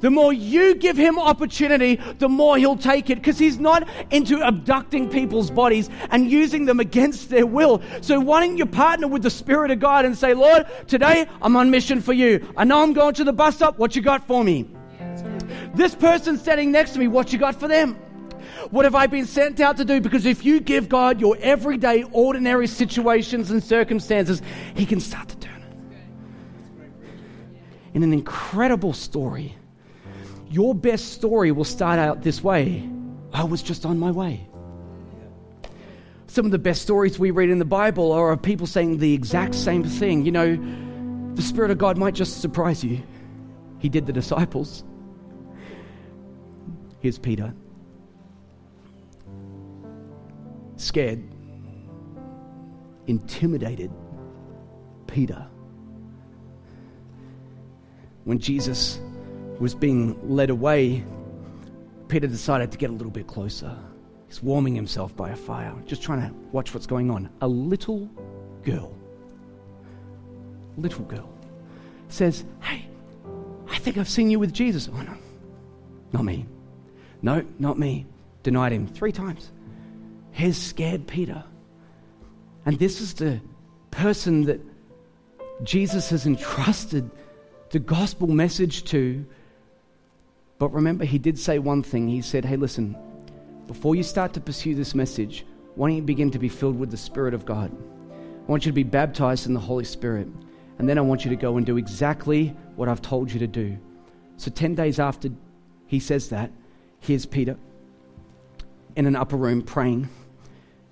The 0.00 0.10
more 0.10 0.32
you 0.32 0.74
give 0.74 0.96
him 0.96 1.18
opportunity, 1.18 2.00
the 2.18 2.28
more 2.30 2.56
he'll 2.56 2.78
take 2.78 3.10
it 3.10 3.16
because 3.16 3.38
he's 3.38 3.58
not 3.58 3.86
into 4.10 4.40
abducting 4.40 5.10
people's 5.10 5.50
bodies 5.50 5.90
and 6.10 6.30
using 6.30 6.64
them 6.64 6.80
against 6.80 7.28
their 7.28 7.44
will. 7.44 7.82
So, 8.00 8.18
why 8.18 8.46
don't 8.46 8.56
you 8.56 8.64
partner 8.64 9.06
with 9.06 9.22
the 9.22 9.30
Spirit 9.30 9.70
of 9.70 9.78
God 9.78 10.06
and 10.06 10.16
say, 10.16 10.32
Lord, 10.32 10.66
today 10.86 11.28
I'm 11.42 11.54
on 11.56 11.70
mission 11.70 12.00
for 12.00 12.14
you. 12.14 12.50
I 12.56 12.64
know 12.64 12.82
I'm 12.82 12.94
going 12.94 13.12
to 13.14 13.24
the 13.24 13.34
bus 13.34 13.56
stop. 13.56 13.78
What 13.78 13.94
you 13.94 14.00
got 14.00 14.26
for 14.26 14.42
me? 14.42 14.66
This 15.74 15.94
person 15.94 16.38
standing 16.38 16.72
next 16.72 16.92
to 16.92 16.98
me, 16.98 17.06
what 17.06 17.34
you 17.34 17.38
got 17.38 17.60
for 17.60 17.68
them? 17.68 17.98
What 18.70 18.84
have 18.84 18.94
I 18.94 19.06
been 19.08 19.26
sent 19.26 19.58
out 19.60 19.78
to 19.78 19.84
do? 19.84 20.00
Because 20.00 20.26
if 20.26 20.44
you 20.44 20.60
give 20.60 20.88
God 20.88 21.20
your 21.20 21.36
everyday, 21.40 22.04
ordinary 22.04 22.68
situations 22.68 23.50
and 23.50 23.62
circumstances, 23.62 24.40
He 24.74 24.86
can 24.86 25.00
start 25.00 25.28
to 25.28 25.36
turn 25.36 25.62
it. 25.62 25.72
In 27.94 28.04
an 28.04 28.12
incredible 28.12 28.92
story, 28.92 29.56
your 30.50 30.74
best 30.74 31.12
story 31.12 31.50
will 31.50 31.64
start 31.64 31.98
out 31.98 32.22
this 32.22 32.42
way 32.42 32.88
I 33.32 33.44
was 33.44 33.62
just 33.62 33.86
on 33.86 33.98
my 33.98 34.10
way. 34.10 34.46
Some 36.26 36.44
of 36.44 36.52
the 36.52 36.58
best 36.58 36.82
stories 36.82 37.18
we 37.18 37.32
read 37.32 37.50
in 37.50 37.58
the 37.58 37.64
Bible 37.64 38.12
are 38.12 38.30
of 38.30 38.40
people 38.40 38.66
saying 38.68 38.98
the 38.98 39.14
exact 39.14 39.54
same 39.54 39.82
thing. 39.82 40.24
You 40.24 40.30
know, 40.30 41.34
the 41.34 41.42
Spirit 41.42 41.72
of 41.72 41.78
God 41.78 41.98
might 41.98 42.14
just 42.14 42.40
surprise 42.40 42.84
you. 42.84 43.02
He 43.78 43.88
did 43.88 44.06
the 44.06 44.12
disciples. 44.12 44.84
Here's 47.00 47.18
Peter. 47.18 47.52
Scared, 50.80 51.22
intimidated 53.06 53.90
Peter. 55.06 55.46
When 58.24 58.38
Jesus 58.38 58.98
was 59.58 59.74
being 59.74 60.18
led 60.34 60.48
away, 60.48 61.04
Peter 62.08 62.26
decided 62.26 62.72
to 62.72 62.78
get 62.78 62.88
a 62.88 62.94
little 62.94 63.10
bit 63.10 63.26
closer. 63.26 63.76
He's 64.26 64.42
warming 64.42 64.74
himself 64.74 65.14
by 65.14 65.28
a 65.28 65.36
fire, 65.36 65.74
just 65.84 66.02
trying 66.02 66.26
to 66.26 66.34
watch 66.50 66.72
what's 66.72 66.86
going 66.86 67.10
on. 67.10 67.28
A 67.42 67.46
little 67.46 68.08
girl, 68.62 68.96
little 70.78 71.04
girl, 71.04 71.28
says, 72.08 72.42
Hey, 72.62 72.86
I 73.68 73.76
think 73.76 73.98
I've 73.98 74.08
seen 74.08 74.30
you 74.30 74.38
with 74.38 74.54
Jesus. 74.54 74.88
Oh, 74.90 75.02
no, 75.02 75.14
not 76.14 76.24
me. 76.24 76.46
No, 77.20 77.44
not 77.58 77.78
me. 77.78 78.06
Denied 78.42 78.72
him 78.72 78.86
three 78.86 79.12
times. 79.12 79.50
Has 80.40 80.56
scared 80.56 81.06
Peter. 81.06 81.44
And 82.64 82.78
this 82.78 83.02
is 83.02 83.12
the 83.12 83.42
person 83.90 84.44
that 84.44 84.58
Jesus 85.62 86.08
has 86.08 86.24
entrusted 86.24 87.10
the 87.68 87.78
gospel 87.78 88.26
message 88.26 88.84
to. 88.84 89.26
But 90.56 90.72
remember, 90.72 91.04
he 91.04 91.18
did 91.18 91.38
say 91.38 91.58
one 91.58 91.82
thing. 91.82 92.08
He 92.08 92.22
said, 92.22 92.46
Hey, 92.46 92.56
listen, 92.56 92.96
before 93.66 93.94
you 93.94 94.02
start 94.02 94.32
to 94.32 94.40
pursue 94.40 94.74
this 94.74 94.94
message, 94.94 95.44
why 95.74 95.88
don't 95.88 95.96
you 95.96 96.02
begin 96.02 96.30
to 96.30 96.38
be 96.38 96.48
filled 96.48 96.78
with 96.78 96.90
the 96.90 96.96
Spirit 96.96 97.34
of 97.34 97.44
God? 97.44 97.70
I 98.10 98.50
want 98.50 98.64
you 98.64 98.72
to 98.72 98.74
be 98.74 98.82
baptized 98.82 99.46
in 99.46 99.52
the 99.52 99.60
Holy 99.60 99.84
Spirit. 99.84 100.26
And 100.78 100.88
then 100.88 100.96
I 100.96 101.02
want 101.02 101.22
you 101.22 101.28
to 101.28 101.36
go 101.36 101.58
and 101.58 101.66
do 101.66 101.76
exactly 101.76 102.56
what 102.76 102.88
I've 102.88 103.02
told 103.02 103.30
you 103.30 103.40
to 103.40 103.46
do. 103.46 103.76
So, 104.38 104.50
10 104.50 104.74
days 104.74 104.98
after 104.98 105.28
he 105.86 106.00
says 106.00 106.30
that, 106.30 106.50
here's 107.00 107.26
Peter 107.26 107.58
in 108.96 109.04
an 109.04 109.16
upper 109.16 109.36
room 109.36 109.60
praying, 109.60 110.08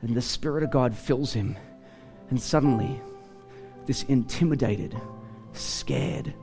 and 0.03 0.15
the 0.15 0.23
Spirit 0.23 0.63
of 0.63 0.71
God 0.71 0.95
fills 0.95 1.33
him. 1.33 1.57
And 2.31 2.41
suddenly, 2.41 3.01
this 3.87 4.03
intimidated, 4.05 4.97
scared, 5.53 6.35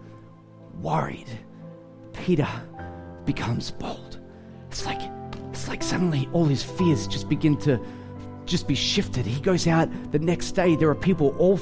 worried 0.81 1.29
Peter 2.25 2.47
becomes 3.25 3.71
bold. 3.71 4.19
It's 4.69 4.85
like, 4.85 5.01
it's 5.49 5.67
like 5.67 5.83
suddenly 5.83 6.27
all 6.33 6.45
his 6.45 6.63
fears 6.63 7.07
just 7.07 7.29
begin 7.29 7.57
to 7.57 7.79
just 8.45 8.67
be 8.67 8.75
shifted. 8.75 9.25
He 9.25 9.39
goes 9.41 9.67
out 9.67 9.89
the 10.11 10.19
next 10.19 10.51
day. 10.51 10.75
There 10.75 10.89
are 10.89 10.95
people 10.95 11.35
all 11.37 11.59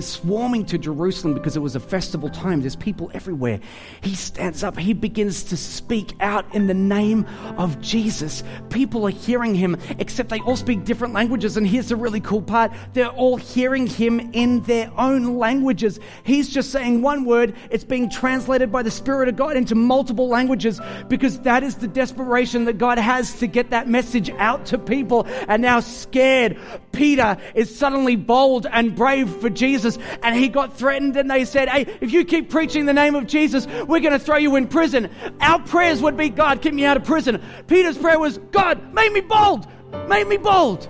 swarming 0.00 0.64
to 0.66 0.78
Jerusalem 0.78 1.34
because 1.34 1.56
it 1.56 1.60
was 1.60 1.76
a 1.76 1.80
festival 1.80 2.28
time. 2.28 2.60
There's 2.60 2.76
people 2.76 3.10
everywhere. 3.14 3.60
He 4.02 4.14
stands 4.14 4.62
up. 4.62 4.78
He 4.78 4.92
begins 4.92 5.44
to 5.44 5.56
speak 5.56 6.14
out 6.20 6.54
in 6.54 6.66
the 6.66 6.74
name 6.74 7.26
of 7.56 7.80
Jesus. 7.80 8.42
People 8.68 9.06
are 9.06 9.10
hearing 9.10 9.54
him, 9.54 9.76
except 9.98 10.28
they 10.28 10.40
all 10.40 10.56
speak 10.56 10.84
different 10.84 11.14
languages. 11.14 11.56
And 11.56 11.66
here's 11.66 11.88
the 11.88 11.96
really 11.96 12.20
cool 12.20 12.42
part 12.42 12.72
they're 12.92 13.08
all 13.08 13.36
hearing 13.36 13.86
him 13.86 14.20
in 14.32 14.60
their 14.62 14.90
own 14.96 15.38
languages. 15.38 16.00
He's 16.24 16.48
just 16.48 16.70
saying 16.70 17.02
one 17.02 17.24
word, 17.24 17.54
it's 17.70 17.84
being 17.84 18.10
translated 18.10 18.70
by 18.70 18.82
the 18.82 18.90
Spirit 18.90 19.28
of 19.28 19.36
God 19.36 19.56
into 19.56 19.74
multiple 19.74 20.28
languages 20.28 20.80
because 21.08 21.40
that 21.40 21.62
is 21.62 21.76
the 21.76 21.88
desperation 21.88 22.64
that 22.66 22.78
God 22.78 22.98
has 22.98 23.34
to 23.40 23.46
get 23.46 23.70
that 23.70 23.88
message 23.88 24.30
out 24.30 24.66
to 24.66 24.78
people. 24.78 25.26
And 25.48 25.62
now, 25.62 25.80
scared. 26.10 26.58
Peter 26.92 27.36
is 27.54 27.74
suddenly 27.74 28.16
bold 28.16 28.66
and 28.70 28.94
brave 28.96 29.30
for 29.36 29.48
Jesus, 29.48 29.98
and 30.22 30.34
he 30.34 30.48
got 30.48 30.76
threatened, 30.76 31.16
and 31.16 31.30
they 31.30 31.44
said, 31.44 31.68
Hey, 31.68 31.86
if 32.00 32.12
you 32.12 32.24
keep 32.24 32.50
preaching 32.50 32.86
the 32.86 32.92
name 32.92 33.14
of 33.14 33.26
Jesus, 33.26 33.66
we're 33.86 34.00
going 34.00 34.12
to 34.12 34.18
throw 34.18 34.36
you 34.36 34.56
in 34.56 34.66
prison. 34.66 35.08
Our 35.40 35.60
prayers 35.62 36.02
would 36.02 36.16
be, 36.16 36.28
God, 36.28 36.62
keep 36.62 36.74
me 36.74 36.84
out 36.84 36.96
of 36.96 37.04
prison. 37.04 37.42
Peter's 37.68 37.96
prayer 37.96 38.18
was, 38.18 38.38
God, 38.50 38.92
make 38.92 39.12
me 39.12 39.20
bold, 39.20 39.66
make 40.08 40.26
me 40.26 40.36
bold, 40.36 40.88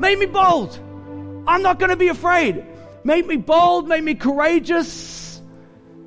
make 0.00 0.18
me 0.18 0.26
bold. 0.26 0.78
I'm 1.46 1.62
not 1.62 1.78
going 1.78 1.90
to 1.90 1.96
be 1.96 2.08
afraid. 2.08 2.64
Make 3.04 3.26
me 3.26 3.36
bold, 3.36 3.86
make 3.86 4.02
me 4.02 4.14
courageous 4.14 5.25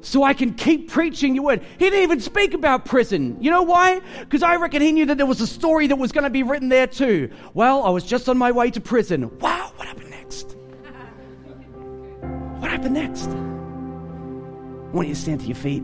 so 0.01 0.23
I 0.23 0.33
can 0.33 0.53
keep 0.53 0.89
preaching 0.91 1.35
your 1.35 1.45
word. 1.45 1.61
He 1.77 1.85
didn't 1.89 2.03
even 2.03 2.19
speak 2.19 2.53
about 2.53 2.85
prison. 2.85 3.37
You 3.41 3.51
know 3.51 3.63
why? 3.63 4.01
Because 4.19 4.43
I 4.43 4.55
reckon 4.55 4.81
he 4.81 4.91
knew 4.91 5.05
that 5.07 5.17
there 5.17 5.25
was 5.25 5.41
a 5.41 5.47
story 5.47 5.87
that 5.87 5.97
was 5.97 6.11
going 6.11 6.23
to 6.23 6.29
be 6.29 6.43
written 6.43 6.69
there 6.69 6.87
too. 6.87 7.31
Well, 7.53 7.83
I 7.83 7.89
was 7.89 8.03
just 8.03 8.29
on 8.29 8.37
my 8.37 8.51
way 8.51 8.71
to 8.71 8.81
prison. 8.81 9.37
Wow, 9.39 9.71
what 9.75 9.87
happened 9.87 10.09
next? 10.09 10.55
What 12.59 12.71
happened 12.71 12.93
next? 12.93 13.27
I 13.27 14.91
want 14.91 15.07
you 15.07 15.13
to 15.13 15.19
stand 15.19 15.41
to 15.41 15.47
your 15.47 15.55
feet. 15.55 15.83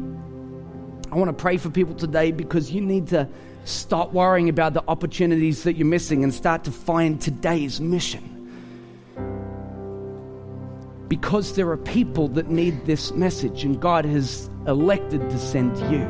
I 1.12 1.16
want 1.16 1.30
to 1.30 1.42
pray 1.42 1.58
for 1.58 1.70
people 1.70 1.96
today 1.96 2.32
because 2.32 2.72
you 2.72 2.82
need 2.82 3.08
to 3.08 3.28
stop 3.64 4.14
worrying 4.14 4.50
about 4.50 4.74
the 4.74 4.84
opportunities 4.88 5.64
that 5.64 5.76
you're 5.76 5.88
missing 5.88 6.24
and 6.24 6.34
start 6.34 6.64
to 6.66 6.72
find 6.72 7.22
today's 7.22 7.82
mission 7.82 8.35
because 11.08 11.54
there 11.54 11.70
are 11.70 11.78
people 11.78 12.28
that 12.30 12.50
need 12.50 12.86
this 12.86 13.12
message, 13.12 13.64
and 13.64 13.80
God 13.80 14.06
has 14.06 14.50
elected 14.68 15.30
to 15.30 15.40
send 15.40 15.78
you. 15.92 16.06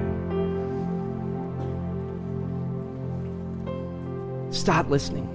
Start 4.51 4.89
listening. 4.89 5.29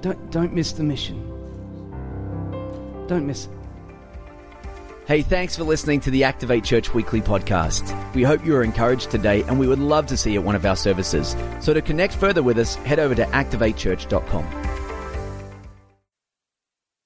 Don't, 0.00 0.30
don't 0.30 0.54
miss 0.54 0.72
the 0.72 0.82
mission. 0.82 1.26
Don't 3.06 3.26
miss 3.26 3.46
it. 3.46 3.52
Hey, 5.06 5.22
thanks 5.22 5.56
for 5.56 5.64
listening 5.64 5.98
to 6.00 6.10
the 6.10 6.22
Activate 6.24 6.62
Church 6.62 6.94
Weekly 6.94 7.20
podcast. 7.20 8.14
We 8.14 8.22
hope 8.22 8.46
you 8.46 8.54
are 8.54 8.62
encouraged 8.62 9.10
today 9.10 9.42
and 9.42 9.58
we 9.58 9.66
would 9.66 9.80
love 9.80 10.06
to 10.06 10.16
see 10.16 10.34
you 10.34 10.38
at 10.38 10.46
one 10.46 10.54
of 10.54 10.64
our 10.64 10.76
services. 10.76 11.34
So 11.60 11.74
to 11.74 11.82
connect 11.82 12.14
further 12.14 12.44
with 12.44 12.58
us, 12.58 12.76
head 12.76 13.00
over 13.00 13.16
to 13.16 13.24
activatechurch.com. 13.24 14.79